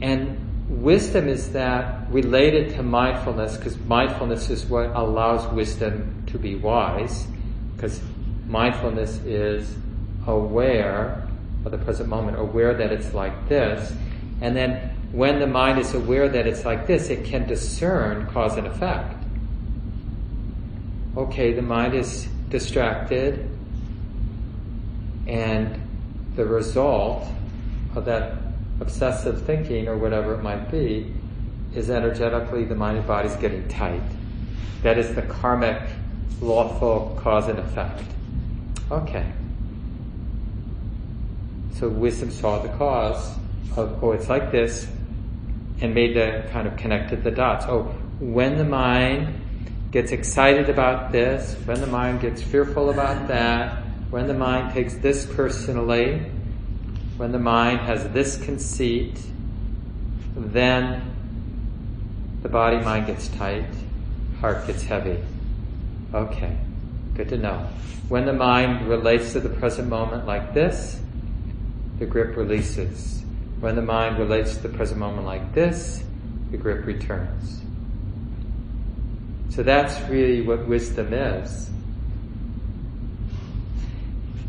And 0.02 0.51
wisdom 0.72 1.28
is 1.28 1.52
that 1.52 2.10
related 2.10 2.74
to 2.76 2.84
mindfulness, 2.84 3.58
because 3.58 3.78
mindfulness 3.80 4.50
is 4.50 4.66
what 4.66 4.88
allows 4.96 5.46
wisdom 5.54 6.24
to 6.28 6.40
be 6.40 6.56
wise, 6.56 7.28
because 7.76 8.02
mindfulness 8.48 9.18
is 9.26 9.76
aware 10.28 11.28
of 11.66 11.72
the 11.72 11.78
present 11.78 12.08
moment, 12.08 12.40
aware 12.40 12.74
that 12.74 12.92
it's 12.92 13.14
like 13.14 13.50
this, 13.50 13.94
and 14.40 14.56
then 14.56 14.96
when 15.12 15.40
the 15.40 15.48
mind 15.48 15.78
is 15.78 15.94
aware 15.94 16.30
that 16.30 16.48
it's 16.48 16.64
like 16.64 16.88
this, 16.88 17.10
it 17.10 17.26
can 17.26 17.46
discern 17.46 18.26
cause 18.28 18.56
and 18.56 18.66
effect. 18.66 19.18
Okay, 21.18 21.52
the 21.52 21.62
mind 21.62 21.94
is 21.94 22.28
distracted, 22.48 23.50
and 25.28 25.78
the 26.36 26.46
result 26.46 27.28
of 27.94 28.06
that 28.06 28.38
obsessive 28.82 29.46
thinking 29.46 29.88
or 29.88 29.96
whatever 29.96 30.34
it 30.34 30.44
might 30.44 30.70
be 30.70 31.14
is 31.74 31.90
energetically 31.90 32.66
the 32.66 32.76
mind 32.76 32.98
and 32.98 33.08
body 33.08 33.30
is 33.30 33.36
getting 33.36 33.66
tight. 33.70 34.02
That 34.82 34.98
is 34.98 35.14
the 35.16 35.22
karmic 35.22 35.82
lawful 36.42 37.18
cause 37.22 37.48
and 37.48 37.60
effect. 37.60 38.04
Okay. 38.90 39.32
So 41.76 41.88
wisdom 41.88 42.32
saw 42.32 42.60
the 42.60 42.70
cause 42.70 43.38
of, 43.78 44.04
oh, 44.04 44.12
it's 44.12 44.28
like 44.28 44.52
this, 44.52 44.88
and 45.80 45.94
made 45.94 46.16
the 46.16 46.48
kind 46.52 46.68
of 46.68 46.76
connected 46.78 47.24
the 47.24 47.32
dots. 47.32 47.66
Oh, 47.68 47.84
when 48.20 48.58
the 48.58 48.66
mind 48.66 49.40
gets 49.92 50.12
excited 50.12 50.70
about 50.70 51.12
this, 51.12 51.56
when 51.66 51.80
the 51.80 51.88
mind 51.88 52.22
gets 52.22 52.42
fearful 52.42 52.90
about 52.90 53.28
that, 53.28 53.84
when 54.10 54.28
the 54.28 54.34
mind 54.34 54.74
takes 54.74 54.96
this 54.96 55.26
personally, 55.26 56.31
when 57.22 57.32
the 57.32 57.38
mind 57.38 57.80
has 57.82 58.04
this 58.14 58.44
conceit, 58.44 59.16
then 60.36 61.04
the 62.42 62.50
body 62.50 62.78
mind 62.78 63.06
gets 63.06 63.28
tight, 63.28 63.68
heart 64.40 64.66
gets 64.66 64.82
heavy. 64.82 65.24
Okay, 66.16 66.58
good 67.14 67.30
to 67.30 67.38
know. 67.38 67.70
When 68.10 68.26
the 68.26 68.34
mind 68.34 68.88
relates 68.88 69.34
to 69.34 69.40
the 69.40 69.50
present 69.50 69.88
moment 69.88 70.26
like 70.26 70.56
this, 70.56 71.00
the 72.00 72.08
grip 72.08 72.36
releases. 72.36 73.22
When 73.60 73.76
the 73.76 73.84
mind 73.84 74.18
relates 74.18 74.56
to 74.56 74.64
the 74.64 74.76
present 74.76 75.00
moment 75.00 75.28
like 75.28 75.54
this, 75.54 76.04
the 76.50 76.58
grip 76.58 76.88
returns. 76.88 77.62
So 79.50 79.62
that's 79.62 80.10
really 80.10 80.42
what 80.42 80.66
wisdom 80.66 81.14
is. 81.14 81.70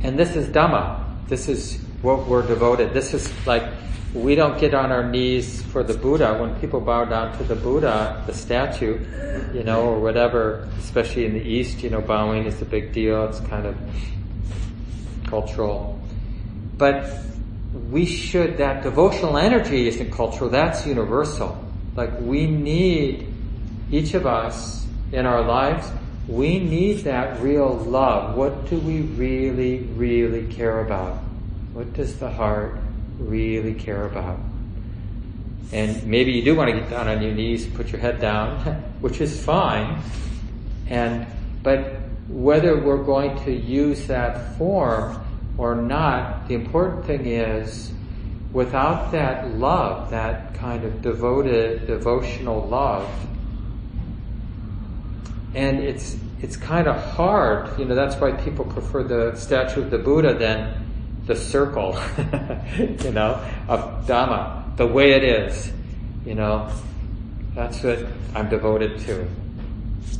And 0.03 0.18
this 0.18 0.35
is 0.37 0.49
Dhamma. 0.49 1.05
This 1.29 1.51
is 1.51 1.83
what 2.03 2.26
we're 2.26 2.46
devoted. 2.46 2.92
This 2.92 3.14
is 3.14 3.32
like, 3.46 3.62
we 4.12 4.34
don't 4.34 4.59
get 4.59 4.74
on 4.74 4.92
our 4.92 5.09
knees 5.09 5.62
for 5.62 5.82
the 5.82 5.94
Buddha. 5.94 6.36
When 6.38 6.55
people 6.61 6.80
bow 6.80 7.05
down 7.07 7.36
to 7.38 7.44
the 7.44 7.55
Buddha, 7.55 8.22
the 8.26 8.34
statue, 8.34 8.98
you 9.55 9.62
know, 9.62 9.82
or 9.88 10.00
whatever, 10.00 10.68
especially 10.78 11.24
in 11.24 11.32
the 11.32 11.42
East, 11.42 11.82
you 11.82 11.90
know, 11.90 12.00
bowing 12.00 12.44
is 12.44 12.61
a 12.61 12.66
big 12.66 12.92
deal. 12.92 13.24
It's 13.26 13.40
kind 13.40 13.66
of 13.66 13.76
cultural. 15.26 15.98
But 16.76 17.09
we 17.90 18.05
should, 18.05 18.59
that 18.59 18.82
devotional 18.82 19.38
energy 19.38 19.88
isn't 19.88 20.11
cultural, 20.11 20.50
that's 20.50 20.86
universal. 20.86 21.57
Like 21.96 22.20
we 22.20 22.46
need, 22.46 23.32
each 23.90 24.14
of 24.14 24.26
us 24.26 24.86
in 25.12 25.24
our 25.24 25.42
lives, 25.42 25.90
we 26.28 26.59
need 26.59 27.05
that 27.05 27.40
real 27.40 27.74
love. 27.74 28.36
What 28.36 28.68
do 28.68 28.78
we 28.78 29.00
really, 29.00 29.78
really 29.96 30.53
care 30.53 30.84
about? 30.84 31.18
What 31.73 31.93
does 31.95 32.18
the 32.18 32.31
heart 32.31 32.79
really 33.18 33.75
care 33.75 34.05
about? 34.07 34.39
And 35.73 36.05
maybe 36.07 36.33
you 36.33 36.43
do 36.43 36.55
want 36.55 36.70
to 36.70 36.79
get 36.79 36.91
down 36.91 37.09
on 37.09 37.23
your 37.23 37.33
knees, 37.33 37.66
put 37.66 37.91
your 37.91 38.01
head 38.01 38.20
down, 38.20 38.59
which 39.01 39.20
is 39.20 39.43
fine. 39.43 40.03
And, 40.89 41.27
but 41.62 41.95
whether 42.29 42.79
we're 42.79 43.03
going 43.03 43.43
to 43.45 43.53
use 43.53 44.07
that 44.09 44.59
form 44.59 45.18
or 45.57 45.75
not, 45.75 46.47
the 46.49 46.55
important 46.55 47.07
thing 47.07 47.27
is 47.27 47.93
without 48.53 49.12
that 49.12 49.53
love, 49.55 50.11
that 50.11 50.55
kind 50.55 50.85
of 50.85 51.01
devoted, 51.01 51.87
devotional 51.87 52.66
love, 52.68 53.09
and 55.55 55.81
it's 55.81 56.16
it's 56.41 56.57
kind 56.57 56.89
of 56.89 56.97
hard, 56.97 57.79
you 57.79 57.85
know. 57.85 57.95
That's 57.95 58.16
why 58.16 58.33
people 58.33 58.64
prefer 58.64 59.05
the 59.05 59.37
statue 59.37 59.83
of 59.83 59.91
the 59.91 59.99
Buddha 59.99 60.35
than 60.35 60.82
the 61.27 61.37
circle, 61.37 61.99
you 62.79 63.12
know, 63.12 63.41
of 63.68 64.07
Dhamma, 64.07 64.77
the 64.77 64.87
way 64.87 65.12
it 65.12 65.25
is, 65.25 65.73
you 66.25 66.35
know. 66.35 66.70
That's 67.55 67.83
what 67.83 68.07
I'm 68.35 68.49
devoted 68.49 68.99
to. 69.01 69.29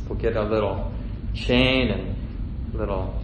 We'll 0.07 0.19
get 0.19 0.35
a 0.35 0.43
little 0.43 0.93
chain 1.33 1.89
and 1.89 2.15
little 2.73 3.23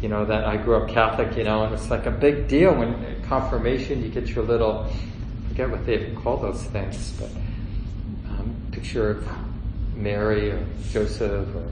you 0.00 0.08
know, 0.08 0.24
that 0.24 0.44
I 0.44 0.56
grew 0.56 0.76
up 0.76 0.88
Catholic, 0.88 1.36
you 1.36 1.44
know, 1.44 1.64
and 1.64 1.74
it's 1.74 1.90
like 1.90 2.06
a 2.06 2.10
big 2.10 2.48
deal 2.48 2.74
when 2.74 3.22
confirmation 3.22 4.02
you 4.02 4.08
get 4.08 4.28
your 4.28 4.44
little, 4.44 4.86
I 4.86 5.48
forget 5.48 5.70
what 5.70 5.84
they 5.84 6.12
call 6.12 6.38
those 6.38 6.62
things, 6.64 7.12
but 7.20 7.30
um, 8.30 8.56
picture 8.72 9.10
of 9.10 9.28
Mary 9.94 10.52
or 10.52 10.64
Joseph 10.90 11.54
or 11.54 11.70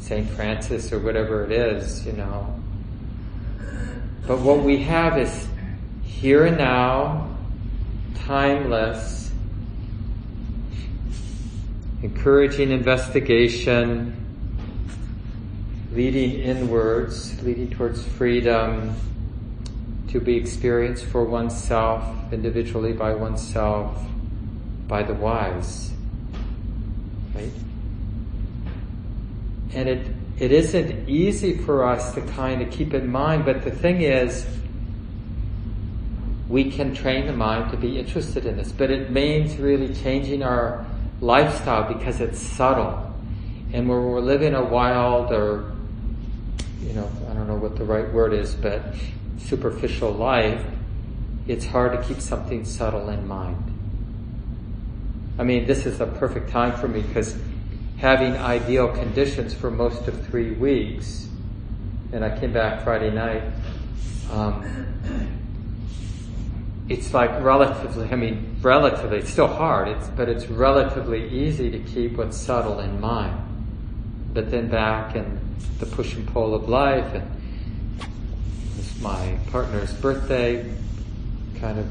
St. 0.00 0.28
Francis 0.30 0.92
or 0.92 0.98
whatever 0.98 1.44
it 1.44 1.52
is, 1.52 2.04
you 2.04 2.12
know. 2.12 2.55
But 4.26 4.40
what 4.40 4.62
we 4.62 4.82
have 4.82 5.18
is 5.18 5.46
here 6.02 6.46
and 6.46 6.58
now, 6.58 7.28
timeless, 8.14 9.30
encouraging 12.02 12.72
investigation, 12.72 14.14
leading 15.92 16.40
inwards, 16.40 17.40
leading 17.42 17.70
towards 17.70 18.04
freedom 18.04 18.94
to 20.08 20.20
be 20.20 20.36
experienced 20.36 21.04
for 21.04 21.24
oneself, 21.24 22.32
individually 22.32 22.92
by 22.92 23.14
oneself, 23.14 24.04
by 24.88 25.04
the 25.04 25.14
wise. 25.14 25.92
Right? 27.34 27.52
And 29.72 29.88
it, 29.88 30.06
it 30.38 30.52
isn't 30.52 31.08
easy 31.08 31.56
for 31.56 31.84
us 31.84 32.12
to 32.14 32.20
kind 32.20 32.62
of 32.62 32.70
keep 32.70 32.92
in 32.92 33.10
mind, 33.10 33.44
but 33.44 33.64
the 33.64 33.70
thing 33.70 34.02
is, 34.02 34.46
we 36.48 36.70
can 36.70 36.94
train 36.94 37.26
the 37.26 37.32
mind 37.32 37.70
to 37.70 37.76
be 37.76 37.98
interested 37.98 38.46
in 38.46 38.56
this, 38.56 38.70
but 38.70 38.90
it 38.90 39.10
means 39.10 39.56
really 39.56 39.94
changing 39.94 40.42
our 40.42 40.86
lifestyle 41.20 41.92
because 41.92 42.20
it's 42.20 42.38
subtle. 42.38 43.14
And 43.72 43.88
when 43.88 44.04
we're 44.04 44.20
living 44.20 44.54
a 44.54 44.64
wild 44.64 45.32
or 45.32 45.72
you 46.82 46.92
know, 46.92 47.10
I 47.28 47.34
don't 47.34 47.48
know 47.48 47.56
what 47.56 47.76
the 47.76 47.84
right 47.84 48.10
word 48.12 48.32
is, 48.32 48.54
but 48.54 48.94
superficial 49.38 50.12
life, 50.12 50.64
it's 51.48 51.66
hard 51.66 51.92
to 51.92 52.06
keep 52.06 52.20
something 52.20 52.64
subtle 52.64 53.08
in 53.08 53.26
mind. 53.26 53.62
I 55.38 55.42
mean, 55.42 55.66
this 55.66 55.84
is 55.84 56.00
a 56.00 56.06
perfect 56.06 56.50
time 56.50 56.78
for 56.78 56.88
me 56.88 57.02
because 57.02 57.36
having 57.98 58.36
ideal 58.36 58.88
conditions 58.88 59.54
for 59.54 59.70
most 59.70 60.06
of 60.06 60.26
three 60.26 60.52
weeks, 60.52 61.28
and 62.12 62.24
I 62.24 62.38
came 62.38 62.52
back 62.52 62.84
Friday 62.84 63.10
night, 63.10 63.42
um, 64.30 64.64
it's 66.88 67.12
like 67.12 67.42
relatively, 67.42 68.08
I 68.10 68.16
mean, 68.16 68.56
relatively, 68.60 69.18
it's 69.18 69.30
still 69.30 69.48
hard, 69.48 69.88
it's, 69.88 70.08
but 70.08 70.28
it's 70.28 70.46
relatively 70.46 71.28
easy 71.30 71.70
to 71.70 71.78
keep 71.80 72.12
what's 72.12 72.36
subtle 72.36 72.80
in 72.80 73.00
mind. 73.00 73.42
But 74.32 74.50
then 74.50 74.68
back 74.68 75.16
in 75.16 75.40
the 75.78 75.86
push 75.86 76.14
and 76.14 76.28
pull 76.28 76.54
of 76.54 76.68
life, 76.68 77.12
and 77.14 77.28
it's 78.78 79.00
my 79.00 79.38
partner's 79.50 79.92
birthday 79.94 80.70
kind 81.58 81.78
of 81.78 81.86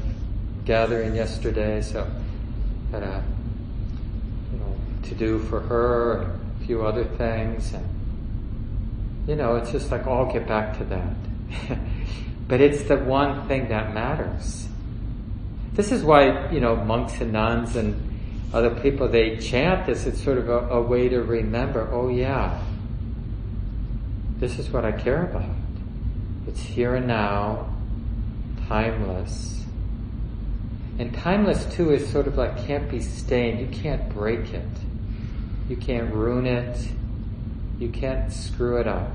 gathering 0.64 1.14
yesterday, 1.14 1.82
so 1.82 2.08
had 2.92 3.02
a 3.02 3.24
to 5.08 5.14
do 5.14 5.38
for 5.38 5.60
her 5.60 6.22
and 6.22 6.62
a 6.62 6.66
few 6.66 6.84
other 6.84 7.04
things, 7.04 7.72
and 7.72 7.86
you 9.26 9.36
know 9.36 9.56
it's 9.56 9.72
just 9.72 9.90
like 9.90 10.06
I'll 10.06 10.32
get 10.32 10.46
back 10.46 10.78
to 10.78 10.84
that. 10.84 11.78
but 12.48 12.60
it's 12.60 12.84
the 12.84 12.96
one 12.96 13.46
thing 13.48 13.68
that 13.68 13.92
matters. 13.94 14.66
This 15.72 15.92
is 15.92 16.02
why, 16.02 16.50
you 16.50 16.60
know, 16.60 16.76
monks 16.76 17.20
and 17.20 17.32
nuns 17.32 17.76
and 17.76 18.02
other 18.54 18.70
people, 18.80 19.08
they 19.08 19.36
chant 19.36 19.86
this. 19.86 20.06
It's 20.06 20.22
sort 20.22 20.38
of 20.38 20.48
a, 20.48 20.58
a 20.68 20.80
way 20.80 21.08
to 21.10 21.22
remember, 21.22 21.88
oh 21.92 22.08
yeah, 22.08 22.62
this 24.38 24.58
is 24.58 24.70
what 24.70 24.84
I 24.84 24.92
care 24.92 25.24
about. 25.24 25.54
It's 26.46 26.60
here 26.60 26.94
and 26.94 27.06
now, 27.06 27.74
timeless. 28.68 29.64
And 30.98 31.12
timeless 31.14 31.66
too 31.66 31.92
is 31.92 32.08
sort 32.10 32.26
of 32.26 32.38
like 32.38 32.66
can't 32.66 32.90
be 32.90 33.00
stained. 33.00 33.60
You 33.60 33.66
can't 33.66 34.08
break 34.14 34.54
it. 34.54 34.64
You 35.68 35.76
can't 35.76 36.12
ruin 36.12 36.46
it. 36.46 36.88
You 37.78 37.88
can't 37.88 38.32
screw 38.32 38.78
it 38.78 38.86
up. 38.86 39.10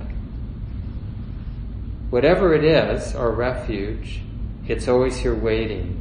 Whatever 2.10 2.54
it 2.54 2.64
is, 2.64 3.16
our 3.16 3.32
refuge, 3.32 4.22
it's 4.68 4.88
always 4.88 5.18
here 5.18 5.34
waiting. 5.34 5.98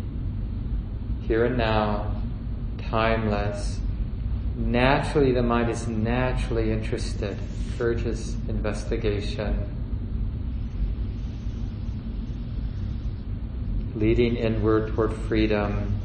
Here 1.26 1.44
and 1.44 1.56
now, 1.56 2.20
timeless. 2.90 3.78
Naturally, 4.56 5.32
the 5.32 5.42
mind 5.42 5.70
is 5.70 5.86
naturally 5.86 6.72
interested, 6.72 7.38
urges 7.78 8.34
investigation, 8.48 9.70
leading 13.94 14.36
inward 14.36 14.94
toward 14.94 15.12
freedom 15.12 15.98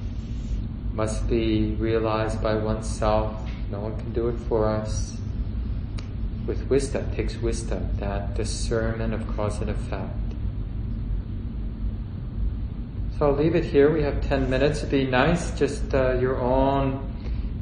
must 0.94 1.28
be 1.28 1.76
realized 1.80 2.42
by 2.42 2.56
oneself. 2.56 3.45
No 3.72 3.80
one 3.80 3.98
can 3.98 4.14
do 4.14 4.28
it 4.28 4.38
for 4.48 4.68
us. 4.68 5.18
With 6.46 6.70
wisdom, 6.70 7.14
takes 7.16 7.36
wisdom, 7.38 7.90
that 8.00 8.36
discernment 8.36 9.14
of 9.14 9.28
cause 9.36 9.62
and 9.62 9.70
effect. 9.70 10.14
So 13.18 13.28
I'll 13.28 13.36
leave 13.36 13.56
it 13.56 13.64
here. 13.64 13.92
We 13.92 14.04
have 14.04 14.28
10 14.28 14.50
minutes. 14.50 14.80
It'd 14.80 14.92
be 14.92 15.06
nice, 15.06 15.58
just 15.58 15.94
uh, 15.94 16.14
your 16.20 16.38
own 16.40 17.14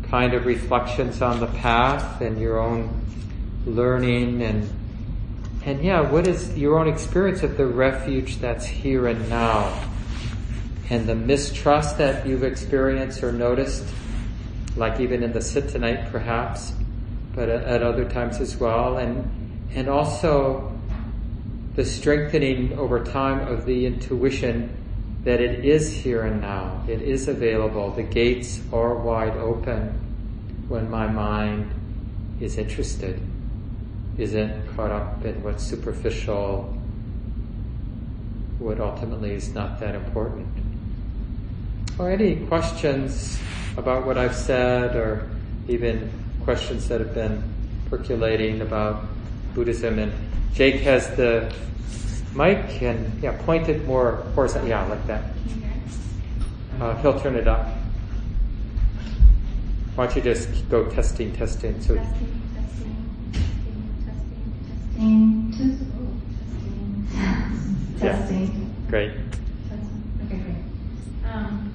kind 0.09 0.33
of 0.33 0.45
reflections 0.45 1.21
on 1.21 1.39
the 1.39 1.47
path 1.47 2.21
and 2.21 2.39
your 2.39 2.59
own 2.59 3.01
learning 3.65 4.41
and 4.41 4.69
and 5.65 5.81
yeah, 5.81 6.01
what 6.01 6.27
is 6.27 6.57
your 6.57 6.77
own 6.77 6.89
experience 6.89 7.41
of 7.41 7.55
the 7.55 7.65
refuge 7.65 8.37
that's 8.37 8.65
here 8.65 9.07
and 9.07 9.29
now? 9.29 9.89
And 10.89 11.07
the 11.07 11.15
mistrust 11.15 11.97
that 11.99 12.27
you've 12.27 12.43
experienced 12.43 13.23
or 13.23 13.31
noticed, 13.31 13.85
like 14.75 14.99
even 14.99 15.23
in 15.23 15.33
the 15.33 15.41
sit 15.41 15.69
tonight 15.69 16.11
perhaps, 16.11 16.73
but 17.33 17.49
at 17.49 17.83
other 17.83 18.05
times 18.09 18.39
as 18.39 18.57
well, 18.57 18.97
and 18.97 19.69
and 19.75 19.89
also 19.89 20.71
the 21.75 21.83
strengthening 21.85 22.77
over 22.77 23.03
time 23.03 23.47
of 23.47 23.65
the 23.65 23.85
intuition 23.85 24.69
that 25.23 25.39
it 25.41 25.65
is 25.65 25.91
here 25.91 26.23
and 26.23 26.41
now. 26.41 26.83
It 26.87 27.01
is 27.01 27.27
available. 27.27 27.91
The 27.91 28.03
gates 28.03 28.61
are 28.71 28.95
wide 28.95 29.35
open 29.37 29.89
when 30.67 30.89
my 30.89 31.07
mind 31.07 31.71
is 32.39 32.57
interested, 32.57 33.19
isn't 34.17 34.75
caught 34.75 34.91
up 34.91 35.25
in 35.25 35.41
what's 35.41 35.63
superficial, 35.63 36.77
what 38.59 38.79
ultimately 38.79 39.31
is 39.33 39.53
not 39.53 39.79
that 39.79 39.95
important. 39.95 40.47
Or 41.99 42.09
any 42.09 42.37
questions 42.47 43.37
about 43.77 44.05
what 44.05 44.17
I've 44.17 44.35
said, 44.35 44.95
or 44.95 45.29
even 45.67 46.09
questions 46.43 46.87
that 46.89 46.99
have 46.99 47.13
been 47.13 47.41
percolating 47.89 48.61
about 48.61 49.05
Buddhism. 49.53 49.99
And 49.99 50.11
Jake 50.53 50.81
has 50.81 51.07
the 51.15 51.53
mic 52.35 52.81
and 52.81 53.21
yeah, 53.21 53.37
point 53.43 53.69
it 53.69 53.85
more 53.85 54.23
horizontal. 54.35 54.67
Yeah, 54.69 54.85
like 54.87 55.05
that. 55.07 55.23
Uh, 56.81 56.95
he'll 57.01 57.19
turn 57.19 57.35
it 57.35 57.47
up. 57.47 57.67
Why 59.95 60.07
don't 60.07 60.15
you 60.15 60.21
just 60.23 60.49
go 60.69 60.85
testing, 60.89 61.31
testing. 61.33 61.79
So 61.79 61.95
testing, 61.95 62.41
testing, 62.55 62.95
testing, 64.03 65.51
testing, 65.51 66.27
testing, 66.33 67.07
testing. 67.99 68.01
Yeah. 68.01 68.89
Great. 68.89 69.11
Okay, 70.25 70.37
great. 70.37 70.63
Um, 71.31 71.71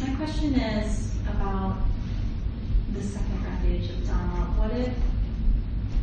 my 0.00 0.14
question 0.26 0.54
is 0.56 1.08
about 1.28 1.76
the 2.92 3.00
second 3.00 3.44
refuge 3.44 3.90
of 3.90 4.08
Dharma. 4.08 4.52
What 4.58 4.72
if, 4.72 4.92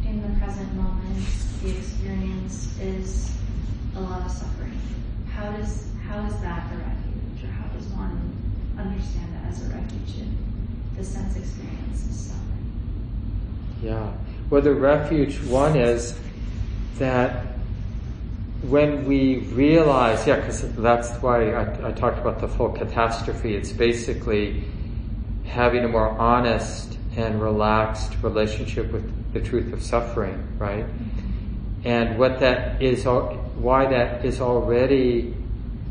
in 0.08 0.22
the 0.22 0.40
present 0.40 0.74
moment, 0.76 1.26
the 1.62 1.78
experience 1.78 2.74
is 2.80 3.36
a 3.98 4.00
lot 4.00 4.26
of 4.26 4.32
suffering. 4.32 4.80
How 5.30 5.52
does 5.52 5.90
how 6.08 6.26
is 6.26 6.40
that 6.40 6.72
a 6.72 6.78
refuge, 6.78 7.44
or 7.44 7.48
how 7.48 7.68
does 7.74 7.86
one 7.88 8.16
understand 8.78 9.36
that 9.36 9.52
as 9.52 9.62
a 9.62 9.74
refuge 9.76 10.22
if 10.22 10.98
the 10.98 11.04
sense 11.04 11.36
experience 11.36 12.08
is 12.08 12.16
suffering? 12.16 12.72
Yeah. 13.84 14.14
Well, 14.50 14.62
the 14.62 14.74
refuge 14.74 15.38
one 15.42 15.76
is 15.76 16.18
that 16.98 17.53
when 18.64 19.06
we 19.06 19.38
realize, 19.38 20.26
yeah, 20.26 20.38
because 20.38 20.62
that's 20.76 21.10
why 21.22 21.52
I, 21.52 21.90
I 21.90 21.92
talked 21.92 22.20
about 22.20 22.40
the 22.40 22.48
full 22.48 22.70
catastrophe. 22.70 23.56
It's 23.56 23.72
basically 23.72 24.64
having 25.46 25.84
a 25.84 25.88
more 25.88 26.10
honest 26.10 26.98
and 27.16 27.42
relaxed 27.42 28.16
relationship 28.24 28.92
with 28.92 29.34
the 29.34 29.42
truth 29.42 29.74
of 29.74 29.84
suffering, 29.84 30.48
right? 30.58 30.86
And 31.84 32.18
what 32.18 32.40
that 32.40 32.82
is, 32.82 33.06
why 33.06 33.86
that 33.88 34.26
is 34.26 34.40
already 34.40 35.36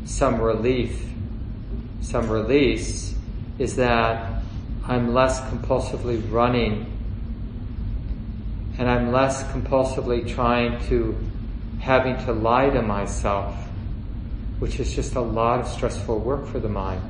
some 0.05 0.41
relief, 0.41 1.05
some 2.01 2.29
release, 2.29 3.15
is 3.59 3.75
that 3.75 4.41
I'm 4.85 5.13
less 5.13 5.39
compulsively 5.41 6.19
running 6.31 6.89
and 8.77 8.89
I'm 8.89 9.11
less 9.11 9.43
compulsively 9.43 10.27
trying 10.27 10.83
to, 10.87 11.15
having 11.83 12.15
to 12.25 12.31
lie 12.31 12.69
to 12.69 12.81
myself, 12.81 13.53
which 14.59 14.79
is 14.79 14.95
just 14.95 15.15
a 15.15 15.21
lot 15.21 15.59
of 15.59 15.67
stressful 15.67 16.17
work 16.17 16.47
for 16.47 16.57
the 16.57 16.69
mind. 16.69 17.01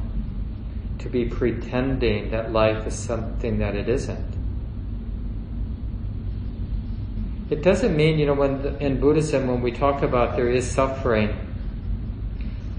To 1.00 1.10
be 1.10 1.26
pretending 1.26 2.32
that 2.32 2.52
life 2.52 2.88
is 2.88 2.96
something 2.96 3.60
that 3.60 3.76
it 3.76 3.88
isn't. 3.88 4.34
It 7.52 7.62
doesn't 7.62 7.96
mean, 7.96 8.18
you 8.18 8.26
know, 8.26 8.34
when 8.34 8.64
the, 8.64 8.76
in 8.84 9.00
Buddhism, 9.00 9.48
when 9.48 9.62
we 9.62 9.72
talk 9.72 10.02
about 10.02 10.36
there 10.36 10.50
is 10.50 10.68
suffering, 10.70 11.38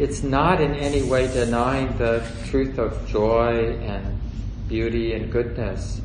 it's 0.01 0.25
not 0.25 0.61
in 0.61 0.75
any 0.75 1.03
way 1.03 1.33
denying 1.33 1.97
the 1.97 2.27
truth 2.47 2.77
of 2.77 3.07
joy 3.07 3.79
and 3.83 4.19
beauty 4.67 5.13
and 5.13 5.31
goodness. 5.31 6.01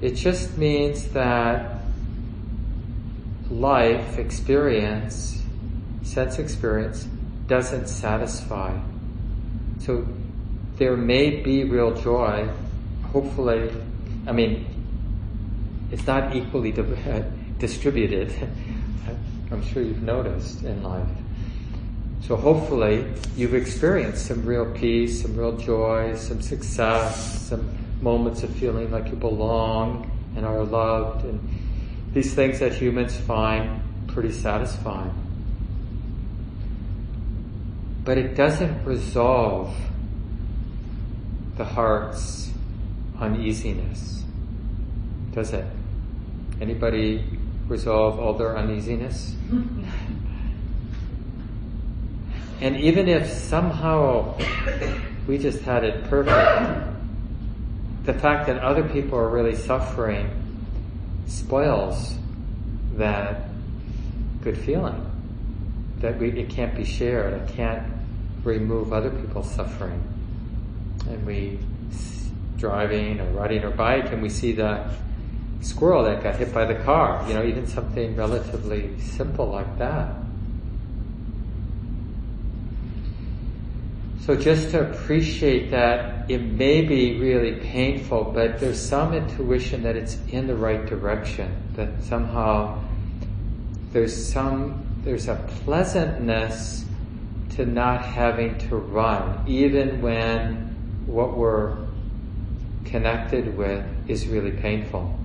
It 0.00 0.16
just 0.16 0.58
means 0.58 1.06
that 1.10 1.79
life 3.50 4.18
experience, 4.18 5.42
sense 6.02 6.38
experience, 6.38 7.06
doesn't 7.46 7.88
satisfy. 7.88 8.78
So 9.80 10.06
there 10.76 10.96
may 10.96 11.42
be 11.42 11.64
real 11.64 11.94
joy, 11.94 12.48
hopefully, 13.12 13.70
I 14.26 14.32
mean, 14.32 14.66
it's 15.90 16.06
not 16.06 16.34
equally 16.34 16.72
distributed. 17.58 18.32
I'm 19.50 19.62
sure 19.66 19.82
you've 19.82 20.02
noticed 20.02 20.62
in 20.62 20.82
life. 20.82 21.08
So 22.22 22.36
hopefully 22.36 23.04
you've 23.36 23.54
experienced 23.54 24.26
some 24.26 24.46
real 24.46 24.72
peace, 24.72 25.22
some 25.22 25.36
real 25.36 25.56
joy, 25.56 26.14
some 26.14 26.40
success, 26.40 27.48
some 27.48 27.76
moments 28.00 28.44
of 28.44 28.54
feeling 28.54 28.92
like 28.92 29.08
you 29.08 29.16
belong 29.16 30.08
and 30.36 30.46
are 30.46 30.62
loved 30.62 31.24
and 31.24 31.59
these 32.12 32.34
things 32.34 32.58
that 32.58 32.72
humans 32.72 33.16
find 33.16 33.82
pretty 34.08 34.32
satisfying. 34.32 35.14
But 38.04 38.18
it 38.18 38.34
doesn't 38.34 38.84
resolve 38.84 39.74
the 41.56 41.64
heart's 41.64 42.50
uneasiness, 43.20 44.24
does 45.32 45.52
it? 45.52 45.64
Anybody 46.60 47.24
resolve 47.68 48.18
all 48.18 48.34
their 48.34 48.58
uneasiness? 48.58 49.36
and 52.60 52.76
even 52.76 53.08
if 53.08 53.30
somehow 53.30 54.36
we 55.28 55.38
just 55.38 55.60
had 55.60 55.84
it 55.84 56.04
perfect, 56.04 56.88
the 58.04 58.14
fact 58.14 58.48
that 58.48 58.58
other 58.58 58.88
people 58.88 59.18
are 59.18 59.28
really 59.28 59.54
suffering 59.54 60.39
spoils 61.30 62.14
that 62.94 63.48
good 64.42 64.58
feeling. 64.58 65.06
That 66.00 66.18
we, 66.18 66.30
it 66.30 66.50
can't 66.50 66.74
be 66.74 66.84
shared. 66.84 67.34
It 67.34 67.54
can't 67.54 67.86
remove 68.42 68.92
other 68.92 69.10
people's 69.10 69.50
suffering. 69.50 70.02
And 71.08 71.26
we 71.26 71.58
driving 72.56 73.20
or 73.20 73.30
riding 73.30 73.64
our 73.64 73.70
bike 73.70 74.12
and 74.12 74.20
we 74.20 74.28
see 74.28 74.52
the 74.52 74.90
squirrel 75.62 76.04
that 76.04 76.22
got 76.22 76.36
hit 76.36 76.52
by 76.52 76.66
the 76.66 76.74
car, 76.84 77.24
you 77.26 77.34
know, 77.34 77.42
even 77.42 77.66
something 77.66 78.14
relatively 78.16 78.98
simple 79.00 79.46
like 79.46 79.78
that. 79.78 80.14
So 84.30 84.36
just 84.36 84.70
to 84.70 84.88
appreciate 84.88 85.72
that 85.72 86.30
it 86.30 86.40
may 86.40 86.82
be 86.82 87.18
really 87.18 87.56
painful, 87.56 88.30
but 88.32 88.60
there's 88.60 88.80
some 88.80 89.12
intuition 89.12 89.82
that 89.82 89.96
it's 89.96 90.18
in 90.28 90.46
the 90.46 90.54
right 90.54 90.86
direction, 90.86 91.52
that 91.74 92.00
somehow 92.04 92.80
there's 93.92 94.14
some, 94.14 94.86
there's 95.02 95.26
a 95.26 95.34
pleasantness 95.64 96.84
to 97.56 97.66
not 97.66 98.04
having 98.04 98.56
to 98.68 98.76
run, 98.76 99.42
even 99.48 100.00
when 100.00 100.76
what 101.06 101.36
we're 101.36 101.76
connected 102.84 103.56
with 103.58 103.84
is 104.08 104.28
really 104.28 104.52
painful. 104.52 105.18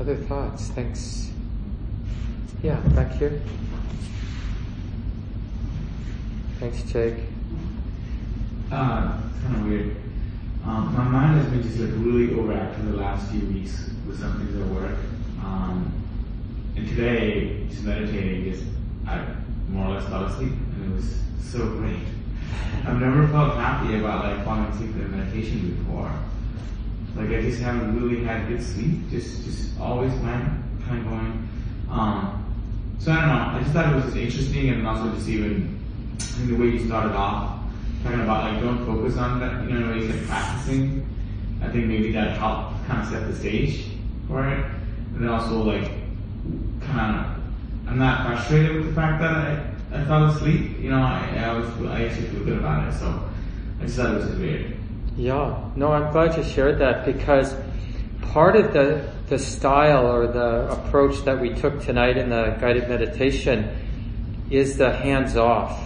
Other 0.00 0.16
thoughts? 0.16 0.68
Thanks. 0.68 1.29
Yeah, 2.62 2.76
back 2.94 3.12
here. 3.12 3.40
Thanks, 6.58 6.82
Jake. 6.82 7.14
Uh, 8.70 9.18
kind 9.42 9.56
of 9.56 9.64
weird. 9.64 9.96
Um, 10.64 10.94
my 10.94 11.04
mind 11.04 11.40
has 11.40 11.50
been 11.50 11.62
just 11.62 11.78
like 11.78 11.90
really 11.94 12.28
overactive 12.28 12.90
the 12.90 12.98
last 12.98 13.30
few 13.30 13.40
weeks 13.46 13.88
with 14.06 14.20
some 14.20 14.36
things 14.38 14.60
at 14.60 14.66
work. 14.68 14.98
Um, 15.42 15.90
and 16.76 16.86
today, 16.86 17.66
just 17.68 17.82
meditating, 17.82 18.52
just 18.52 18.64
I 19.06 19.24
more 19.68 19.86
or 19.86 19.94
less 19.94 20.06
fell 20.08 20.24
asleep, 20.24 20.52
and 20.52 20.92
it 20.92 20.96
was 20.96 21.18
so 21.40 21.58
great. 21.78 21.96
I've 22.84 23.00
never 23.00 23.26
felt 23.28 23.54
happy 23.56 23.98
about 23.98 24.24
like 24.24 24.44
falling 24.44 24.64
asleep 24.64 24.90
in 24.90 25.10
meditation 25.16 25.76
before. 25.76 26.12
Like 27.16 27.30
I 27.30 27.40
just 27.42 27.60
haven't 27.62 27.98
really 27.98 28.22
had 28.22 28.48
good 28.48 28.62
sleep. 28.62 29.10
Just, 29.10 29.44
just 29.44 29.80
always 29.80 30.12
mind 30.16 30.62
kind 30.86 30.98
of 30.98 31.04
going. 31.04 31.48
Um, 31.90 32.39
so 33.00 33.12
I 33.12 33.16
don't 33.16 33.28
know. 33.28 33.58
I 33.58 33.60
just 33.62 33.72
thought 33.72 33.92
it 33.92 34.04
was 34.04 34.14
interesting, 34.14 34.68
and 34.68 34.86
also 34.86 35.10
just 35.14 35.26
even 35.26 35.80
the 36.46 36.54
way 36.54 36.66
you 36.66 36.86
started 36.86 37.14
off, 37.14 37.58
talking 38.02 38.20
about 38.20 38.52
like 38.52 38.62
don't 38.62 38.84
focus 38.84 39.16
on 39.16 39.40
that. 39.40 39.68
You 39.68 39.80
know, 39.80 39.94
you 39.94 40.12
said 40.12 40.26
practicing. 40.26 41.08
I 41.62 41.68
think 41.68 41.86
maybe 41.86 42.12
that 42.12 42.36
helped 42.36 42.86
kind 42.86 43.02
of 43.02 43.08
set 43.08 43.26
the 43.26 43.34
stage 43.34 43.86
for 44.28 44.46
it, 44.46 44.64
and 45.14 45.22
then 45.22 45.28
also 45.28 45.62
like 45.62 45.90
kind 46.82 47.16
of 47.16 47.40
I'm 47.88 47.98
not 47.98 48.26
frustrated 48.26 48.76
with 48.76 48.86
the 48.88 48.92
fact 48.92 49.20
that 49.22 49.32
I, 49.32 50.00
I 50.00 50.04
fell 50.04 50.26
asleep. 50.26 50.78
You 50.78 50.90
know, 50.90 51.00
I, 51.00 51.42
I 51.42 51.52
was 51.54 51.68
I 51.86 52.04
actually 52.04 52.26
feel 52.28 52.44
good 52.44 52.58
about 52.58 52.86
it. 52.86 52.98
So 52.98 53.30
I 53.80 53.84
just 53.84 53.96
thought 53.96 54.14
it 54.14 54.18
was 54.18 54.36
weird. 54.36 54.76
Yeah, 55.16 55.58
no, 55.74 55.92
I'm 55.92 56.12
glad 56.12 56.36
you 56.36 56.44
shared 56.44 56.78
that 56.80 57.06
because 57.06 57.54
part 58.20 58.56
of 58.56 58.74
the 58.74 59.10
the 59.30 59.38
style 59.38 60.08
or 60.08 60.26
the 60.26 60.68
approach 60.72 61.24
that 61.24 61.40
we 61.40 61.54
took 61.54 61.80
tonight 61.82 62.16
in 62.16 62.30
the 62.30 62.56
guided 62.60 62.88
meditation 62.88 63.70
is 64.50 64.76
the 64.76 64.90
hands 64.90 65.36
off. 65.36 65.80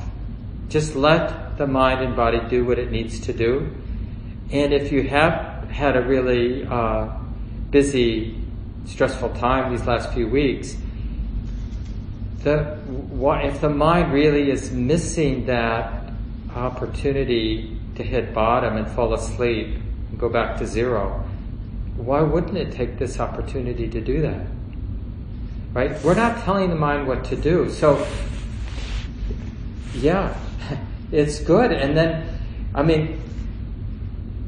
Just 0.71 0.97
let 0.97 1.59
the 1.59 1.67
mind 1.67 2.01
and 2.01 2.17
body 2.17 2.41
do 2.49 2.65
what 2.65 2.79
it 2.79 2.91
needs 2.91 3.21
to 3.21 3.35
do. 3.35 3.71
And 4.51 4.73
if 4.73 4.91
you 4.91 5.07
have 5.09 5.69
had 5.71 5.95
a 5.95 6.01
really 6.01 6.65
uh, 6.65 7.11
busy, 7.71 8.35
stressful 8.87 9.35
time 9.35 9.71
these 9.71 9.87
last 9.87 10.11
few 10.15 10.27
weeks, 10.27 10.77
the 12.45 12.79
if 13.43 13.61
the 13.61 13.69
mind 13.69 14.13
really 14.13 14.51
is 14.51 14.71
missing 14.71 15.47
that 15.47 16.13
opportunity 16.55 17.79
to 17.97 18.03
hit 18.03 18.33
bottom 18.33 18.79
and 18.79 18.89
fall 18.89 19.13
asleep 19.13 19.77
and 20.11 20.19
go 20.19 20.31
back 20.31 20.57
to 20.59 20.67
zero, 20.67 21.24
why 21.97 22.21
wouldn't 22.21 22.57
it 22.57 22.73
take 22.73 22.99
this 22.99 23.21
opportunity 23.21 23.89
to 23.89 24.01
do 24.01 24.21
that? 24.23 24.47
Right? 25.73 26.03
We're 26.03 26.15
not 26.15 26.43
telling 26.45 26.71
the 26.71 26.77
mind 26.77 27.07
what 27.07 27.25
to 27.27 27.37
do. 27.37 27.71
So, 27.71 28.07
yeah, 29.95 30.37
it's 31.13 31.41
good. 31.41 31.73
And 31.73 31.97
then, 31.97 32.39
I 32.75 32.83
mean, 32.83 33.21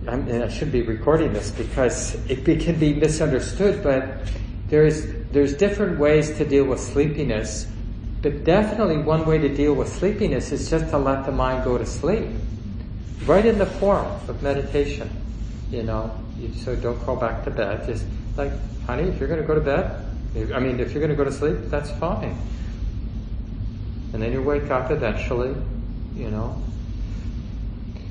I, 0.08 0.16
mean, 0.16 0.42
I 0.42 0.48
should 0.48 0.70
be 0.70 0.82
recording 0.82 1.32
this 1.32 1.50
because 1.50 2.14
it 2.28 2.44
can 2.60 2.78
be 2.78 2.94
misunderstood, 2.94 3.82
but 3.82 4.28
there's, 4.68 5.06
there's 5.32 5.54
different 5.54 5.98
ways 5.98 6.36
to 6.38 6.44
deal 6.44 6.64
with 6.64 6.80
sleepiness. 6.80 7.66
But 8.22 8.44
definitely 8.44 8.98
one 8.98 9.24
way 9.26 9.38
to 9.38 9.48
deal 9.48 9.74
with 9.74 9.88
sleepiness 9.88 10.52
is 10.52 10.70
just 10.70 10.90
to 10.90 10.98
let 10.98 11.26
the 11.26 11.32
mind 11.32 11.64
go 11.64 11.78
to 11.78 11.86
sleep. 11.86 12.26
Right 13.24 13.44
in 13.44 13.58
the 13.58 13.66
form 13.66 14.06
of 14.28 14.42
meditation, 14.42 15.10
you 15.70 15.82
know. 15.82 16.12
You, 16.38 16.52
so 16.54 16.76
don't 16.76 16.98
crawl 17.00 17.16
back 17.16 17.44
to 17.44 17.50
bed. 17.50 17.86
Just 17.86 18.04
like, 18.36 18.52
honey, 18.86 19.04
if 19.04 19.18
you're 19.18 19.28
going 19.28 19.40
to 19.40 19.46
go 19.46 19.54
to 19.54 19.60
bed, 19.60 20.02
I 20.54 20.60
mean, 20.60 20.80
if 20.80 20.92
you're 20.92 21.00
going 21.00 21.10
to 21.10 21.16
go 21.16 21.24
to 21.24 21.32
sleep, 21.32 21.56
that's 21.64 21.90
fine. 21.92 22.36
And 24.12 24.22
then 24.22 24.32
you 24.32 24.42
wake 24.42 24.70
up 24.70 24.90
eventually, 24.90 25.54
you 26.14 26.30
know. 26.30 26.62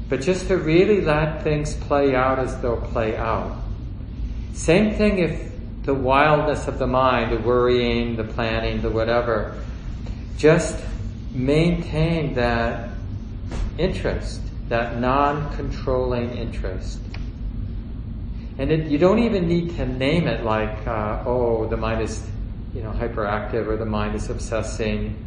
But 0.09 0.21
just 0.21 0.47
to 0.47 0.57
really 0.57 1.01
let 1.01 1.43
things 1.43 1.76
play 1.76 2.15
out 2.15 2.39
as 2.39 2.59
they'll 2.61 2.82
play 2.82 3.15
out. 3.15 3.57
Same 4.53 4.95
thing 4.95 5.19
if 5.19 5.51
the 5.84 5.93
wildness 5.93 6.67
of 6.67 6.80
the 6.80 6.88
mind, 6.88 7.32
the 7.32 7.39
worrying, 7.39 8.15
the 8.15 8.23
planning, 8.23 8.82
the 8.82 8.89
whatever, 8.89 9.55
just 10.38 10.84
maintain 11.32 12.34
that 12.36 12.89
interest, 13.78 14.41
that 14.69 14.99
non-controlling 14.99 16.38
interest. 16.38 16.99
And 18.58 18.72
it, 18.72 18.88
you 18.88 18.97
don't 18.97 19.20
even 19.20 19.47
need 19.47 19.76
to 19.76 19.86
name 19.86 20.28
it 20.28 20.43
like, 20.43 20.88
uh, 20.88 21.24
oh, 21.26 21.68
the 21.68 21.76
mind 21.76 22.01
is, 22.01 22.26
you 22.74 22.82
know, 22.82 22.91
hyperactive 22.91 23.68
or 23.68 23.76
the 23.76 23.86
mind 23.86 24.16
is 24.16 24.30
obsessing. 24.30 25.22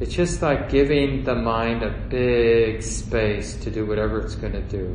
It's 0.00 0.14
just 0.14 0.42
like 0.42 0.68
giving 0.68 1.24
the 1.24 1.34
mind 1.34 1.82
a 1.82 1.90
big 1.90 2.82
space 2.82 3.56
to 3.56 3.70
do 3.70 3.86
whatever 3.86 4.20
it's 4.20 4.34
going 4.34 4.52
to 4.52 4.62
do. 4.62 4.86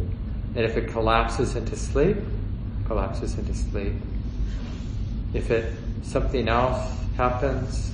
And 0.55 0.65
if 0.65 0.77
it 0.77 0.89
collapses 0.89 1.55
into 1.55 1.75
sleep, 1.75 2.17
collapses 2.85 3.37
into 3.37 3.53
sleep. 3.53 3.93
If 5.33 5.49
it 5.49 5.73
something 6.03 6.47
else 6.47 6.93
happens, 7.15 7.91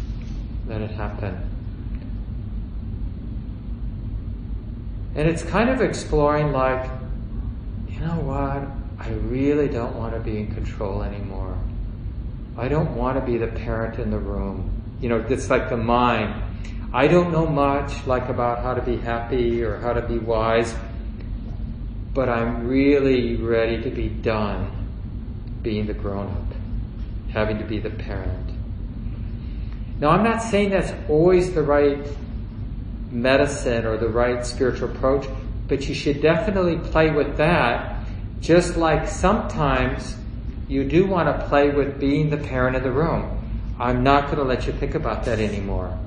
let 0.67 0.81
it 0.81 0.91
happen. 0.91 1.37
And 5.15 5.27
it's 5.27 5.43
kind 5.43 5.69
of 5.69 5.81
exploring 5.81 6.51
like, 6.51 6.89
you 7.89 7.99
know 7.99 8.19
what? 8.21 8.78
I 8.99 9.09
really 9.11 9.69
don't 9.69 9.95
want 9.95 10.13
to 10.13 10.19
be 10.19 10.37
in 10.37 10.53
control 10.53 11.03
anymore. 11.03 11.57
I 12.57 12.67
don't 12.67 12.95
want 12.95 13.17
to 13.17 13.25
be 13.25 13.37
the 13.37 13.47
parent 13.47 13.97
in 13.97 14.11
the 14.11 14.19
room. 14.19 14.97
You 14.99 15.07
know, 15.07 15.25
it's 15.29 15.49
like 15.49 15.69
the 15.69 15.77
mind. 15.77 16.43
I 16.91 17.07
don't 17.07 17.31
know 17.31 17.45
much 17.45 18.05
like 18.05 18.27
about 18.27 18.61
how 18.61 18.73
to 18.73 18.81
be 18.81 18.97
happy 18.97 19.63
or 19.63 19.77
how 19.77 19.93
to 19.93 20.01
be 20.01 20.17
wise, 20.17 20.75
but 22.13 22.27
I'm 22.27 22.67
really 22.67 23.37
ready 23.37 23.81
to 23.83 23.89
be 23.89 24.09
done 24.09 24.69
being 25.61 25.85
the 25.85 25.93
grown 25.93 26.27
up, 26.27 27.31
having 27.31 27.57
to 27.59 27.63
be 27.63 27.79
the 27.79 27.91
parent. 27.91 28.49
Now, 29.99 30.09
I'm 30.09 30.23
not 30.23 30.41
saying 30.41 30.71
that's 30.71 30.91
always 31.09 31.53
the 31.53 31.63
right 31.63 32.05
medicine 33.11 33.85
or 33.85 33.97
the 33.97 34.09
right 34.09 34.45
spiritual 34.45 34.89
approach, 34.91 35.25
but 35.67 35.87
you 35.87 35.93
should 35.93 36.21
definitely 36.21 36.77
play 36.77 37.11
with 37.11 37.37
that 37.37 37.98
just 38.41 38.77
like 38.77 39.07
sometimes 39.07 40.15
you 40.67 40.83
do 40.83 41.05
want 41.05 41.27
to 41.27 41.47
play 41.47 41.69
with 41.69 41.99
being 41.99 42.29
the 42.29 42.37
parent 42.37 42.75
of 42.75 42.83
the 42.83 42.91
room. 42.91 43.35
I'm 43.79 44.03
not 44.03 44.25
going 44.25 44.37
to 44.37 44.43
let 44.43 44.67
you 44.67 44.73
think 44.73 44.95
about 44.95 45.25
that 45.25 45.39
anymore. 45.39 45.97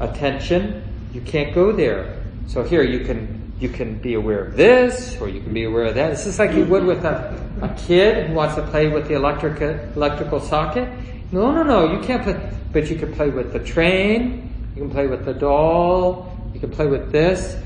Attention, 0.00 0.82
you 1.12 1.20
can't 1.20 1.54
go 1.54 1.72
there. 1.72 2.22
So 2.46 2.64
here 2.64 2.82
you 2.82 3.00
can 3.04 3.38
you 3.60 3.68
can 3.68 3.98
be 3.98 4.14
aware 4.14 4.46
of 4.46 4.56
this, 4.56 5.20
or 5.20 5.28
you 5.28 5.42
can 5.42 5.52
be 5.52 5.64
aware 5.64 5.84
of 5.84 5.94
that. 5.94 6.10
This 6.10 6.26
is 6.26 6.38
like 6.38 6.54
you 6.54 6.64
would 6.64 6.82
with 6.82 7.04
a, 7.04 7.38
a 7.60 7.68
kid 7.86 8.28
who 8.28 8.34
wants 8.34 8.54
to 8.54 8.62
play 8.68 8.88
with 8.88 9.06
the 9.06 9.14
electric 9.14 9.60
electrical 9.94 10.40
socket. 10.40 10.88
No, 11.30 11.52
no, 11.52 11.62
no, 11.62 11.92
you 11.92 12.00
can't 12.00 12.22
play. 12.22 12.52
But 12.72 12.88
you 12.88 12.96
can 12.96 13.12
play 13.12 13.28
with 13.28 13.52
the 13.52 13.58
train. 13.60 14.52
You 14.74 14.82
can 14.82 14.90
play 14.90 15.06
with 15.06 15.26
the 15.26 15.34
doll. 15.34 16.34
You 16.54 16.60
can 16.60 16.70
play 16.70 16.86
with 16.86 17.12
this, 17.12 17.56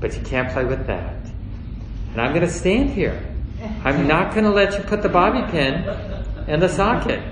but 0.00 0.14
you 0.16 0.22
can't 0.22 0.52
play 0.52 0.64
with 0.64 0.86
that. 0.88 1.14
And 2.16 2.24
I'm 2.24 2.32
going 2.32 2.46
to 2.46 2.50
stand 2.50 2.88
here. 2.88 3.22
I'm 3.84 4.08
not 4.08 4.32
going 4.32 4.44
to 4.44 4.50
let 4.50 4.78
you 4.78 4.82
put 4.84 5.02
the 5.02 5.08
bobby 5.10 5.42
pin 5.52 5.84
in 6.48 6.60
the 6.60 6.68
socket. 6.70 7.22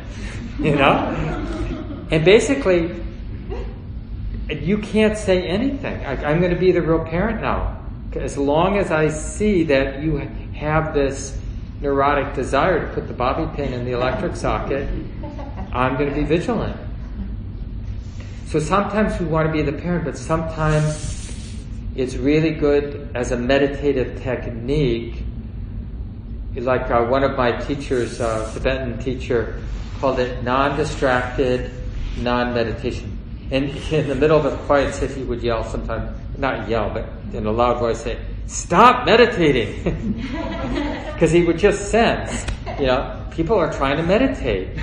You 0.59 0.77
know? 0.77 2.07
And 2.11 2.23
basically, 2.23 2.95
you 4.51 4.77
can't 4.77 5.17
say 5.17 5.47
anything. 5.47 6.05
I, 6.05 6.31
am 6.31 6.39
going 6.39 6.53
to 6.53 6.61
be 6.61 6.71
the 6.71 6.83
real 6.83 7.03
parent 7.03 7.41
now. 7.41 7.83
As 8.15 8.37
long 8.37 8.77
as 8.77 8.91
I 8.91 9.09
see 9.09 9.63
that 9.65 10.03
you 10.03 10.19
have 10.53 10.93
this 10.93 11.35
neurotic 11.81 12.35
desire 12.35 12.87
to 12.87 12.93
put 12.93 13.09
the 13.09 13.15
bobby 13.15 13.57
pin 13.57 13.73
in 13.73 13.87
the 13.87 13.93
electric 13.93 14.37
socket, 14.37 14.87
I'm 15.73 15.97
going 15.97 16.11
to 16.11 16.15
be 16.15 16.25
vigilant. 16.25 16.79
So 18.49 18.59
sometimes 18.59 19.19
we 19.19 19.25
want 19.25 19.47
to 19.49 19.53
be 19.53 19.63
the 19.63 19.73
parent, 19.73 20.05
but 20.05 20.19
sometimes 20.19 21.14
it's 21.95 22.17
really 22.17 22.51
good 22.51 23.11
as 23.15 23.33
a 23.33 23.37
meditative 23.37 24.23
technique 24.23 25.25
like 26.63 26.91
uh, 26.91 27.05
one 27.05 27.25
of 27.25 27.37
my 27.37 27.53
teachers, 27.53 28.21
uh, 28.21 28.51
Tibetan 28.53 28.99
teacher, 28.99 29.61
called 29.99 30.21
it 30.21 30.45
non-distracted, 30.45 31.71
non-meditation. 32.19 33.19
And 33.51 33.71
in 33.93 34.09
the 34.09 34.15
middle 34.15 34.39
of 34.39 34.47
a 34.47 34.57
quiet 34.65 34.95
sit, 34.95 35.11
he 35.11 35.25
would 35.25 35.43
yell 35.43 35.65
sometimes, 35.65 36.17
not 36.39 36.69
yell, 36.69 36.91
but 36.91 37.09
in 37.33 37.47
a 37.47 37.51
loud 37.51 37.79
voice 37.79 38.03
say, 38.03 38.19
stop 38.47 39.07
meditating. 39.07 40.25
Because 41.15 41.31
he 41.31 41.45
would 41.45 41.59
just 41.59 41.93
sense, 41.93 42.45
you 42.77 42.87
know, 42.87 43.25
people 43.31 43.57
are 43.57 43.73
trying 43.73 43.99
to 43.99 44.03
meditate. 44.03 44.77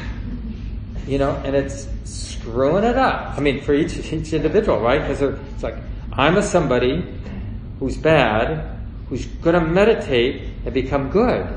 You 1.05 1.18
know, 1.18 1.32
and 1.43 1.53
it's 1.53 1.89
screwing 2.05 2.86
it 2.86 2.95
up. 2.95 3.38
I 3.38 3.41
mean, 3.41 3.62
for 3.62 3.74
each, 3.74 3.97
each 3.97 4.32
individual, 4.32 4.80
right? 4.80 5.01
Because 5.01 5.22
it's 5.22 5.62
like, 5.62 5.76
I'm 6.14 6.38
a 6.38 6.43
somebody 6.43 7.05
who's 7.80 7.97
bad, 7.97 8.78
who's 9.09 9.26
going 9.26 9.55
to 9.55 9.62
meditate 9.62 10.49
and 10.66 10.74
become 10.74 11.09
good. 11.09 11.47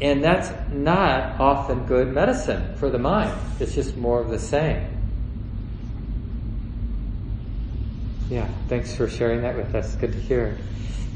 And 0.00 0.22
that's 0.22 0.50
not 0.72 1.40
often 1.40 1.86
good 1.86 2.12
medicine 2.12 2.76
for 2.76 2.90
the 2.90 2.98
mind. 2.98 3.32
It's 3.58 3.74
just 3.74 3.96
more 3.96 4.20
of 4.20 4.28
the 4.28 4.38
same. 4.38 4.86
Yeah, 8.28 8.48
thanks 8.68 8.94
for 8.94 9.08
sharing 9.08 9.42
that 9.42 9.56
with 9.56 9.74
us. 9.74 9.94
Good 9.96 10.12
to 10.12 10.18
hear. 10.18 10.58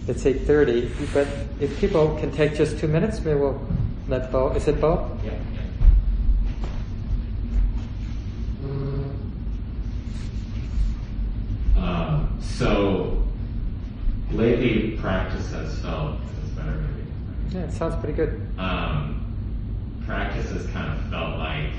It's 0.07 0.24
8.30, 0.24 1.12
but 1.12 1.28
if 1.61 1.78
people 1.78 2.16
can 2.18 2.30
take 2.32 2.55
just 2.55 2.78
two 2.78 2.88
minutes, 2.88 3.20
maybe 3.20 3.38
we'll 3.38 3.61
let 4.09 4.32
Bo, 4.32 4.51
is 4.53 4.66
it 4.66 4.80
Bo? 4.80 5.18
Yeah. 5.24 5.32
Um, 11.76 12.30
so 12.41 13.22
lately, 14.32 14.97
practice 14.99 15.51
has 15.53 15.78
felt 15.80 16.18
is 16.45 16.51
better 16.51 16.72
maybe. 16.72 17.11
Yeah, 17.51 17.61
it 17.62 17.72
sounds 17.72 17.97
pretty 17.97 18.14
good. 18.14 18.47
Um, 18.59 20.03
practice 20.07 20.51
has 20.51 20.66
kind 20.68 20.99
of 20.99 21.11
felt 21.11 21.38
like 21.38 21.72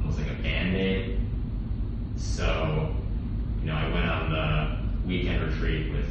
almost 0.00 0.18
like 0.18 0.30
a 0.30 0.42
band 0.42 0.76
aid. 0.76 1.20
So, 2.16 2.94
you 3.60 3.66
know, 3.66 3.74
I 3.74 3.92
went 3.92 4.06
on 4.06 4.30
the 4.30 5.08
weekend 5.08 5.42
retreat 5.50 5.92
with 5.92 6.10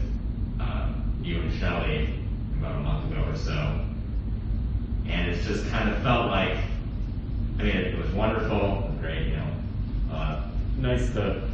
uh, 0.60 0.90
you 1.22 1.40
and 1.42 1.54
Shelly 1.54 2.14
about 2.60 2.76
a 2.76 2.80
month 2.80 3.12
ago 3.12 3.24
or 3.30 3.36
so, 3.36 3.86
and 5.08 5.32
it's 5.32 5.46
just 5.46 5.68
kind 5.70 5.90
of 5.90 6.02
felt 6.02 6.28
like. 6.28 6.58
I 7.60 7.64
mean, 7.64 7.76
it, 7.76 7.98
was 7.98 8.12
wonderful, 8.12 8.84
it 8.84 8.92
was 8.92 9.00
great, 9.02 9.30
you 9.30 9.36
know, 9.36 9.48
uh, 10.12 10.44
nice 10.78 11.12
to 11.14 11.47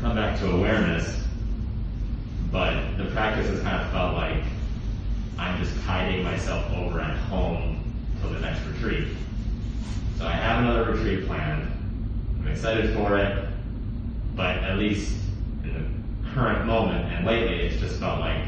come 0.00 0.14
back 0.14 0.38
to 0.38 0.50
awareness, 0.50 1.24
but 2.52 2.96
the 2.96 3.06
practice 3.06 3.48
has 3.48 3.60
kind 3.62 3.82
of 3.82 3.90
felt 3.90 4.14
like 4.14 4.42
I'm 5.38 5.62
just 5.62 5.76
tiding 5.84 6.22
myself 6.22 6.70
over 6.72 7.00
at 7.00 7.16
home 7.16 7.92
till 8.20 8.30
the 8.30 8.40
next 8.40 8.64
retreat. 8.66 9.08
So 10.18 10.26
I 10.26 10.32
have 10.32 10.62
another 10.62 10.92
retreat 10.92 11.26
planned. 11.26 11.70
I'm 12.40 12.48
excited 12.48 12.94
for 12.94 13.18
it, 13.18 13.48
but 14.36 14.56
at 14.58 14.78
least 14.78 15.16
in 15.64 15.74
the 15.74 16.30
current 16.30 16.64
moment 16.66 17.12
and 17.12 17.26
lately, 17.26 17.60
it's 17.60 17.80
just 17.80 17.98
felt 17.98 18.20
like 18.20 18.44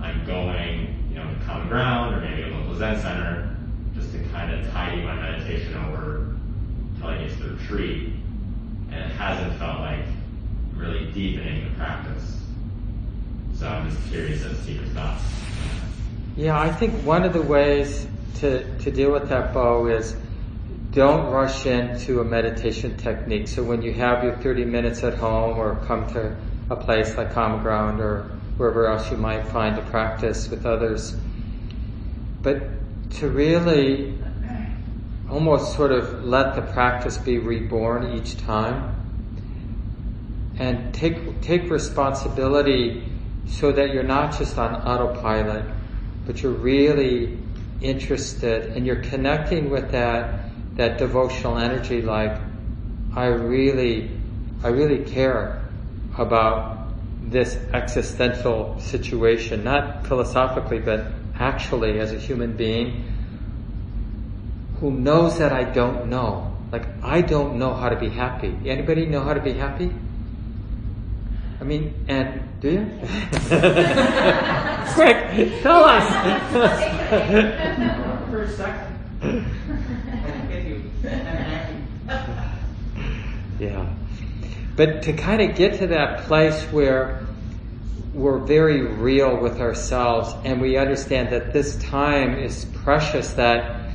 I'm 0.00 0.24
going, 0.26 0.96
you 1.10 1.16
know, 1.16 1.24
to 1.24 1.44
common 1.44 1.68
ground 1.68 2.14
or 2.14 2.20
maybe 2.20 2.42
a 2.42 2.48
local 2.48 2.76
Zen 2.76 3.00
center 3.00 3.54
just 3.94 4.12
to 4.12 4.18
kind 4.32 4.52
of 4.52 4.70
tidy 4.72 5.02
my 5.02 5.14
meditation 5.14 5.74
over 5.74 6.36
till 6.98 7.08
I 7.08 7.18
get 7.18 7.30
to 7.36 7.42
the 7.42 7.54
retreat. 7.54 8.12
And 8.90 9.10
it 9.10 9.14
hasn't 9.16 9.58
felt 9.58 9.80
like 9.80 10.04
really 10.76 11.06
deepening 11.12 11.64
the 11.64 11.70
practice. 11.76 12.40
So 13.54 13.68
I'm 13.68 13.90
just 13.90 14.06
curious 14.10 14.44
as 14.44 14.64
to 14.66 14.72
your 14.72 14.84
thoughts. 14.86 15.22
Yeah, 16.36 16.58
I 16.58 16.70
think 16.70 16.92
one 17.04 17.24
of 17.24 17.32
the 17.32 17.42
ways 17.42 18.06
to, 18.36 18.78
to 18.78 18.90
deal 18.90 19.12
with 19.12 19.28
that, 19.28 19.54
Bo, 19.54 19.86
is 19.86 20.16
don't 20.90 21.30
rush 21.30 21.66
into 21.66 22.20
a 22.20 22.24
meditation 22.24 22.96
technique. 22.96 23.48
So 23.48 23.62
when 23.62 23.82
you 23.82 23.92
have 23.94 24.22
your 24.22 24.36
30 24.36 24.64
minutes 24.64 25.02
at 25.02 25.14
home 25.14 25.58
or 25.58 25.76
come 25.86 26.06
to 26.12 26.36
a 26.70 26.76
place 26.76 27.16
like 27.16 27.32
Common 27.32 27.62
Ground 27.62 28.00
or 28.00 28.30
wherever 28.56 28.86
else 28.86 29.10
you 29.10 29.16
might 29.16 29.46
find 29.48 29.76
to 29.76 29.82
practice 29.82 30.48
with 30.48 30.66
others, 30.66 31.16
but 32.42 32.62
to 33.14 33.28
really 33.28 34.18
almost 35.30 35.74
sort 35.74 35.90
of 35.92 36.24
let 36.24 36.54
the 36.54 36.62
practice 36.62 37.18
be 37.18 37.38
reborn 37.38 38.16
each 38.16 38.36
time 38.38 39.03
and 40.58 40.94
take 40.94 41.40
take 41.40 41.70
responsibility 41.70 43.04
so 43.46 43.72
that 43.72 43.92
you're 43.92 44.02
not 44.02 44.36
just 44.38 44.56
on 44.58 44.74
autopilot 44.74 45.64
but 46.26 46.42
you're 46.42 46.52
really 46.52 47.38
interested 47.80 48.76
and 48.76 48.86
you're 48.86 49.02
connecting 49.02 49.70
with 49.70 49.90
that 49.92 50.50
that 50.76 50.98
devotional 50.98 51.58
energy 51.58 52.02
like 52.02 52.38
I 53.14 53.26
really 53.26 54.10
I 54.62 54.68
really 54.68 55.04
care 55.04 55.62
about 56.16 56.88
this 57.22 57.56
existential 57.72 58.78
situation 58.80 59.64
not 59.64 60.06
philosophically 60.06 60.78
but 60.78 61.06
actually 61.36 61.98
as 61.98 62.12
a 62.12 62.18
human 62.18 62.56
being 62.56 63.04
who 64.84 64.90
knows 64.90 65.38
that 65.38 65.52
I 65.52 65.64
don't 65.64 66.08
know. 66.08 66.54
Like 66.70 66.86
I 67.02 67.22
don't 67.22 67.58
know 67.58 67.72
how 67.72 67.88
to 67.88 67.96
be 67.96 68.08
happy. 68.08 68.54
Anybody 68.66 69.06
know 69.06 69.22
how 69.22 69.34
to 69.34 69.40
be 69.40 69.54
happy? 69.54 69.90
I 71.60 71.64
mean, 71.64 71.94
and 72.08 72.42
do 72.60 72.70
you? 72.70 72.78
Quick, 74.94 75.62
tell 75.62 75.84
us. 75.84 76.06
For 78.30 78.42
a 78.42 78.48
second. 78.50 78.94
Yeah. 83.58 83.88
But 84.76 85.02
to 85.04 85.12
kind 85.12 85.40
of 85.40 85.56
get 85.56 85.78
to 85.78 85.86
that 85.88 86.24
place 86.24 86.60
where 86.64 87.26
we're 88.12 88.38
very 88.38 88.82
real 88.82 89.36
with 89.36 89.60
ourselves 89.60 90.34
and 90.44 90.60
we 90.60 90.76
understand 90.76 91.30
that 91.30 91.52
this 91.52 91.76
time 91.76 92.38
is 92.38 92.64
precious, 92.66 93.30
that 93.34 93.90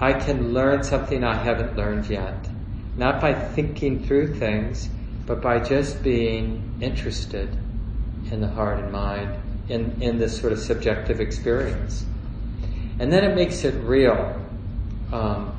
I 0.00 0.12
can 0.12 0.52
learn 0.52 0.82
something 0.82 1.24
I 1.24 1.34
haven't 1.34 1.76
learned 1.76 2.08
yet. 2.08 2.48
Not 2.96 3.20
by 3.20 3.34
thinking 3.34 4.04
through 4.04 4.34
things, 4.34 4.88
but 5.30 5.40
by 5.40 5.60
just 5.60 6.02
being 6.02 6.76
interested 6.80 7.48
in 8.32 8.40
the 8.40 8.48
heart 8.48 8.80
and 8.80 8.90
mind, 8.90 9.32
in, 9.68 10.02
in 10.02 10.18
this 10.18 10.36
sort 10.36 10.52
of 10.52 10.58
subjective 10.58 11.20
experience. 11.20 12.04
And 12.98 13.12
then 13.12 13.22
it 13.22 13.36
makes 13.36 13.62
it 13.62 13.74
real. 13.84 14.44
Um, 15.12 15.54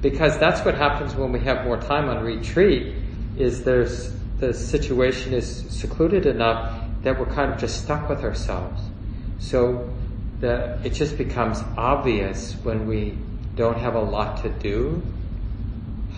because 0.00 0.38
that's 0.38 0.64
what 0.64 0.76
happens 0.76 1.16
when 1.16 1.32
we 1.32 1.40
have 1.40 1.64
more 1.64 1.78
time 1.78 2.08
on 2.08 2.22
retreat, 2.22 2.94
is 3.36 3.64
there's, 3.64 4.12
the 4.38 4.54
situation 4.54 5.34
is 5.34 5.64
secluded 5.68 6.24
enough 6.24 6.80
that 7.02 7.18
we're 7.18 7.26
kind 7.26 7.52
of 7.52 7.58
just 7.58 7.82
stuck 7.82 8.08
with 8.08 8.20
ourselves. 8.20 8.80
So 9.40 9.92
that 10.38 10.86
it 10.86 10.90
just 10.90 11.18
becomes 11.18 11.60
obvious 11.76 12.52
when 12.62 12.86
we 12.86 13.18
don't 13.56 13.78
have 13.78 13.96
a 13.96 14.00
lot 14.00 14.44
to 14.44 14.48
do 14.48 15.02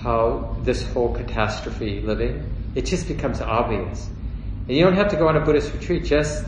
how 0.02 0.54
this 0.64 0.86
whole 0.92 1.14
catastrophe 1.14 2.02
living, 2.02 2.56
it 2.74 2.86
just 2.86 3.08
becomes 3.08 3.40
obvious. 3.40 4.08
And 4.66 4.76
you 4.76 4.84
don't 4.84 4.94
have 4.94 5.08
to 5.10 5.16
go 5.16 5.28
on 5.28 5.36
a 5.36 5.40
Buddhist 5.40 5.72
retreat, 5.72 6.04
just 6.04 6.44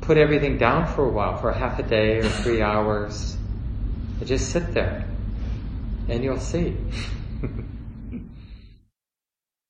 put 0.00 0.16
everything 0.16 0.58
down 0.58 0.86
for 0.86 1.04
a 1.04 1.10
while, 1.10 1.38
for 1.38 1.52
half 1.52 1.78
a 1.78 1.82
day 1.82 2.18
or 2.18 2.28
three 2.28 2.62
hours, 2.62 3.36
and 4.18 4.26
just 4.26 4.50
sit 4.50 4.74
there, 4.74 5.06
and 6.08 6.24
you'll 6.24 6.38
see. 6.40 6.76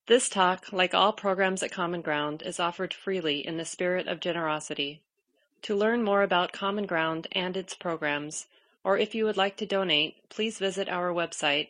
This 0.07 0.29
talk, 0.29 0.71
like 0.71 0.93
all 0.93 1.13
programs 1.13 1.63
at 1.63 1.71
Common 1.71 2.01
Ground, 2.01 2.43
is 2.45 2.59
offered 2.59 2.93
freely 2.93 3.39
in 3.39 3.57
the 3.57 3.65
spirit 3.65 4.07
of 4.07 4.19
generosity. 4.19 5.01
To 5.63 5.75
learn 5.75 6.03
more 6.03 6.21
about 6.21 6.51
Common 6.51 6.85
Ground 6.85 7.25
and 7.31 7.57
its 7.57 7.73
programs, 7.73 8.45
or 8.83 8.99
if 8.99 9.15
you 9.15 9.25
would 9.25 9.35
like 9.35 9.57
to 9.57 9.65
donate, 9.65 10.29
please 10.29 10.59
visit 10.59 10.89
our 10.89 11.11
website 11.11 11.69